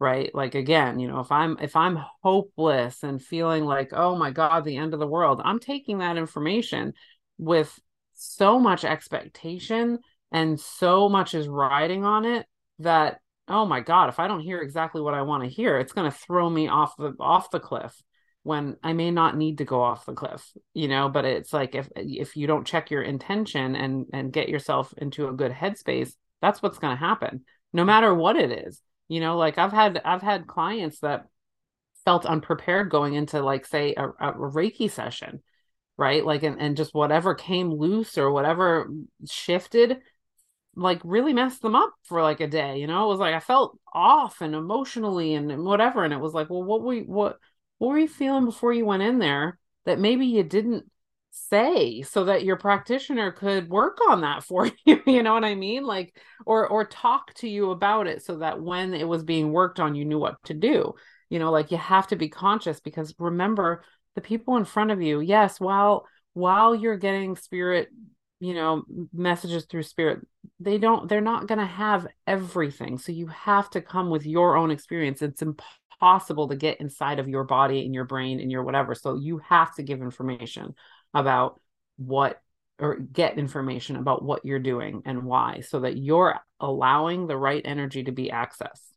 right 0.00 0.34
like 0.34 0.54
again 0.54 0.98
you 0.98 1.08
know 1.08 1.20
if 1.20 1.32
i'm 1.32 1.56
if 1.60 1.74
i'm 1.74 1.98
hopeless 2.22 3.02
and 3.02 3.22
feeling 3.22 3.64
like 3.64 3.90
oh 3.92 4.14
my 4.16 4.30
god 4.30 4.64
the 4.64 4.76
end 4.76 4.94
of 4.94 5.00
the 5.00 5.06
world 5.06 5.40
i'm 5.44 5.58
taking 5.58 5.98
that 5.98 6.16
information 6.16 6.92
with 7.36 7.78
so 8.14 8.58
much 8.58 8.84
expectation 8.84 9.98
and 10.32 10.60
so 10.60 11.08
much 11.08 11.34
is 11.34 11.48
riding 11.48 12.04
on 12.04 12.24
it 12.24 12.46
that 12.78 13.20
oh 13.48 13.64
my 13.64 13.80
God, 13.80 14.08
if 14.08 14.20
I 14.20 14.28
don't 14.28 14.40
hear 14.40 14.60
exactly 14.60 15.00
what 15.00 15.14
I 15.14 15.22
want 15.22 15.42
to 15.42 15.48
hear, 15.48 15.78
it's 15.78 15.92
going 15.92 16.10
to 16.10 16.16
throw 16.16 16.48
me 16.48 16.68
off 16.68 16.96
the 16.96 17.14
off 17.18 17.50
the 17.50 17.60
cliff 17.60 18.00
when 18.42 18.76
I 18.82 18.92
may 18.92 19.10
not 19.10 19.36
need 19.36 19.58
to 19.58 19.64
go 19.64 19.82
off 19.82 20.06
the 20.06 20.12
cliff, 20.12 20.52
you 20.74 20.88
know, 20.88 21.08
but 21.08 21.24
it's 21.24 21.52
like 21.52 21.74
if 21.74 21.88
if 21.96 22.36
you 22.36 22.46
don't 22.46 22.66
check 22.66 22.90
your 22.90 23.02
intention 23.02 23.74
and 23.74 24.06
and 24.12 24.32
get 24.32 24.48
yourself 24.48 24.94
into 24.96 25.28
a 25.28 25.32
good 25.32 25.52
headspace, 25.52 26.12
that's 26.40 26.62
what's 26.62 26.78
going 26.78 26.96
to 26.96 27.00
happen 27.00 27.44
no 27.72 27.84
matter 27.84 28.14
what 28.14 28.36
it 28.36 28.66
is. 28.66 28.80
You 29.08 29.20
know, 29.20 29.36
like 29.36 29.58
I've 29.58 29.72
had 29.72 30.00
I've 30.04 30.22
had 30.22 30.46
clients 30.46 31.00
that 31.00 31.26
felt 32.04 32.26
unprepared 32.26 32.90
going 32.90 33.14
into 33.14 33.42
like 33.42 33.66
say 33.66 33.94
a, 33.96 34.08
a 34.08 34.32
Reiki 34.34 34.90
session, 34.90 35.42
right? 35.96 36.24
Like 36.24 36.42
and, 36.42 36.60
and 36.60 36.76
just 36.76 36.94
whatever 36.94 37.34
came 37.34 37.72
loose 37.72 38.18
or 38.18 38.30
whatever 38.30 38.88
shifted 39.28 39.98
like 40.76 41.00
really 41.04 41.32
messed 41.32 41.60
them 41.62 41.74
up 41.74 41.92
for 42.04 42.22
like 42.22 42.40
a 42.40 42.46
day 42.46 42.78
you 42.78 42.86
know 42.86 43.04
it 43.04 43.08
was 43.08 43.18
like 43.18 43.34
i 43.34 43.40
felt 43.40 43.78
off 43.92 44.40
and 44.40 44.54
emotionally 44.54 45.34
and, 45.34 45.64
whatever 45.64 46.04
and 46.04 46.14
it 46.14 46.20
was 46.20 46.32
like 46.32 46.48
well 46.48 46.62
what 46.62 46.82
we 46.82 47.00
what 47.02 47.38
what 47.78 47.88
were 47.88 47.98
you 47.98 48.08
feeling 48.08 48.44
before 48.44 48.72
you 48.72 48.84
went 48.84 49.02
in 49.02 49.18
there 49.18 49.58
that 49.84 49.98
maybe 49.98 50.26
you 50.26 50.42
didn't 50.42 50.84
say 51.50 52.02
so 52.02 52.24
that 52.24 52.44
your 52.44 52.56
practitioner 52.56 53.32
could 53.32 53.68
work 53.68 53.98
on 54.08 54.20
that 54.22 54.44
for 54.48 54.70
you 54.84 55.00
you 55.06 55.22
know 55.22 55.34
what 55.34 55.44
i 55.44 55.54
mean? 55.54 55.84
Like 55.84 56.14
or 56.46 56.68
or 56.68 56.84
talk 56.84 57.34
to 57.34 57.48
you 57.48 57.70
about 57.70 58.06
it 58.06 58.22
so 58.22 58.38
that 58.38 58.60
when 58.60 58.94
it 58.94 59.08
was 59.08 59.22
being 59.22 59.52
worked 59.52 59.80
on 59.80 59.94
you 59.94 60.04
knew 60.04 60.18
what 60.18 60.42
to 60.44 60.54
do. 60.54 60.94
You 61.30 61.38
know 61.38 61.50
like 61.50 61.70
you 61.70 61.76
have 61.78 62.08
to 62.08 62.16
be 62.16 62.28
conscious 62.28 62.80
because 62.80 63.14
remember 63.18 63.84
the 64.14 64.20
people 64.20 64.56
in 64.56 64.64
front 64.64 64.90
of 64.90 65.02
you 65.02 65.20
yes 65.20 65.60
while 65.60 66.06
while 66.32 66.74
you're 66.74 66.96
getting 66.96 67.36
spirit 67.36 67.88
you 68.40 68.54
know 68.54 68.84
messages 69.12 69.66
through 69.66 69.82
spirit 69.82 70.20
they 70.60 70.78
don't 70.78 71.08
they're 71.08 71.20
not 71.20 71.46
going 71.46 71.58
to 71.58 71.66
have 71.66 72.06
everything. 72.26 72.98
So 72.98 73.12
you 73.12 73.26
have 73.28 73.70
to 73.70 73.80
come 73.80 74.10
with 74.10 74.26
your 74.26 74.56
own 74.56 74.70
experience. 74.70 75.22
It's 75.22 75.42
impossible 75.42 76.48
to 76.48 76.56
get 76.56 76.80
inside 76.80 77.18
of 77.18 77.28
your 77.28 77.44
body 77.44 77.84
and 77.84 77.94
your 77.94 78.04
brain 78.04 78.40
and 78.40 78.50
your 78.50 78.64
whatever. 78.64 78.94
So 78.94 79.16
you 79.16 79.38
have 79.48 79.74
to 79.76 79.82
give 79.82 80.00
information 80.00 80.74
about 81.14 81.60
what 81.96 82.40
or 82.78 82.96
get 82.96 83.38
information 83.38 83.96
about 83.96 84.22
what 84.22 84.44
you're 84.44 84.60
doing 84.60 85.02
and 85.04 85.24
why 85.24 85.60
so 85.60 85.80
that 85.80 85.96
you're 85.96 86.38
allowing 86.60 87.26
the 87.26 87.36
right 87.36 87.62
energy 87.64 88.04
to 88.04 88.12
be 88.12 88.30
accessed. 88.30 88.92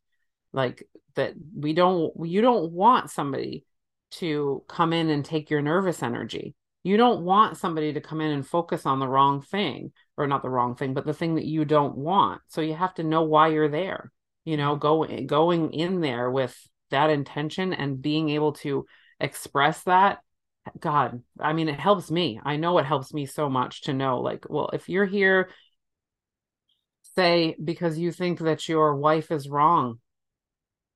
Like 0.53 0.87
that 1.15 1.33
we 1.55 1.73
don't 1.73 2.13
you 2.23 2.41
don't 2.41 2.71
want 2.71 3.09
somebody 3.09 3.65
to 4.11 4.63
come 4.67 4.93
in 4.93 5.09
and 5.09 5.23
take 5.23 5.49
your 5.49 5.61
nervous 5.61 6.03
energy. 6.03 6.55
You 6.83 6.97
don't 6.97 7.23
want 7.23 7.57
somebody 7.57 7.93
to 7.93 8.01
come 8.01 8.21
in 8.21 8.31
and 8.31 8.45
focus 8.45 8.85
on 8.85 8.99
the 8.99 9.07
wrong 9.07 9.41
thing 9.41 9.91
or 10.17 10.27
not 10.27 10.41
the 10.41 10.49
wrong 10.49 10.75
thing 10.75 10.93
but 10.93 11.05
the 11.05 11.13
thing 11.13 11.35
that 11.35 11.45
you 11.45 11.65
don't 11.65 11.97
want. 11.97 12.41
So 12.47 12.61
you 12.61 12.75
have 12.75 12.93
to 12.95 13.03
know 13.03 13.23
why 13.23 13.47
you're 13.47 13.69
there 13.69 14.11
you 14.45 14.57
know 14.57 14.75
going 14.75 15.27
going 15.27 15.71
in 15.73 16.01
there 16.01 16.29
with 16.29 16.57
that 16.89 17.09
intention 17.09 17.73
and 17.73 18.01
being 18.01 18.29
able 18.29 18.53
to 18.53 18.85
express 19.19 19.83
that 19.83 20.19
god 20.79 21.21
i 21.39 21.53
mean 21.53 21.67
it 21.69 21.79
helps 21.79 22.11
me 22.11 22.39
i 22.43 22.55
know 22.55 22.77
it 22.77 22.85
helps 22.85 23.13
me 23.13 23.25
so 23.25 23.49
much 23.49 23.81
to 23.81 23.93
know 23.93 24.19
like 24.19 24.45
well 24.49 24.69
if 24.73 24.89
you're 24.89 25.05
here 25.05 25.49
say 27.15 27.55
because 27.63 27.97
you 27.97 28.11
think 28.11 28.39
that 28.39 28.69
your 28.69 28.95
wife 28.95 29.31
is 29.31 29.49
wrong 29.49 29.99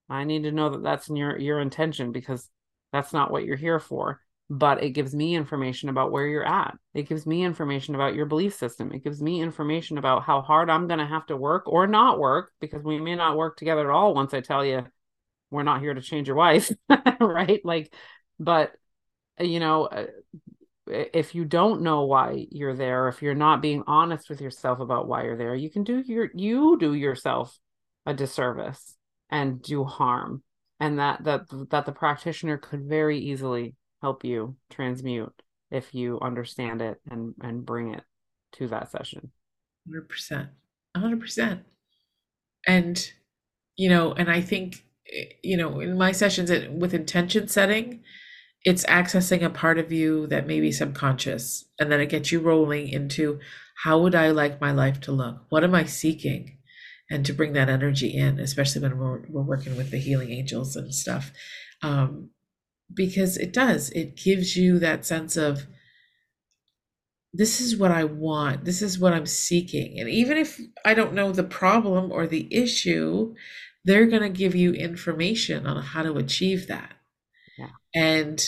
i 0.09 0.23
need 0.23 0.43
to 0.43 0.51
know 0.51 0.69
that 0.69 0.83
that's 0.83 1.09
your 1.09 1.37
your 1.37 1.59
intention 1.59 2.11
because 2.11 2.49
that's 2.91 3.11
not 3.11 3.31
what 3.31 3.43
you're 3.43 3.55
here 3.55 3.79
for 3.79 4.19
but 4.49 4.83
it 4.83 4.91
gives 4.91 5.15
me 5.15 5.35
information 5.35 5.89
about 5.89 6.11
where 6.11 6.27
you're 6.27 6.45
at. 6.45 6.77
It 6.93 7.09
gives 7.09 7.25
me 7.25 7.43
information 7.43 7.95
about 7.95 8.13
your 8.13 8.27
belief 8.27 8.53
system. 8.53 8.91
It 8.91 9.03
gives 9.03 9.21
me 9.21 9.41
information 9.41 9.97
about 9.97 10.23
how 10.23 10.41
hard 10.41 10.69
I'm 10.69 10.87
going 10.87 10.99
to 10.99 11.05
have 11.05 11.25
to 11.27 11.37
work 11.37 11.63
or 11.67 11.87
not 11.87 12.19
work 12.19 12.51
because 12.59 12.83
we 12.83 12.99
may 12.99 13.15
not 13.15 13.37
work 13.37 13.57
together 13.57 13.89
at 13.89 13.93
all 13.93 14.13
once 14.13 14.33
I 14.33 14.41
tell 14.41 14.63
you 14.63 14.85
we're 15.49 15.63
not 15.63 15.81
here 15.81 15.93
to 15.93 16.01
change 16.01 16.27
your 16.27 16.37
wife, 16.37 16.71
right? 17.19 17.61
Like, 17.63 17.93
but 18.39 18.73
you 19.39 19.59
know, 19.59 19.85
uh, 19.85 20.05
if 20.87 21.33
you 21.33 21.45
don't 21.45 21.81
know 21.81 22.03
why 22.03 22.45
you're 22.51 22.75
there, 22.75 23.07
if 23.07 23.21
you're 23.21 23.33
not 23.33 23.61
being 23.61 23.83
honest 23.87 24.29
with 24.29 24.41
yourself 24.41 24.79
about 24.79 25.07
why 25.07 25.23
you're 25.23 25.37
there, 25.37 25.55
you 25.55 25.69
can 25.69 25.83
do 25.83 26.03
your 26.05 26.29
you 26.33 26.77
do 26.79 26.93
yourself 26.93 27.57
a 28.05 28.13
disservice 28.13 28.95
and 29.29 29.61
do 29.61 29.83
harm. 29.83 30.43
And 30.79 30.99
that 30.99 31.23
that 31.23 31.41
that 31.71 31.85
the 31.85 31.91
practitioner 31.91 32.57
could 32.57 32.83
very 32.83 33.17
easily 33.17 33.75
help 34.01 34.23
you 34.23 34.57
transmute 34.69 35.33
if 35.71 35.93
you 35.95 36.19
understand 36.21 36.81
it 36.81 37.01
and 37.09 37.33
and 37.41 37.65
bring 37.65 37.93
it 37.93 38.03
to 38.53 38.67
that 38.67 38.91
session. 38.91 39.31
100% 39.89 40.49
100% 40.95 41.59
and 42.65 43.11
you 43.75 43.89
know 43.89 44.13
and 44.13 44.29
i 44.29 44.41
think 44.41 44.83
eh, 45.11 45.25
you 45.43 45.57
know 45.57 45.79
in 45.79 45.97
my 45.97 46.11
sessions 46.11 46.49
with 46.71 46.93
intention 46.93 47.47
setting 47.47 48.01
it's 48.65 48.85
accessing 48.85 49.43
a 49.43 49.49
part 49.49 49.77
of 49.77 49.91
you 49.91 50.27
that 50.27 50.47
may 50.47 50.59
be 50.59 50.71
subconscious 50.71 51.65
and 51.79 51.91
then 51.91 52.01
it 52.01 52.09
gets 52.09 52.31
you 52.31 52.39
rolling 52.39 52.87
into 52.89 53.39
how 53.83 53.99
would 53.99 54.15
i 54.15 54.29
like 54.29 54.59
my 54.59 54.71
life 54.71 54.99
to 54.99 55.11
look 55.11 55.45
what 55.49 55.63
am 55.63 55.75
i 55.75 55.85
seeking 55.85 56.57
and 57.09 57.25
to 57.25 57.33
bring 57.33 57.53
that 57.53 57.69
energy 57.69 58.07
in 58.07 58.39
especially 58.39 58.81
when 58.81 58.97
we're, 58.97 59.21
we're 59.29 59.41
working 59.41 59.77
with 59.77 59.91
the 59.91 59.97
healing 59.97 60.31
angels 60.31 60.75
and 60.75 60.93
stuff 60.93 61.31
um, 61.81 62.29
because 62.93 63.37
it 63.37 63.53
does. 63.53 63.89
It 63.91 64.15
gives 64.15 64.55
you 64.55 64.79
that 64.79 65.05
sense 65.05 65.37
of 65.37 65.65
this 67.33 67.59
is 67.59 67.75
what 67.75 67.91
I 67.91 68.05
want, 68.05 68.63
this 68.63 68.81
is 68.81 68.97
what 68.97 69.13
I'm 69.13 69.25
seeking. 69.25 69.99
And 69.99 70.09
even 70.09 70.37
if 70.37 70.59
I 70.85 70.93
don't 70.93 71.13
know 71.13 71.31
the 71.31 71.43
problem 71.43 72.11
or 72.11 72.27
the 72.27 72.47
issue, 72.53 73.35
they're 73.83 74.05
going 74.05 74.21
to 74.21 74.29
give 74.29 74.55
you 74.55 74.73
information 74.73 75.67
on 75.67 75.81
how 75.81 76.03
to 76.03 76.17
achieve 76.17 76.67
that. 76.67 76.93
Yeah. 77.57 77.69
And 77.93 78.41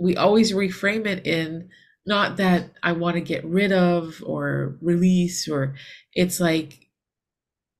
we 0.00 0.16
always 0.16 0.52
reframe 0.52 1.06
it 1.06 1.26
in 1.26 1.70
not 2.06 2.36
that 2.38 2.72
I 2.82 2.92
want 2.92 3.14
to 3.14 3.20
get 3.20 3.44
rid 3.44 3.72
of 3.72 4.22
or 4.26 4.76
release, 4.82 5.48
or 5.48 5.74
it's 6.14 6.40
like, 6.40 6.88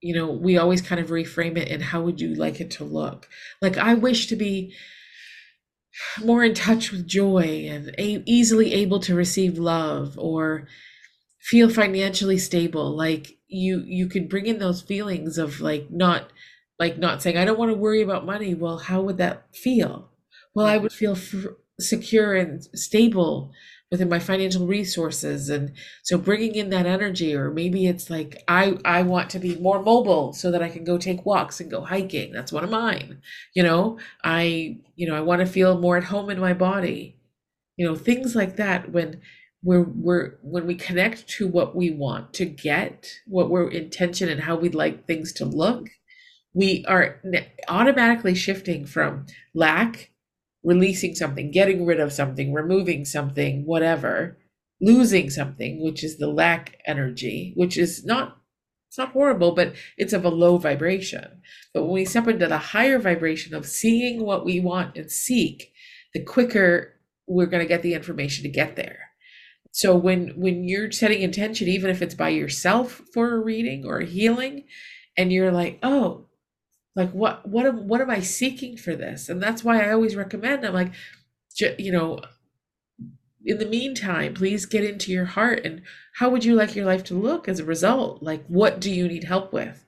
you 0.01 0.15
know, 0.15 0.31
we 0.31 0.59
always 0.59 0.83
kind 0.83 1.01
of 1.01 1.09
reframe 1.09 1.57
it 1.57 1.69
in 1.69 1.81
how 1.81 2.03
would 2.03 2.21
you 2.21 2.35
like 2.35 2.61
it 2.61 2.71
to 2.73 2.85
look? 2.85 3.29
Like, 3.63 3.79
I 3.79 3.95
wish 3.95 4.27
to 4.29 4.37
be 4.37 4.75
more 6.23 6.45
in 6.45 6.55
touch 6.55 6.91
with 6.91 7.07
joy 7.07 7.67
and 7.71 7.95
a- 7.99 8.23
easily 8.27 8.73
able 8.75 9.01
to 9.01 9.15
receive 9.15 9.59
love 9.59 10.19
or 10.19 10.67
feel 11.41 11.71
financially 11.71 12.39
stable 12.39 12.97
like 12.97 13.39
you 13.49 13.83
you 13.87 14.09
could 14.09 14.29
bring 14.29 14.47
in 14.47 14.59
those 14.61 14.83
feelings 14.83 15.39
of 15.39 15.61
like 15.61 15.89
not 15.91 16.31
like 16.81 16.99
not 16.99 17.23
saying 17.23 17.37
i 17.39 17.45
don't 17.45 17.59
want 17.59 17.71
to 17.71 17.79
worry 17.79 18.03
about 18.03 18.27
money 18.27 18.55
well 18.55 18.79
how 18.79 19.03
would 19.03 19.19
that 19.19 19.47
feel 19.55 20.11
well 20.55 20.67
i 20.67 20.77
would 20.77 20.93
feel 20.93 21.13
f- 21.13 21.47
secure 21.81 22.35
and 22.35 22.65
stable 22.75 23.53
within 23.91 24.09
my 24.09 24.19
financial 24.19 24.67
resources 24.67 25.49
and 25.49 25.73
so 26.03 26.19
bringing 26.19 26.55
in 26.55 26.71
that 26.71 26.87
energy 26.87 27.35
or 27.35 27.51
maybe 27.51 27.87
it's 27.87 28.11
like 28.11 28.43
i 28.49 28.77
i 28.85 29.03
want 29.03 29.31
to 29.31 29.39
be 29.39 29.57
more 29.57 29.83
mobile 29.83 30.33
so 30.33 30.51
that 30.51 30.63
i 30.63 30.69
can 30.69 30.85
go 30.85 30.99
take 30.99 31.25
walks 31.27 31.61
and 31.61 31.71
go 31.71 31.81
hiking. 31.83 32.33
That's 32.33 32.53
one 32.53 32.65
of 32.65 32.71
mine 32.71 33.21
you 33.55 33.63
know? 33.63 33.99
I 34.23 34.79
you 34.97 35.07
know 35.07 35.15
i 35.15 35.21
want 35.21 35.41
to 35.41 35.47
feel 35.47 35.79
more 35.79 35.97
at 35.97 36.05
home 36.05 36.31
in 36.31 36.41
my 36.41 36.55
body. 36.55 37.19
You 37.77 37.87
know 37.87 37.97
things 37.97 38.35
like 38.35 38.57
that 38.57 38.91
when 38.93 39.21
we're 39.63 39.85
we're 39.95 40.35
when 40.43 40.67
we 40.67 40.75
connect 40.75 41.27
to 41.29 41.49
what 41.49 41.75
we 41.75 41.91
want 41.91 42.33
to 42.35 42.45
get 42.45 43.11
what 43.27 43.51
we're 43.51 43.71
intention 43.71 44.29
and 44.29 44.43
how 44.43 44.57
we'd 44.57 44.75
like 44.75 45.07
things 45.07 45.33
to 45.33 45.45
look 45.45 45.89
we 46.53 46.85
are 46.87 47.21
automatically 47.69 48.35
shifting 48.35 48.87
from 48.87 49.27
lack 49.55 50.11
releasing 50.65 51.15
something, 51.15 51.51
getting 51.51 51.87
rid 51.87 52.01
of 52.01 52.13
something, 52.13 52.53
removing 52.53 53.05
something, 53.05 53.65
whatever, 53.67 54.39
losing 54.81 55.31
something, 55.31 55.83
which 55.83 56.03
is 56.03 56.17
the 56.17 56.27
lack 56.27 56.81
energy, 56.87 57.53
which 57.57 57.77
is 57.77 58.05
not 58.05 58.39
it's 58.89 58.99
not 58.99 59.11
horrible, 59.11 59.51
but 59.53 59.75
it's 59.99 60.13
of 60.13 60.25
a 60.25 60.29
low 60.29 60.57
vibration. 60.57 61.43
But 61.73 61.83
when 61.83 61.95
we 61.95 62.05
step 62.05 62.29
into 62.29 62.47
the 62.47 62.59
higher 62.59 63.01
vibration 63.01 63.53
of 63.53 63.67
seeing 63.67 64.25
what 64.25 64.45
we 64.45 64.61
want 64.61 64.97
and 64.97 65.11
seek, 65.11 65.73
the 66.13 66.23
quicker 66.23 66.95
we're 67.27 67.47
going 67.47 67.63
to 67.63 67.69
get 67.69 67.83
the 67.83 67.95
information 67.95 68.45
to 68.45 68.49
get 68.49 68.77
there. 68.77 69.01
So 69.73 69.97
when 69.97 70.29
when 70.37 70.63
you're 70.69 70.93
setting 70.93 71.23
intention, 71.23 71.67
even 71.67 71.91
if 71.91 72.03
it's 72.03 72.15
by 72.15 72.29
yourself 72.29 73.03
for 73.13 73.35
a 73.35 73.41
reading 73.41 73.85
or 73.85 73.99
a 73.99 74.07
healing, 74.07 74.65
and 75.17 75.33
you're 75.33 75.51
like, 75.51 75.81
oh, 75.83 76.27
like 76.97 77.11
what 77.13 77.47
what 77.49 77.67
am 77.67 77.89
what 77.89 78.01
am 78.01 78.11
i 78.11 78.21
seeking 78.21 78.77
for 78.77 78.95
this? 78.95 79.29
And 79.29 79.43
that's 79.43 79.65
why 79.65 79.83
i 79.83 79.93
always 79.93 80.17
recommend 80.17 80.65
i'm 80.65 80.75
like 80.75 80.93
you 81.79 81.93
know 81.93 82.21
in 83.45 83.59
the 83.59 83.67
meantime 83.67 84.35
please 84.35 84.67
get 84.67 84.85
into 84.85 85.13
your 85.13 85.27
heart 85.27 85.65
and 85.65 85.83
how 86.15 86.31
would 86.31 86.45
you 86.45 86.55
like 86.55 86.75
your 86.75 86.87
life 86.87 87.05
to 87.05 87.15
look 87.15 87.49
as 87.49 87.59
a 87.59 87.65
result? 87.65 88.23
Like 88.23 88.45
what 88.47 88.81
do 88.81 88.91
you 88.91 89.09
need 89.09 89.25
help 89.25 89.53
with? 89.53 89.85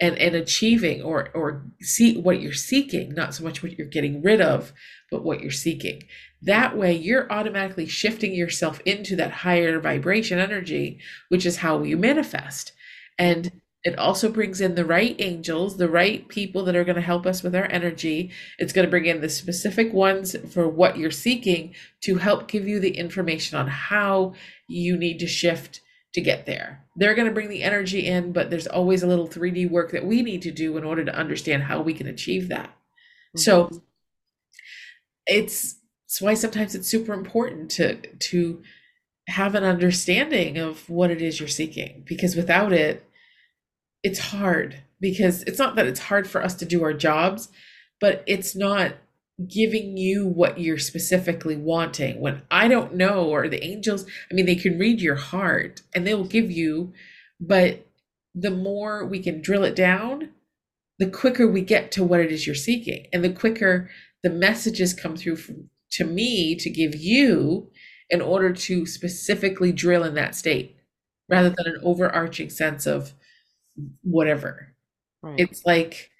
And 0.00 0.16
and 0.18 0.34
achieving 0.34 1.02
or 1.02 1.28
or 1.34 1.66
see 1.80 2.16
what 2.16 2.40
you're 2.40 2.52
seeking 2.52 3.14
not 3.14 3.34
so 3.34 3.44
much 3.44 3.62
what 3.62 3.76
you're 3.76 3.86
getting 3.86 4.22
rid 4.22 4.40
of 4.40 4.72
but 5.10 5.24
what 5.24 5.40
you're 5.40 5.50
seeking. 5.50 6.02
That 6.40 6.76
way 6.76 6.94
you're 6.94 7.30
automatically 7.30 7.86
shifting 7.86 8.34
yourself 8.34 8.80
into 8.84 9.16
that 9.16 9.30
higher 9.30 9.80
vibration 9.80 10.38
energy 10.38 11.00
which 11.28 11.44
is 11.44 11.58
how 11.58 11.82
you 11.82 11.96
manifest. 11.96 12.72
And 13.18 13.60
It 13.84 13.96
also 13.98 14.28
brings 14.28 14.60
in 14.60 14.74
the 14.74 14.84
right 14.84 15.14
angels, 15.18 15.76
the 15.76 15.88
right 15.88 16.26
people 16.28 16.64
that 16.64 16.74
are 16.74 16.84
going 16.84 16.96
to 16.96 17.00
help 17.00 17.26
us 17.26 17.42
with 17.42 17.54
our 17.54 17.66
energy. 17.70 18.32
It's 18.58 18.72
going 18.72 18.84
to 18.84 18.90
bring 18.90 19.06
in 19.06 19.20
the 19.20 19.28
specific 19.28 19.92
ones 19.92 20.34
for 20.52 20.68
what 20.68 20.98
you're 20.98 21.12
seeking 21.12 21.74
to 22.02 22.16
help 22.16 22.48
give 22.48 22.66
you 22.66 22.80
the 22.80 22.96
information 22.96 23.56
on 23.56 23.68
how 23.68 24.34
you 24.66 24.96
need 24.96 25.20
to 25.20 25.26
shift 25.26 25.80
to 26.14 26.20
get 26.20 26.44
there. 26.44 26.84
They're 26.96 27.14
going 27.14 27.28
to 27.28 27.34
bring 27.34 27.48
the 27.48 27.62
energy 27.62 28.06
in, 28.06 28.32
but 28.32 28.50
there's 28.50 28.66
always 28.66 29.02
a 29.02 29.06
little 29.06 29.28
3D 29.28 29.70
work 29.70 29.92
that 29.92 30.06
we 30.06 30.22
need 30.22 30.42
to 30.42 30.50
do 30.50 30.76
in 30.76 30.84
order 30.84 31.04
to 31.04 31.14
understand 31.14 31.64
how 31.64 31.80
we 31.80 31.94
can 31.94 32.08
achieve 32.08 32.48
that. 32.48 32.70
Mm-hmm. 32.70 33.38
So 33.40 33.82
it's 35.26 35.76
that's 36.08 36.22
why 36.22 36.34
sometimes 36.34 36.74
it's 36.74 36.88
super 36.88 37.12
important 37.12 37.70
to 37.72 37.96
to 37.96 38.62
have 39.28 39.54
an 39.54 39.62
understanding 39.62 40.56
of 40.56 40.88
what 40.88 41.10
it 41.10 41.20
is 41.20 41.38
you're 41.38 41.48
seeking 41.48 42.02
because 42.06 42.34
without 42.34 42.72
it 42.72 43.07
it's 44.02 44.18
hard 44.18 44.82
because 45.00 45.42
it's 45.42 45.58
not 45.58 45.76
that 45.76 45.86
it's 45.86 46.00
hard 46.00 46.28
for 46.28 46.42
us 46.42 46.54
to 46.54 46.64
do 46.64 46.82
our 46.82 46.92
jobs 46.92 47.48
but 48.00 48.22
it's 48.26 48.54
not 48.54 48.94
giving 49.48 49.96
you 49.96 50.26
what 50.26 50.58
you're 50.58 50.78
specifically 50.78 51.56
wanting. 51.56 52.20
When 52.20 52.42
i 52.50 52.68
don't 52.68 52.94
know 52.94 53.28
or 53.28 53.48
the 53.48 53.64
angels 53.64 54.06
i 54.30 54.34
mean 54.34 54.46
they 54.46 54.56
can 54.56 54.78
read 54.78 55.00
your 55.00 55.16
heart 55.16 55.82
and 55.94 56.06
they 56.06 56.14
will 56.14 56.24
give 56.24 56.50
you 56.50 56.92
but 57.40 57.86
the 58.34 58.50
more 58.50 59.04
we 59.04 59.20
can 59.20 59.40
drill 59.40 59.64
it 59.64 59.74
down 59.74 60.30
the 60.98 61.08
quicker 61.08 61.46
we 61.46 61.62
get 61.62 61.92
to 61.92 62.04
what 62.04 62.20
it 62.20 62.32
is 62.32 62.46
you're 62.46 62.54
seeking. 62.54 63.06
And 63.12 63.24
the 63.24 63.32
quicker 63.32 63.90
the 64.22 64.30
messages 64.30 64.92
come 64.94 65.16
through 65.16 65.36
from, 65.36 65.70
to 65.92 66.04
me 66.04 66.56
to 66.56 66.68
give 66.68 66.96
you 66.96 67.70
in 68.10 68.20
order 68.20 68.52
to 68.52 68.84
specifically 68.84 69.70
drill 69.70 70.02
in 70.02 70.14
that 70.14 70.34
state 70.34 70.76
rather 71.28 71.50
than 71.50 71.66
an 71.66 71.80
overarching 71.82 72.50
sense 72.50 72.86
of 72.86 73.14
whatever. 74.02 74.74
Right. 75.22 75.38
It's 75.38 75.64
like 75.64 76.10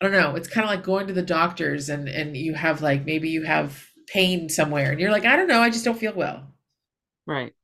I 0.00 0.04
don't 0.04 0.12
know, 0.12 0.36
it's 0.36 0.48
kind 0.48 0.64
of 0.64 0.70
like 0.70 0.84
going 0.84 1.06
to 1.06 1.12
the 1.12 1.22
doctors 1.22 1.88
and 1.88 2.08
and 2.08 2.36
you 2.36 2.54
have 2.54 2.82
like 2.82 3.04
maybe 3.04 3.28
you 3.28 3.42
have 3.42 3.86
pain 4.08 4.48
somewhere 4.48 4.92
and 4.92 5.00
you're 5.00 5.10
like 5.10 5.24
I 5.24 5.36
don't 5.36 5.48
know, 5.48 5.60
I 5.60 5.70
just 5.70 5.84
don't 5.84 5.98
feel 5.98 6.14
well. 6.14 6.44
Right. 7.26 7.54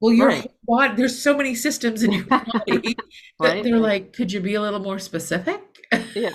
Well, 0.00 0.12
your 0.12 0.28
right. 0.28 0.50
body, 0.64 0.96
there's 0.96 1.22
so 1.22 1.36
many 1.36 1.54
systems 1.54 2.02
in 2.02 2.12
your 2.12 2.24
body 2.26 2.50
right. 2.66 2.96
that 3.40 3.62
they're 3.62 3.78
like, 3.78 4.12
could 4.12 4.32
you 4.32 4.40
be 4.40 4.54
a 4.54 4.60
little 4.60 4.80
more 4.80 4.98
specific? 4.98 5.60
yeah. 6.14 6.34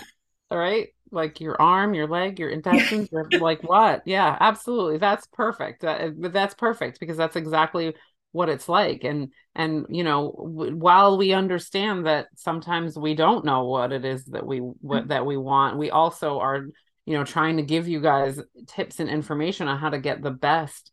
All 0.49 0.57
right 0.57 0.87
like 1.11 1.39
your 1.39 1.59
arm, 1.61 1.93
your 1.93 2.07
leg, 2.07 2.39
your 2.39 2.49
intestines, 2.57 3.09
your, 3.11 3.27
like 3.39 3.63
what? 3.63 4.03
Yeah, 4.05 4.37
absolutely. 4.39 4.97
That's 4.97 5.27
perfect. 5.27 5.83
Uh, 5.83 6.11
that's 6.15 6.53
perfect 6.53 6.99
because 6.99 7.17
that's 7.17 7.35
exactly 7.35 7.95
what 8.31 8.49
it's 8.49 8.69
like. 8.69 9.03
And 9.03 9.31
and 9.55 9.85
you 9.89 10.03
know, 10.03 10.31
w- 10.31 10.75
while 10.75 11.17
we 11.17 11.33
understand 11.33 12.05
that 12.05 12.27
sometimes 12.35 12.97
we 12.97 13.15
don't 13.15 13.45
know 13.45 13.65
what 13.65 13.91
it 13.91 14.05
is 14.05 14.25
that 14.25 14.45
we 14.45 14.59
what 14.59 15.01
mm-hmm. 15.01 15.09
that 15.09 15.25
we 15.25 15.37
want, 15.37 15.77
we 15.77 15.89
also 15.89 16.39
are 16.39 16.67
you 17.05 17.13
know 17.17 17.23
trying 17.23 17.57
to 17.57 17.63
give 17.63 17.87
you 17.87 18.01
guys 18.01 18.39
tips 18.67 18.99
and 18.99 19.09
information 19.09 19.67
on 19.67 19.79
how 19.79 19.89
to 19.89 19.97
get 19.97 20.21
the 20.21 20.31
best 20.31 20.91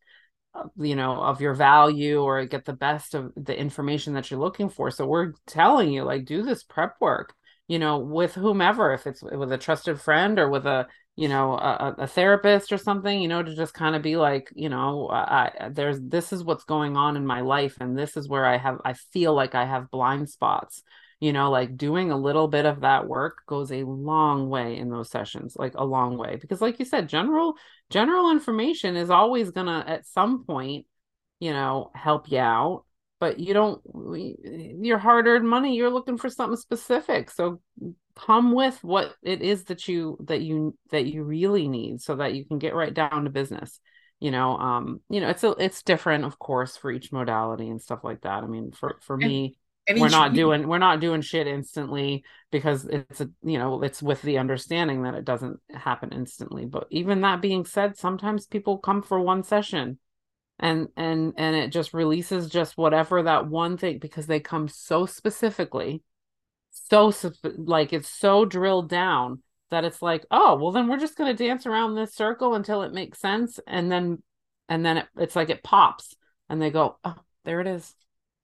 you 0.77 0.95
know 0.95 1.21
of 1.21 1.41
your 1.41 1.55
value 1.55 2.23
or 2.23 2.45
get 2.47 2.65
the 2.65 2.73
best 2.73 3.15
of 3.15 3.33
the 3.37 3.59
information 3.59 4.15
that 4.15 4.31
you're 4.31 4.41
looking 4.41 4.69
for 4.69 4.91
so 4.91 5.05
we're 5.05 5.33
telling 5.47 5.93
you 5.93 6.05
like 6.05 6.25
do 6.25 6.43
this 6.43 6.63
prep 6.63 6.95
work 7.01 7.35
you 7.67 7.79
know 7.79 7.99
with 7.99 8.35
whomever 8.35 8.93
if 8.93 9.07
it's 9.07 9.23
with 9.23 9.51
a 9.53 9.59
trusted 9.59 10.01
friend 10.01 10.39
or 10.39 10.49
with 10.49 10.65
a 10.67 10.87
you 11.17 11.29
know 11.29 11.55
a, 11.55 11.95
a 11.99 12.07
therapist 12.07 12.73
or 12.73 12.79
something 12.79 13.21
you 13.21 13.29
know 13.29 13.43
to 13.43 13.55
just 13.55 13.73
kind 13.73 13.95
of 13.95 14.03
be 14.03 14.17
like 14.17 14.51
you 14.55 14.69
know 14.69 15.09
I, 15.11 15.71
there's 15.71 16.01
this 16.01 16.33
is 16.33 16.43
what's 16.43 16.65
going 16.65 16.97
on 16.97 17.17
in 17.17 17.27
my 17.27 17.41
life 17.41 17.77
and 17.81 17.97
this 17.97 18.17
is 18.17 18.29
where 18.29 18.45
i 18.45 18.57
have 18.57 18.81
i 18.85 18.95
feel 18.95 19.35
like 19.35 19.55
i 19.55 19.65
have 19.65 19.91
blind 19.91 20.29
spots. 20.31 20.83
You 21.21 21.33
know 21.33 21.51
like 21.51 21.79
doing 21.79 22.11
a 22.11 22.19
little 22.19 22.49
bit 22.49 22.67
of 22.67 22.81
that 22.81 23.09
work 23.09 23.39
goes 23.47 23.73
a 23.73 23.85
long 23.85 24.51
way 24.51 24.77
in 24.77 24.91
those 24.91 25.11
sessions 25.11 25.57
like 25.57 25.73
a 25.75 25.85
long 25.85 26.19
way 26.19 26.37
because 26.37 26.61
like 26.61 26.79
you 26.79 26.85
said 26.85 27.09
general 27.09 27.55
general 27.89 28.31
information 28.31 28.97
is 28.97 29.09
always 29.09 29.51
gonna 29.51 29.85
at 29.87 30.07
some 30.07 30.45
point 30.45 30.87
you 31.41 31.53
know 31.53 31.91
help 31.95 32.31
you 32.31 32.41
out 32.41 32.85
but 33.25 33.41
you 33.41 33.55
don't 33.55 33.81
your 34.85 34.99
hard-earned 34.99 35.49
money 35.49 35.75
you're 35.75 35.89
looking 35.89 36.19
for 36.19 36.29
something 36.29 36.59
specific. 36.59 37.31
So 37.31 37.63
come 38.15 38.53
with 38.53 38.85
what 38.85 39.15
it 39.23 39.41
is 39.41 39.65
that 39.65 39.89
you 39.89 40.19
that 40.25 40.43
you 40.43 40.77
that 40.91 41.07
you 41.07 41.25
really 41.25 41.67
need 41.67 42.03
so 42.03 42.17
that 42.17 42.35
you 42.35 42.45
can 42.45 42.59
get 42.59 42.75
right 42.75 42.93
down 42.93 43.25
to 43.25 43.31
business. 43.31 43.81
You 44.21 44.31
know 44.31 44.59
um 44.59 45.01
you 45.09 45.23
know 45.23 45.31
it's 45.31 45.43
a 45.43 45.53
it's 45.53 45.83
different 45.83 46.27
of 46.27 46.39
course 46.39 46.77
for 46.77 46.91
each 46.93 47.13
modality 47.13 47.71
and 47.71 47.81
stuff 47.81 48.01
like 48.05 48.21
that. 48.21 48.45
I 48.45 48.47
mean 48.47 48.73
for 48.73 48.99
for 49.01 49.17
me 49.17 49.57
and 49.89 49.99
we're 49.99 50.11
not 50.11 50.35
doing 50.35 50.69
we're 50.69 50.77
not 50.77 51.01
doing 51.01 51.23
shit 51.23 51.47
instantly 51.47 52.25
because 52.53 52.85
it's 52.85 53.23
a 53.23 53.31
you 53.43 53.57
know 53.57 53.83
it's 53.83 54.03
with 54.03 54.21
the 54.21 54.37
understanding 54.37 55.05
that 55.05 55.15
it 55.15 55.25
doesn't 55.25 55.61
happen 55.73 56.13
instantly. 56.13 56.67
But 56.67 56.89
even 56.91 57.23
that 57.23 57.41
being 57.41 57.65
said 57.65 57.97
sometimes 57.97 58.47
people 58.47 58.77
come 58.77 59.01
for 59.01 59.19
one 59.19 59.45
session 59.45 59.99
and 60.59 60.89
and 60.97 61.33
and 61.37 61.57
it 61.57 61.71
just 61.71 61.95
releases 61.95 62.49
just 62.49 62.77
whatever 62.77 63.23
that 63.23 63.47
one 63.47 63.77
thing 63.77 63.99
because 63.99 64.27
they 64.27 64.41
come 64.41 64.69
so 64.69 65.07
specifically 65.07 66.03
so 66.71 67.13
like 67.57 67.93
it's 67.93 68.09
so 68.09 68.45
drilled 68.45 68.89
down 68.89 69.43
that 69.71 69.85
it's 69.85 70.03
like 70.03 70.25
oh 70.31 70.57
well 70.57 70.73
then 70.73 70.89
we're 70.89 70.99
just 70.99 71.17
going 71.17 71.35
to 71.35 71.45
dance 71.45 71.67
around 71.67 71.95
this 71.95 72.15
circle 72.15 72.55
until 72.55 72.83
it 72.83 72.93
makes 72.93 73.19
sense 73.19 73.59
and 73.67 73.91
then 73.91 74.23
and 74.69 74.85
then 74.85 74.99
it, 74.99 75.07
it's 75.17 75.37
like 75.37 75.51
it 75.51 75.63
pops 75.63 76.15
and 76.49 76.61
they 76.61 76.71
go 76.71 76.97
oh 77.05 77.17
there 77.45 77.61
it 77.61 77.67
is. 77.67 77.95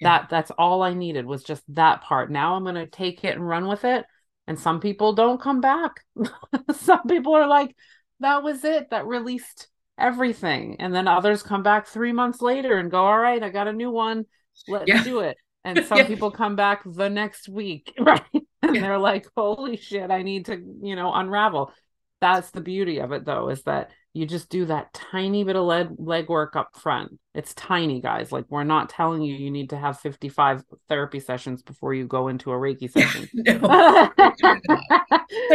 Yeah. 0.01 0.19
that 0.19 0.31
that's 0.31 0.51
all 0.53 0.83
i 0.83 0.95
needed 0.95 1.27
was 1.27 1.43
just 1.43 1.63
that 1.75 2.03
part. 2.03 2.31
Now 2.31 2.55
i'm 2.55 2.65
going 2.65 2.75
to 2.75 2.87
take 2.87 3.25
it 3.25 3.37
and 3.37 3.47
run 3.47 3.69
with 3.69 3.85
it 3.85 4.05
and 4.51 4.59
some 4.59 4.81
people 4.81 5.13
don't 5.13 5.41
come 5.41 5.61
back. 5.61 6.01
Some 6.75 7.07
people 7.07 7.37
are 7.37 7.47
like 7.47 7.77
that 8.19 8.43
was 8.43 8.65
it 8.65 8.91
that 8.91 9.07
released 9.07 9.69
everything. 10.01 10.77
And 10.81 10.95
then 10.95 11.07
others 11.07 11.43
come 11.43 11.63
back 11.63 11.87
three 11.87 12.13
months 12.13 12.41
later 12.41 12.79
and 12.79 12.91
go, 12.91 13.05
All 13.05 13.19
right, 13.19 13.43
I 13.43 13.51
got 13.51 13.69
a 13.69 13.73
new 13.73 13.91
one. 13.91 14.27
Let's 14.69 14.85
yeah. 14.89 15.05
do 15.05 15.21
it. 15.21 15.37
And 15.65 15.85
some 15.87 15.99
yeah. 15.99 16.07
people 16.07 16.31
come 16.31 16.57
back 16.57 16.83
the 16.85 17.11
next 17.11 17.49
week, 17.49 17.95
right? 18.01 18.23
And 18.63 18.75
yeah. 18.75 18.81
they're 18.81 18.99
like, 18.99 19.27
Holy 19.37 19.77
shit, 19.77 20.11
I 20.11 20.23
need 20.23 20.47
to, 20.47 20.57
you 20.83 20.97
know, 20.97 21.13
unravel. 21.13 21.73
That's 22.21 22.51
the 22.51 22.61
beauty 22.61 22.99
of 22.99 23.13
it 23.13 23.25
though, 23.25 23.49
is 23.49 23.63
that 23.63 23.91
you 24.13 24.27
just 24.27 24.49
do 24.51 24.67
that 24.67 24.93
tiny 24.93 25.45
bit 25.45 25.57
of 25.57 25.65
leg 25.65 25.89
leg 25.99 26.29
work 26.29 26.57
up 26.57 26.77
front. 26.77 27.19
It's 27.35 27.55
tiny, 27.55 28.01
guys. 28.01 28.33
Like 28.33 28.45
we're 28.49 28.65
not 28.65 28.89
telling 28.89 29.23
you 29.23 29.35
you 29.35 29.51
need 29.51 29.71
to 29.71 29.79
have 29.79 30.01
55 30.01 30.65
therapy 30.89 31.21
sessions 31.21 31.63
before 31.63 31.95
you 31.95 32.07
go 32.07 32.29
into 32.29 32.51
a 32.51 32.55
Reiki 32.55 32.91
session. 32.93 33.29
no. 33.35 34.11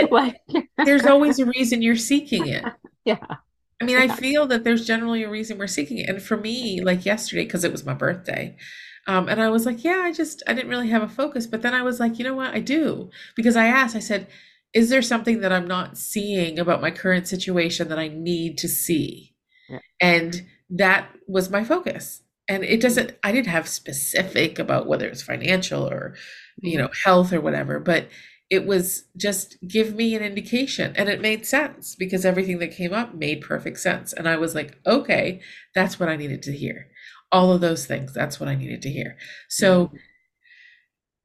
like 0.10 0.38
there's 0.84 1.06
always 1.06 1.38
a 1.40 1.46
reason 1.46 1.82
you're 1.82 1.98
seeking 1.98 2.48
it. 2.48 2.64
Yeah. 3.04 3.18
I 3.82 3.86
mean, 3.86 3.98
I 3.98 4.08
feel 4.08 4.48
that 4.48 4.64
there's 4.64 4.88
generally 4.88 5.24
a 5.24 5.30
reason 5.30 5.58
we're 5.58 5.68
seeking 5.68 5.98
it. 5.98 6.10
And 6.10 6.22
for 6.22 6.38
me, 6.38 6.82
like 6.82 7.06
yesterday, 7.06 7.44
because 7.44 7.64
it 7.64 7.72
was 7.72 7.86
my 7.86 7.94
birthday, 7.94 8.56
um, 9.08 9.30
and 9.30 9.42
I 9.42 9.50
was 9.50 9.66
like, 9.66 9.84
yeah, 9.84 10.02
I 10.04 10.12
just, 10.12 10.42
I 10.48 10.54
didn't 10.54 10.70
really 10.70 10.90
have 10.90 11.04
a 11.04 11.08
focus. 11.08 11.46
But 11.46 11.62
then 11.62 11.74
I 11.74 11.84
was 11.84 12.00
like, 12.00 12.18
you 12.18 12.26
know 12.26 12.36
what? 12.36 12.54
I 12.54 12.60
do. 12.60 13.10
Because 13.36 13.56
I 13.56 13.68
asked, 13.68 13.96
I 13.96 14.00
said, 14.00 14.28
is 14.74 14.90
there 14.90 15.02
something 15.02 15.42
that 15.42 15.54
I'm 15.54 15.68
not 15.68 15.98
seeing 15.98 16.58
about 16.58 16.82
my 16.82 16.92
current 16.92 17.28
situation 17.28 17.88
that 17.90 18.00
I 18.00 18.08
need 18.08 18.58
to 18.60 18.68
see? 18.68 19.36
Yeah. 19.70 19.80
And 20.02 20.46
that 20.70 21.10
was 21.28 21.50
my 21.50 21.64
focus. 21.64 22.24
And 22.48 22.64
it 22.64 22.82
doesn't, 22.82 23.16
I 23.24 23.32
didn't 23.32 23.48
have 23.48 23.68
specific 23.68 24.60
about 24.60 24.88
whether 24.88 25.08
it's 25.08 25.24
financial 25.24 25.88
or, 25.88 26.16
you 26.62 26.72
mm-hmm. 26.72 26.82
know, 26.86 26.92
health 27.04 27.32
or 27.34 27.42
whatever, 27.42 27.80
but 27.80 28.08
it 28.50 28.66
was 28.66 29.06
just 29.18 29.58
give 29.68 29.96
me 29.96 30.16
an 30.16 30.22
indication. 30.22 30.94
And 30.96 31.10
it 31.10 31.22
made 31.22 31.46
sense 31.46 31.96
because 31.96 32.26
everything 32.26 32.60
that 32.60 32.76
came 32.76 32.94
up 32.94 33.16
made 33.16 33.42
perfect 33.42 33.80
sense. 33.80 34.14
And 34.14 34.28
i 34.28 34.38
was 34.38 34.56
like 34.56 34.80
okay 34.86 35.42
that's 35.74 36.00
what 36.00 36.10
i 36.10 36.16
needed 36.16 36.42
to 36.44 36.52
hear. 36.52 36.88
All 37.32 37.52
of 37.52 37.62
those 37.62 37.86
things 37.86 38.14
that's 38.14 38.40
what 38.40 38.50
i 38.50 38.56
needed 38.56 38.82
to 38.84 38.90
hear. 38.90 39.18
So 39.50 39.88
mm-hmm. 39.88 39.98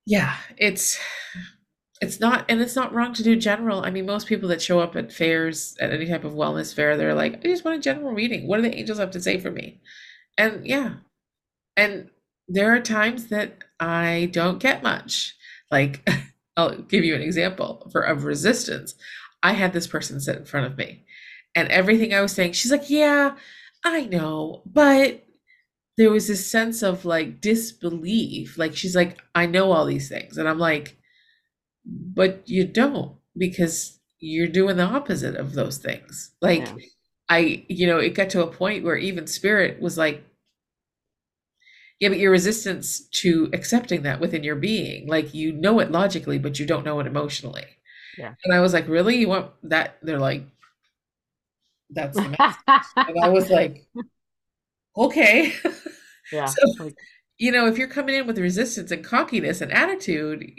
yeah 0.07 0.37
it's 0.57 0.99
it's 2.01 2.19
not 2.19 2.47
and 2.49 2.63
it's 2.63 2.77
not 2.77 2.95
wrong 2.95 3.13
to 3.15 3.23
do 3.23 3.37
general. 3.37 3.85
I 3.85 3.91
mean 3.91 4.07
most 4.07 4.27
people 4.27 4.49
that 4.49 4.63
show 4.63 4.81
up 4.81 4.97
at 4.97 5.13
fairs 5.13 5.77
at 5.81 5.93
any 5.93 6.07
type 6.07 6.25
of 6.25 6.33
wellness 6.33 6.75
fair 6.75 6.97
they're 6.97 7.15
like 7.15 7.45
i 7.45 7.49
just 7.49 7.65
want 7.65 7.79
a 7.79 7.81
general 7.81 8.13
reading. 8.13 8.47
What 8.47 8.57
do 8.57 8.63
the 8.63 8.75
angels 8.75 8.99
have 8.99 9.11
to 9.13 9.21
say 9.21 9.39
for 9.39 9.51
me? 9.51 9.81
And 10.39 10.67
yeah. 10.67 10.95
And 11.77 12.11
there 12.49 12.75
are 12.75 12.81
times 12.81 13.29
that 13.29 13.59
i 13.79 14.31
don't 14.33 14.59
get 14.59 14.83
much. 14.83 15.37
Like 15.71 16.09
I'll 16.61 16.83
give 16.83 17.05
you 17.05 17.15
an 17.15 17.23
example 17.23 17.89
for 17.93 18.03
of 18.03 18.25
resistance. 18.25 18.95
I 19.43 19.53
had 19.53 19.73
this 19.73 19.87
person 19.87 20.21
sit 20.21 20.37
in 20.37 20.45
front 20.45 20.67
of 20.67 20.79
me, 20.79 21.05
and 21.57 21.69
everything 21.69 22.15
I 22.15 22.21
was 22.21 22.33
saying, 22.33 22.53
she's 22.53 22.73
like, 22.73 22.91
"Yeah, 22.91 23.37
I 23.85 24.07
know," 24.07 24.63
but 24.67 25.25
there 25.97 26.11
was 26.11 26.29
this 26.29 26.51
sense 26.51 26.83
of 26.83 27.05
like 27.05 27.41
disbelief. 27.41 28.59
Like 28.59 28.77
she's 28.77 28.97
like, 28.97 29.19
"I 29.35 29.47
know 29.47 29.73
all 29.73 29.87
these 29.87 30.09
things," 30.09 30.39
and 30.39 30.49
I'm 30.49 30.59
like, 30.59 30.99
"But 31.85 32.49
you 32.49 32.67
don't 32.67 33.17
because 33.37 33.99
you're 34.21 34.49
doing 34.49 34.77
the 34.77 34.85
opposite 34.85 35.37
of 35.37 35.55
those 35.55 35.79
things." 35.79 36.33
Like 36.41 36.67
yeah. 36.67 36.75
I, 37.29 37.65
you 37.69 37.87
know, 37.87 37.99
it 37.99 38.15
got 38.15 38.31
to 38.31 38.43
a 38.43 38.53
point 38.53 38.85
where 38.85 38.97
even 38.97 39.27
spirit 39.27 39.81
was 39.81 39.97
like, 39.97 40.25
Yeah, 42.01 42.09
but 42.09 42.19
your 42.19 42.33
resistance 42.33 43.01
to 43.23 43.51
accepting 43.53 44.03
that 44.03 44.21
within 44.21 44.43
your 44.43 44.57
being, 44.57 45.07
like 45.07 45.35
you 45.35 45.53
know 45.53 45.81
it 45.81 45.93
logically, 45.93 46.39
but 46.39 46.59
you 46.59 46.67
don't 46.67 46.85
know 46.85 46.99
it 47.01 47.07
emotionally. 47.07 47.67
Yeah. 48.19 48.35
And 48.45 48.55
I 48.55 48.61
was 48.61 48.73
like, 48.73 48.89
really? 48.89 49.17
You 49.17 49.29
want 49.29 49.51
that? 49.65 49.99
They're 50.03 50.19
like, 50.19 50.45
that's 51.91 52.17
the 52.21 52.29
message. 52.29 52.85
and 52.97 53.19
I 53.23 53.29
was 53.29 53.51
like, 53.51 53.87
okay. 54.97 55.55
yeah. 56.33 56.47
So, 56.47 56.85
like, 56.85 56.97
you 57.39 57.53
know, 57.53 57.67
if 57.67 57.79
you're 57.79 57.89
coming 57.89 58.15
in 58.15 58.27
with 58.27 58.39
resistance 58.39 58.91
and 58.91 59.05
cockiness 59.05 59.61
and 59.61 59.73
attitude, 59.73 60.51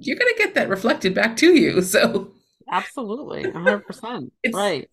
you're 0.00 0.18
going 0.18 0.32
to 0.34 0.38
get 0.38 0.54
that 0.54 0.68
reflected 0.68 1.14
back 1.14 1.36
to 1.38 1.54
you. 1.54 1.82
So, 1.82 2.32
absolutely. 2.70 3.44
100%. 3.44 4.30
Right. 4.52 4.88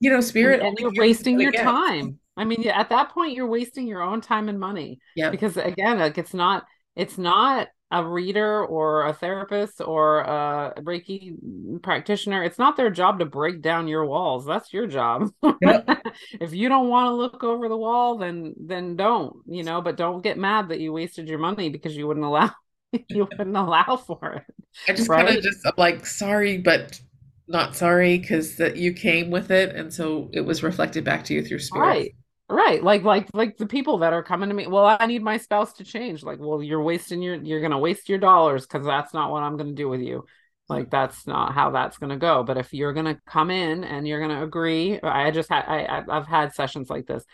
you 0.00 0.10
know, 0.10 0.20
spirit 0.20 0.60
and, 0.60 0.68
and 0.68 0.78
you're 0.78 0.92
wasting 0.94 1.40
your 1.40 1.52
time 1.52 2.18
i 2.36 2.44
mean 2.44 2.66
at 2.68 2.88
that 2.88 3.10
point 3.10 3.34
you're 3.34 3.46
wasting 3.46 3.86
your 3.86 4.02
own 4.02 4.20
time 4.20 4.48
and 4.48 4.58
money 4.60 4.98
Yeah. 5.16 5.30
because 5.30 5.56
again 5.56 5.98
like 5.98 6.18
it's 6.18 6.34
not 6.34 6.64
it's 6.96 7.18
not 7.18 7.68
a 7.90 8.02
reader 8.02 8.64
or 8.64 9.06
a 9.06 9.12
therapist 9.12 9.82
or 9.82 10.20
a 10.20 10.72
reiki 10.80 11.34
practitioner 11.82 12.42
it's 12.42 12.58
not 12.58 12.76
their 12.76 12.90
job 12.90 13.18
to 13.18 13.26
break 13.26 13.60
down 13.60 13.86
your 13.86 14.06
walls 14.06 14.46
that's 14.46 14.72
your 14.72 14.86
job 14.86 15.28
Yep. 15.60 15.88
if 16.40 16.54
you 16.54 16.68
don't 16.70 16.88
want 16.88 17.08
to 17.08 17.14
look 17.14 17.44
over 17.44 17.68
the 17.68 17.76
wall 17.76 18.16
then 18.16 18.54
then 18.58 18.96
don't 18.96 19.36
you 19.46 19.62
know 19.62 19.82
but 19.82 19.96
don't 19.96 20.22
get 20.22 20.38
mad 20.38 20.70
that 20.70 20.80
you 20.80 20.92
wasted 20.92 21.28
your 21.28 21.38
money 21.38 21.68
because 21.68 21.94
you 21.94 22.06
wouldn't 22.06 22.24
allow 22.24 22.50
you 23.10 23.28
wouldn't 23.30 23.56
allow 23.56 23.96
for 23.96 24.32
it 24.34 24.54
I 24.88 24.92
just 24.94 25.08
kind 25.08 25.28
of 25.28 25.42
just 25.42 25.58
I'm 25.66 25.72
like 25.76 26.06
sorry, 26.06 26.58
but 26.58 26.98
not 27.46 27.76
sorry 27.76 28.18
because 28.18 28.56
that 28.56 28.76
you 28.76 28.92
came 28.94 29.30
with 29.30 29.50
it, 29.50 29.74
and 29.76 29.92
so 29.92 30.30
it 30.32 30.40
was 30.40 30.62
reflected 30.62 31.04
back 31.04 31.24
to 31.24 31.34
you 31.34 31.44
through 31.44 31.58
spirit. 31.58 31.86
Right. 31.86 32.14
Right. 32.48 32.82
Like 32.82 33.02
like 33.02 33.28
like 33.32 33.56
the 33.56 33.66
people 33.66 33.98
that 33.98 34.12
are 34.12 34.22
coming 34.22 34.50
to 34.50 34.54
me, 34.54 34.66
well, 34.66 34.96
I 35.00 35.06
need 35.06 35.22
my 35.22 35.38
spouse 35.38 35.72
to 35.74 35.84
change. 35.84 36.22
Like, 36.22 36.38
well, 36.38 36.62
you're 36.62 36.82
wasting 36.82 37.22
your 37.22 37.36
you're 37.36 37.62
gonna 37.62 37.78
waste 37.78 38.08
your 38.08 38.18
dollars 38.18 38.66
because 38.66 38.84
that's 38.84 39.14
not 39.14 39.30
what 39.30 39.42
I'm 39.42 39.56
gonna 39.56 39.72
do 39.72 39.88
with 39.88 40.00
you. 40.02 40.26
Like 40.68 40.90
that's 40.90 41.26
not 41.26 41.54
how 41.54 41.70
that's 41.70 41.96
gonna 41.98 42.18
go. 42.18 42.42
But 42.42 42.58
if 42.58 42.74
you're 42.74 42.92
gonna 42.92 43.18
come 43.26 43.50
in 43.50 43.84
and 43.84 44.06
you're 44.06 44.20
gonna 44.20 44.44
agree, 44.44 45.00
I 45.02 45.30
just 45.30 45.48
had 45.48 45.64
I 45.66 46.04
I've 46.08 46.26
had 46.26 46.54
sessions 46.54 46.90
like 46.90 47.06
this, 47.06 47.24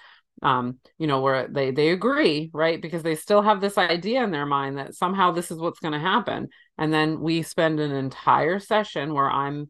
um, 0.42 0.78
you 0.98 1.08
know, 1.08 1.20
where 1.20 1.48
they 1.48 1.72
they 1.72 1.88
agree, 1.90 2.50
right? 2.54 2.80
Because 2.80 3.02
they 3.02 3.16
still 3.16 3.42
have 3.42 3.60
this 3.60 3.76
idea 3.76 4.22
in 4.22 4.30
their 4.30 4.46
mind 4.46 4.78
that 4.78 4.94
somehow 4.94 5.32
this 5.32 5.50
is 5.50 5.58
what's 5.58 5.80
gonna 5.80 5.98
happen. 5.98 6.48
And 6.78 6.92
then 6.92 7.20
we 7.20 7.42
spend 7.42 7.80
an 7.80 7.90
entire 7.90 8.60
session 8.60 9.14
where 9.14 9.28
I'm 9.30 9.68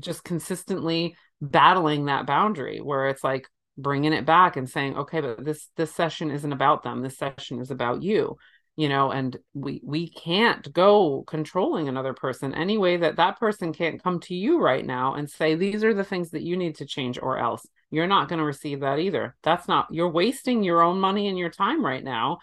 just 0.00 0.24
consistently 0.24 1.16
battling 1.40 2.06
that 2.06 2.26
boundary 2.26 2.80
where 2.80 3.08
it's 3.08 3.24
like 3.24 3.48
bringing 3.80 4.12
it 4.12 4.26
back 4.26 4.56
and 4.56 4.68
saying 4.68 4.96
okay 4.96 5.20
but 5.20 5.44
this 5.44 5.68
this 5.76 5.94
session 5.94 6.30
isn't 6.30 6.52
about 6.52 6.82
them. 6.82 7.02
This 7.02 7.18
session 7.18 7.60
is 7.60 7.70
about 7.70 8.02
you 8.02 8.36
you 8.76 8.88
know 8.88 9.10
and 9.10 9.36
we 9.52 9.80
we 9.84 10.08
can't 10.08 10.72
go 10.72 11.24
controlling 11.26 11.88
another 11.88 12.14
person 12.14 12.54
any 12.54 12.78
way 12.78 12.96
that 12.96 13.16
that 13.16 13.38
person 13.38 13.72
can't 13.72 14.02
come 14.02 14.20
to 14.20 14.34
you 14.34 14.58
right 14.58 14.86
now 14.86 15.14
and 15.14 15.28
say 15.28 15.54
these 15.54 15.84
are 15.84 15.92
the 15.92 16.04
things 16.04 16.30
that 16.30 16.42
you 16.42 16.56
need 16.56 16.76
to 16.76 16.86
change 16.86 17.18
or 17.20 17.38
else. 17.38 17.66
You're 17.90 18.06
not 18.06 18.28
going 18.28 18.38
to 18.38 18.44
receive 18.44 18.80
that 18.80 19.00
either. 19.00 19.36
That's 19.42 19.66
not 19.66 19.88
you're 19.90 20.10
wasting 20.10 20.62
your 20.62 20.82
own 20.82 21.00
money 21.00 21.28
and 21.28 21.36
your 21.36 21.50
time 21.50 21.84
right 21.84 22.02
now 22.02 22.38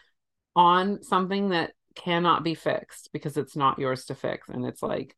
on 0.55 1.01
something 1.01 1.49
that 1.49 1.71
cannot 1.95 2.43
be 2.43 2.53
fixed 2.53 3.09
because 3.13 3.37
it's 3.37 3.55
not 3.55 3.79
yours 3.79 4.05
to 4.05 4.15
fix. 4.15 4.49
And 4.49 4.65
it's 4.65 4.83
like 4.83 5.15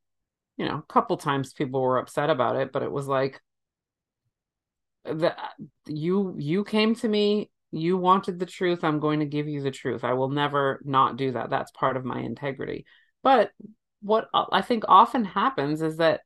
you 0.57 0.65
know, 0.65 0.75
a 0.75 0.93
couple 0.93 1.15
times 1.17 1.53
people 1.53 1.81
were 1.81 1.97
upset 1.97 2.29
about 2.29 2.57
it, 2.57 2.73
but 2.73 2.83
it 2.83 2.91
was 2.91 3.07
like 3.07 3.41
the 5.13 5.35
you 5.87 6.35
you 6.37 6.63
came 6.63 6.95
to 6.95 7.07
me, 7.07 7.49
you 7.71 7.97
wanted 7.97 8.39
the 8.39 8.45
truth, 8.45 8.83
I'm 8.83 8.99
going 8.99 9.19
to 9.19 9.25
give 9.25 9.47
you 9.47 9.61
the 9.61 9.71
truth. 9.71 10.03
I 10.03 10.13
will 10.13 10.29
never 10.29 10.81
not 10.83 11.17
do 11.17 11.31
that. 11.31 11.49
That's 11.49 11.71
part 11.71 11.97
of 11.97 12.05
my 12.05 12.19
integrity. 12.19 12.85
But 13.23 13.51
what 14.01 14.27
I 14.33 14.61
think 14.61 14.85
often 14.87 15.25
happens 15.25 15.81
is 15.81 15.97
that 15.97 16.21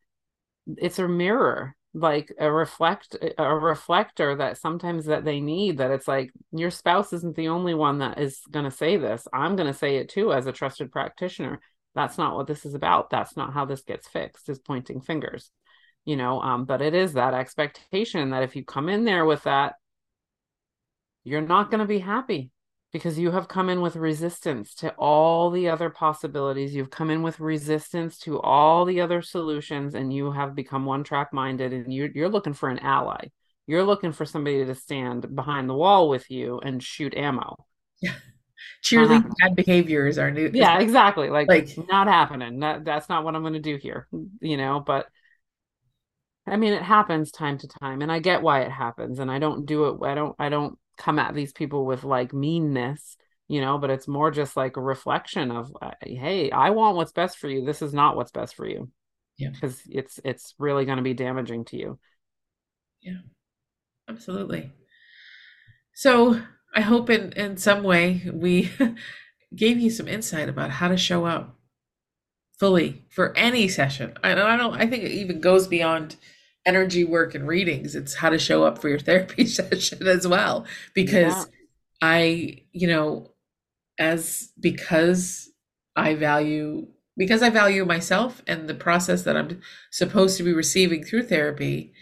it's 0.78 1.00
a 1.00 1.08
mirror 1.08 1.76
like 1.94 2.34
a 2.40 2.52
reflect 2.52 3.16
a 3.38 3.56
reflector 3.56 4.36
that 4.36 4.58
sometimes 4.58 5.06
that 5.06 5.24
they 5.24 5.40
need 5.40 5.78
that 5.78 5.92
it's 5.92 6.08
like 6.08 6.32
your 6.52 6.72
spouse 6.72 7.14
isn't 7.14 7.36
the 7.36 7.50
only 7.50 7.76
one 7.76 8.00
that 8.00 8.20
is 8.20 8.42
going 8.50 8.66
to 8.66 8.72
say 8.72 8.98
this 8.98 9.28
i'm 9.32 9.56
going 9.56 9.72
to 9.72 9.78
say 9.78 9.98
it 9.98 10.10
too 10.10 10.34
as 10.34 10.48
a 10.48 10.52
trusted 10.52 10.92
practitioner 10.92 11.60
that's 11.94 12.18
not 12.18 12.36
what 12.36 12.48
this 12.48 12.66
is 12.66 12.74
about 12.74 13.12
that's 13.12 13.38
not 13.38 13.54
how 13.54 13.64
this 13.64 13.84
gets 13.84 14.08
fixed 14.08 14.50
is 14.50 14.58
pointing 14.58 15.02
fingers 15.02 15.52
you 16.06 16.16
know 16.16 16.42
um 16.42 16.66
but 16.66 16.82
it 16.82 16.94
is 16.94 17.14
that 17.14 17.34
expectation 17.34 18.32
that 18.32 18.44
if 18.44 18.56
you 18.56 18.64
come 18.64 18.90
in 18.90 19.04
there 19.06 19.26
with 19.26 19.44
that 19.44 19.76
you're 21.24 21.42
not 21.42 21.70
going 21.72 21.80
to 21.80 21.86
be 21.86 22.00
happy 22.00 22.52
because 22.92 23.18
you 23.18 23.32
have 23.32 23.48
come 23.48 23.70
in 23.70 23.82
with 23.82 23.96
resistance 23.96 24.76
to 24.76 24.90
all 24.98 25.50
the 25.50 25.70
other 25.70 25.90
possibilities 25.90 26.76
you've 26.76 26.90
come 26.92 27.10
in 27.10 27.24
with 27.24 27.40
resistance 27.40 28.20
to 28.20 28.40
all 28.42 28.86
the 28.86 29.02
other 29.02 29.22
solutions 29.22 29.96
and 29.96 30.14
you 30.14 30.32
have 30.32 30.56
become 30.56 30.86
one 30.86 31.04
track 31.04 31.34
minded 31.34 31.74
and 31.74 31.94
you're, 31.94 32.10
you're 32.14 32.30
looking 32.30 32.54
for 32.54 32.70
an 32.70 32.80
ally 32.80 33.28
you're 33.66 33.84
looking 33.84 34.12
for 34.12 34.26
somebody 34.26 34.66
to 34.66 34.76
stand 34.76 35.34
behind 35.36 35.70
the 35.70 35.74
wall 35.74 36.10
with 36.10 36.30
you 36.30 36.60
and 36.60 36.84
shoot 36.84 37.16
ammo 37.16 37.56
Cheerleading 38.84 39.26
Uh-huh. 39.26 39.34
bad 39.42 39.56
behavior 39.56 40.08
is 40.08 40.18
our 40.18 40.30
new. 40.32 40.52
yeah 40.54 40.80
exactly 40.80 41.30
like, 41.30 41.48
Like- 41.48 41.78
not 41.90 42.08
happening 42.08 42.60
that, 42.60 42.84
that's 42.84 43.08
not 43.10 43.24
what 43.24 43.36
i'm 43.36 43.42
going 43.42 43.54
to 43.54 43.60
do 43.60 43.78
here 43.78 44.08
you 44.42 44.58
know 44.58 44.82
but 44.86 45.08
i 46.48 46.56
mean 46.58 46.74
it 46.74 46.82
happens 46.82 47.32
time 47.32 47.58
to 47.58 47.68
time 47.68 48.02
and 48.02 48.12
i 48.12 48.20
get 48.20 48.42
why 48.42 48.62
it 48.62 48.72
happens 48.72 49.20
and 49.20 49.32
i 49.32 49.40
don't 49.40 49.66
do 49.66 49.86
it 49.86 49.98
i 50.04 50.16
don't 50.16 50.36
i 50.40 50.50
don't 50.50 50.78
come 50.98 51.20
at 51.20 51.34
these 51.34 51.54
people 51.54 51.86
with 51.86 52.04
like 52.04 52.34
meanness 52.34 53.18
you 53.48 53.62
know 53.62 53.78
but 53.78 53.90
it's 53.90 54.08
more 54.08 54.32
just 54.32 54.56
like 54.56 54.78
a 54.78 54.82
reflection 54.82 55.52
of 55.52 55.76
uh, 55.82 55.92
hey 56.02 56.52
i 56.52 56.70
want 56.70 56.96
what's 56.96 57.12
best 57.12 57.38
for 57.38 57.50
you 57.50 57.66
this 57.66 57.82
is 57.82 57.94
not 57.94 58.16
what's 58.16 58.32
best 58.32 58.56
for 58.56 58.68
you 58.68 58.90
Yeah. 59.38 59.50
because 59.52 59.82
it's 59.90 60.20
it's 60.24 60.54
really 60.60 60.86
going 60.86 60.98
to 60.98 61.04
be 61.04 61.14
damaging 61.14 61.66
to 61.66 61.78
you 61.78 62.00
Yeah, 63.02 63.20
Absolutely. 64.10 64.72
So 65.94 66.42
I 66.76 66.82
hope 66.82 67.10
in 67.10 67.32
in 67.34 67.58
some 67.58 67.84
way 67.84 68.30
we 68.32 68.72
gave 69.56 69.80
you 69.80 69.90
some 69.90 70.08
insight 70.08 70.50
about 70.50 70.72
how 70.72 70.88
to 70.88 70.98
show 70.98 71.26
up 71.26 71.56
fully 72.60 73.04
for 73.10 73.36
any 73.38 73.68
session. 73.68 74.14
And 74.24 74.40
I 74.40 74.58
don't 74.58 74.76
I 74.76 74.88
think 74.88 75.04
it 75.04 75.12
even 75.12 75.42
goes 75.42 75.68
beyond 75.68 76.16
energy 76.66 77.04
work 77.04 77.36
and 77.36 77.48
readings. 77.48 77.96
It's 77.96 78.16
how 78.16 78.30
to 78.30 78.40
show 78.40 78.64
up 78.64 78.80
for 78.80 78.90
your 78.90 79.00
therapy 79.10 79.46
session 79.46 80.08
as 80.08 80.28
well. 80.28 80.66
Because 80.94 81.46
Yeah. 81.46 81.52
I, 82.02 82.64
you 82.74 82.88
know, 82.88 83.32
as 84.00 84.52
because 84.60 85.52
I 85.96 86.16
value 86.16 86.88
because 87.18 87.44
I 87.44 87.50
value 87.52 87.86
myself 87.86 88.42
and 88.48 88.68
the 88.68 88.74
process 88.76 89.24
that 89.24 89.38
I'm 89.38 89.62
supposed 89.92 90.38
to 90.38 90.44
be 90.44 90.54
receiving 90.54 91.04
through 91.04 91.24
therapy, 91.24 91.94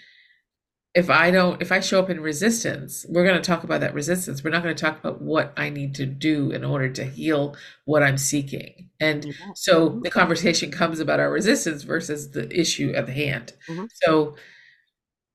if 0.94 1.10
I 1.10 1.32
don't, 1.32 1.62
if 1.62 1.72
I 1.72 1.80
show 1.80 2.00
up 2.00 2.10
in 2.10 2.20
resistance, 2.20 3.06
we're 3.08 3.24
going 3.26 3.42
to 3.42 3.48
talk 3.48 3.64
about 3.64 3.80
that 3.82 3.94
resistance. 3.94 4.44
We're 4.44 4.50
not 4.52 4.62
going 4.64 4.76
to 4.76 4.82
talk 4.82 5.00
about 5.00 5.22
what 5.22 5.54
I 5.56 5.70
need 5.70 5.96
to 5.96 6.06
do 6.06 6.52
in 6.52 6.66
order 6.66 6.90
to 6.90 7.06
heal 7.06 7.56
what 7.86 8.04
I'm 8.04 8.18
seeking. 8.18 8.90
And 9.00 9.24
Yeah. 9.26 9.32
so 9.56 10.00
the 10.04 10.10
conversation 10.12 10.70
comes 10.70 11.00
about 11.00 11.20
our 11.22 11.32
resistance 11.32 11.84
versus 11.84 12.32
the 12.32 12.50
issue 12.58 12.92
at 12.94 13.06
the 13.06 13.14
hand. 13.14 13.54
Mhm. 13.70 13.88
So, 14.04 14.36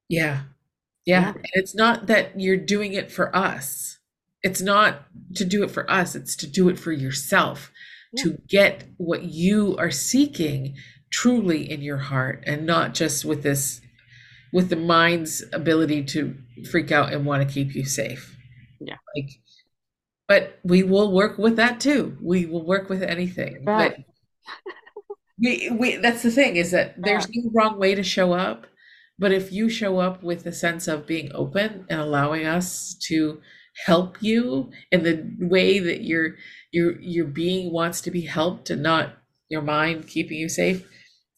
yeah, 0.09 0.43
yeah. 1.07 1.33
Yeah. 1.37 1.43
It's 1.55 1.75
not 1.75 2.07
that 2.09 2.39
you're 2.39 2.57
doing 2.57 2.93
it 2.93 3.11
for 3.11 3.35
us. 3.35 3.99
It's 4.43 4.61
not 4.61 5.07
to 5.37 5.45
do 5.45 5.63
it 5.65 5.71
for 5.71 5.91
us. 5.91 6.15
It's 6.15 6.37
to 6.37 6.47
do 6.47 6.69
it 6.69 6.79
for 6.79 6.93
yourself, 6.93 7.73
to 8.19 8.39
get 8.49 8.85
what 8.99 9.25
you 9.25 9.77
are 9.79 9.91
seeking 9.91 10.77
truly 11.11 11.69
in 11.71 11.83
your 11.83 11.97
heart 11.99 12.43
and 12.47 12.67
not 12.67 12.95
just 12.95 13.25
with 13.25 13.43
this, 13.43 13.81
with 14.57 14.71
the 14.71 14.77
mind's 14.77 15.45
ability 15.53 16.03
to 16.03 16.35
freak 16.71 16.91
out 16.91 17.13
and 17.13 17.27
want 17.27 17.47
to 17.47 17.55
keep 17.55 17.75
you 17.75 17.85
safe. 17.85 18.35
Yeah. 18.81 18.97
Like, 19.15 19.31
but 20.27 20.59
we 20.65 20.83
will 20.83 21.13
work 21.13 21.37
with 21.37 21.57
that 21.57 21.79
too. 21.79 22.17
We 22.23 22.47
will 22.47 22.65
work 22.65 22.89
with 22.89 23.03
anything. 23.03 23.65
But 23.67 23.99
we, 25.39 25.69
we 25.79 25.97
that's 25.97 26.23
the 26.23 26.31
thing 26.31 26.57
is 26.57 26.71
that 26.71 26.95
there's 26.97 27.29
no 27.35 27.51
wrong 27.53 27.79
way 27.79 27.95
to 27.95 28.03
show 28.03 28.33
up 28.33 28.67
but 29.19 29.31
if 29.31 29.53
you 29.53 29.69
show 29.69 29.99
up 29.99 30.23
with 30.23 30.47
a 30.47 30.53
sense 30.53 30.89
of 30.89 31.07
being 31.07 31.31
open 31.35 31.85
and 31.91 32.01
allowing 32.01 32.47
us 32.47 32.95
to 33.09 33.41
help 33.85 34.23
you 34.23 34.71
in 34.91 35.03
the 35.03 35.37
way 35.39 35.79
that 35.79 36.03
your 36.03 36.37
your 36.73 36.99
your 37.01 37.27
being 37.27 37.71
wants 37.71 38.01
to 38.01 38.11
be 38.11 38.23
helped 38.23 38.71
and 38.71 38.83
not 38.83 39.19
your 39.51 39.61
mind 39.61 40.09
keeping 40.09 40.39
you 40.39 40.49
safe 40.49 40.87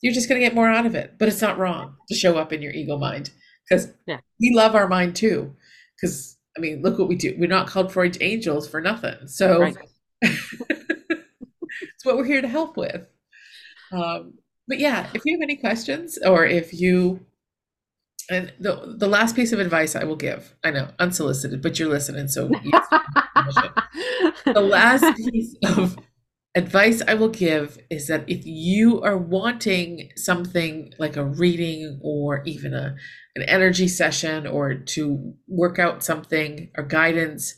you're 0.02 0.12
just 0.14 0.28
going 0.28 0.40
to 0.40 0.46
get 0.46 0.54
more 0.54 0.68
out 0.68 0.86
of 0.86 0.94
it 0.94 1.14
but 1.18 1.28
it's 1.28 1.42
not 1.42 1.58
wrong 1.58 1.96
to 2.08 2.14
show 2.14 2.36
up 2.38 2.52
in 2.52 2.62
your 2.62 2.72
ego 2.72 2.96
mind 2.98 3.30
because 3.68 3.88
Yeah. 4.06 4.18
we 4.40 4.52
love 4.54 4.74
our 4.74 4.88
mind 4.88 5.16
too 5.16 5.54
because 6.00 6.36
i 6.56 6.60
mean 6.60 6.82
look 6.82 6.98
what 6.98 7.08
we 7.08 7.16
do 7.16 7.34
we're 7.38 7.48
not 7.48 7.66
called 7.68 7.92
freud's 7.92 8.18
angels 8.20 8.68
for 8.68 8.80
nothing 8.80 9.26
so 9.26 9.60
Right. 9.60 9.76
it's 10.22 12.04
what 12.04 12.16
we're 12.16 12.24
here 12.24 12.42
to 12.42 12.48
help 12.48 12.76
with. 12.76 13.06
Um, 13.92 14.34
but 14.66 14.78
yeah, 14.78 15.08
if 15.14 15.22
you 15.24 15.34
have 15.36 15.42
any 15.42 15.56
questions 15.56 16.18
or 16.18 16.44
if 16.44 16.72
you 16.74 17.24
And 18.30 18.52
the 18.60 18.94
the 18.98 19.08
last 19.08 19.34
piece 19.36 19.52
of 19.52 19.60
advice 19.60 19.96
I 19.96 20.04
will 20.04 20.16
give, 20.16 20.54
I 20.64 20.70
know, 20.70 20.88
unsolicited, 20.98 21.62
but 21.62 21.78
you're 21.78 21.88
listening, 21.88 22.28
so 22.28 22.48
the 24.44 24.60
last 24.60 25.16
piece 25.16 25.54
of 25.64 25.96
advice 26.58 27.00
I 27.06 27.14
will 27.14 27.28
give 27.28 27.78
is 27.88 28.08
that 28.08 28.24
if 28.28 28.44
you 28.44 29.00
are 29.02 29.16
wanting 29.16 30.10
something 30.16 30.92
like 30.98 31.16
a 31.16 31.24
reading 31.24 32.00
or 32.02 32.42
even 32.44 32.74
a 32.74 32.96
an 33.36 33.42
energy 33.42 33.86
session 33.86 34.46
or 34.46 34.74
to 34.74 35.34
work 35.46 35.78
out 35.78 36.02
something 36.02 36.70
or 36.76 36.82
guidance 36.82 37.54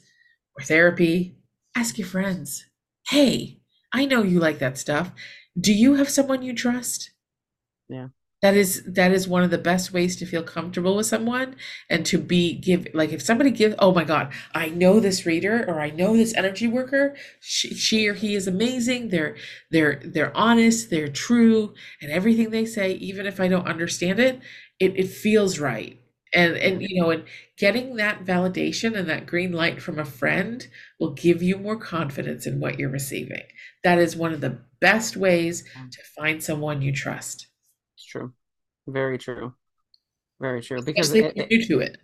or 0.56 0.64
therapy, 0.64 1.38
ask 1.74 1.98
your 1.98 2.06
friends. 2.06 2.66
Hey, 3.08 3.60
I 3.92 4.04
know 4.04 4.22
you 4.22 4.38
like 4.38 4.58
that 4.58 4.76
stuff. 4.76 5.10
Do 5.58 5.72
you 5.72 5.94
have 5.94 6.10
someone 6.10 6.42
you 6.42 6.54
trust? 6.54 7.10
Yeah. 7.88 8.08
That 8.42 8.56
is 8.56 8.82
that 8.84 9.12
is 9.12 9.28
one 9.28 9.42
of 9.42 9.50
the 9.50 9.58
best 9.58 9.92
ways 9.92 10.16
to 10.16 10.24
feel 10.24 10.42
comfortable 10.42 10.96
with 10.96 11.04
someone 11.06 11.56
and 11.90 12.06
to 12.06 12.16
be 12.16 12.54
give 12.54 12.86
like 12.94 13.12
if 13.12 13.20
somebody 13.20 13.50
gives 13.50 13.74
oh 13.78 13.92
my 13.92 14.02
god 14.02 14.32
I 14.54 14.70
know 14.70 14.98
this 14.98 15.26
reader 15.26 15.62
or 15.68 15.78
I 15.78 15.90
know 15.90 16.16
this 16.16 16.34
energy 16.34 16.66
worker 16.66 17.14
she, 17.40 17.74
she 17.74 18.08
or 18.08 18.14
he 18.14 18.34
is 18.34 18.48
amazing 18.48 19.10
they're 19.10 19.36
they're 19.70 20.00
they're 20.02 20.34
honest 20.34 20.88
they're 20.88 21.08
true 21.08 21.74
and 22.00 22.10
everything 22.10 22.48
they 22.50 22.64
say 22.64 22.92
even 22.92 23.26
if 23.26 23.40
I 23.40 23.48
don't 23.48 23.66
understand 23.66 24.18
it 24.18 24.40
it, 24.78 24.98
it 24.98 25.08
feels 25.08 25.58
right. 25.58 25.98
And 26.32 26.56
and 26.56 26.80
you 26.80 27.00
know 27.02 27.10
and 27.10 27.24
getting 27.58 27.96
that 27.96 28.24
validation 28.24 28.96
and 28.96 29.08
that 29.08 29.26
green 29.26 29.52
light 29.52 29.82
from 29.82 29.98
a 29.98 30.04
friend 30.04 30.66
will 30.98 31.12
give 31.12 31.42
you 31.42 31.58
more 31.58 31.76
confidence 31.76 32.46
in 32.46 32.60
what 32.60 32.78
you're 32.78 32.88
receiving. 32.88 33.42
That 33.82 33.98
is 33.98 34.16
one 34.16 34.32
of 34.32 34.40
the 34.40 34.58
best 34.80 35.16
ways 35.16 35.64
to 35.90 35.98
find 36.16 36.42
someone 36.42 36.82
you 36.82 36.92
trust 36.92 37.48
It's 38.00 38.06
true. 38.06 38.32
Very 38.86 39.18
true. 39.18 39.52
Very 40.40 40.62
true. 40.62 40.82
Because 40.82 41.14
it, 41.14 41.36
it- 41.36 41.50
new 41.50 41.66
to 41.66 41.80
it 41.80 41.98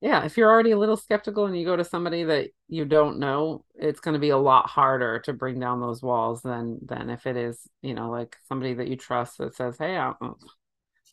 yeah, 0.00 0.24
if 0.24 0.36
you're 0.36 0.50
already 0.50 0.70
a 0.72 0.78
little 0.78 0.96
skeptical 0.96 1.46
and 1.46 1.58
you 1.58 1.64
go 1.64 1.74
to 1.74 1.82
somebody 1.84 2.22
that 2.22 2.50
you 2.68 2.84
don't 2.84 3.18
know, 3.18 3.64
it's 3.74 3.98
going 3.98 4.12
to 4.12 4.20
be 4.20 4.28
a 4.28 4.36
lot 4.36 4.68
harder 4.68 5.18
to 5.20 5.32
bring 5.32 5.58
down 5.58 5.80
those 5.80 6.02
walls 6.02 6.42
than 6.42 6.78
than 6.86 7.10
if 7.10 7.26
it 7.26 7.36
is, 7.36 7.58
you 7.82 7.94
know, 7.94 8.08
like 8.10 8.36
somebody 8.46 8.74
that 8.74 8.86
you 8.86 8.94
trust 8.96 9.38
that 9.38 9.56
says, 9.56 9.76
"Hey, 9.76 9.96
I, 9.96 10.12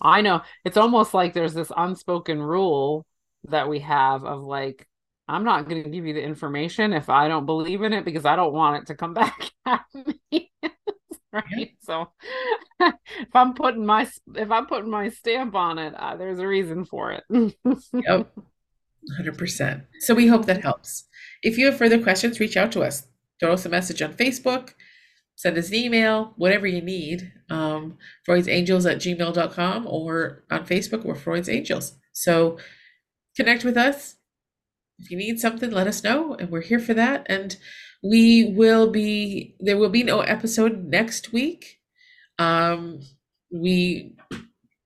I 0.01 0.21
know." 0.21 0.41
It's 0.65 0.77
almost 0.77 1.13
like 1.13 1.33
there's 1.33 1.53
this 1.53 1.71
unspoken 1.75 2.41
rule 2.41 3.05
that 3.45 3.69
we 3.69 3.79
have 3.79 4.25
of 4.25 4.43
like, 4.43 4.87
I'm 5.27 5.43
not 5.43 5.67
going 5.69 5.83
to 5.83 5.89
give 5.89 6.05
you 6.05 6.13
the 6.13 6.23
information 6.23 6.93
if 6.93 7.09
I 7.09 7.27
don't 7.27 7.45
believe 7.45 7.81
in 7.83 7.93
it 7.93 8.05
because 8.05 8.25
I 8.25 8.35
don't 8.35 8.53
want 8.53 8.83
it 8.83 8.87
to 8.87 8.95
come 8.95 9.13
back 9.15 9.51
at 9.65 9.85
me. 10.31 10.51
Right. 11.35 11.75
So 11.81 12.11
if 12.79 13.33
I'm 13.33 13.53
putting 13.53 13.85
my 13.85 14.07
if 14.35 14.51
I'm 14.51 14.67
putting 14.67 14.89
my 14.89 15.09
stamp 15.09 15.53
on 15.53 15.77
it, 15.77 15.93
uh, 15.95 16.15
there's 16.15 16.39
a 16.39 16.47
reason 16.47 16.85
for 16.85 17.11
it. 17.11 17.23
Yep. 17.29 18.31
100%. 19.21 19.85
So 19.99 20.15
we 20.15 20.27
hope 20.27 20.45
that 20.45 20.63
helps. 20.63 21.05
If 21.43 21.57
you 21.57 21.67
have 21.67 21.77
further 21.77 22.01
questions, 22.01 22.39
reach 22.39 22.57
out 22.57 22.71
to 22.71 22.81
us. 22.81 23.07
Throw 23.39 23.53
us 23.53 23.65
a 23.65 23.69
message 23.69 24.01
on 24.01 24.13
Facebook, 24.13 24.73
send 25.35 25.57
us 25.57 25.69
an 25.69 25.75
email, 25.75 26.33
whatever 26.37 26.65
you 26.65 26.81
need. 26.81 27.31
Um, 27.49 27.97
Freud'sAngels 28.27 28.89
at 28.89 28.97
gmail.com 28.97 29.87
or 29.87 30.43
on 30.49 30.65
Facebook, 30.65 31.03
we're 31.03 31.15
Freud's 31.15 31.49
Angels. 31.49 31.97
So 32.13 32.57
connect 33.35 33.63
with 33.63 33.77
us. 33.77 34.15
If 34.97 35.11
you 35.11 35.17
need 35.17 35.39
something, 35.39 35.69
let 35.71 35.87
us 35.87 36.03
know, 36.03 36.35
and 36.35 36.49
we're 36.49 36.61
here 36.61 36.79
for 36.79 36.93
that. 36.93 37.25
And 37.29 37.57
we 38.03 38.53
will 38.55 38.89
be, 38.89 39.55
there 39.59 39.77
will 39.77 39.89
be 39.89 40.03
no 40.03 40.21
episode 40.21 40.85
next 40.85 41.33
week. 41.33 41.79
Um, 42.37 43.01
we 43.51 44.15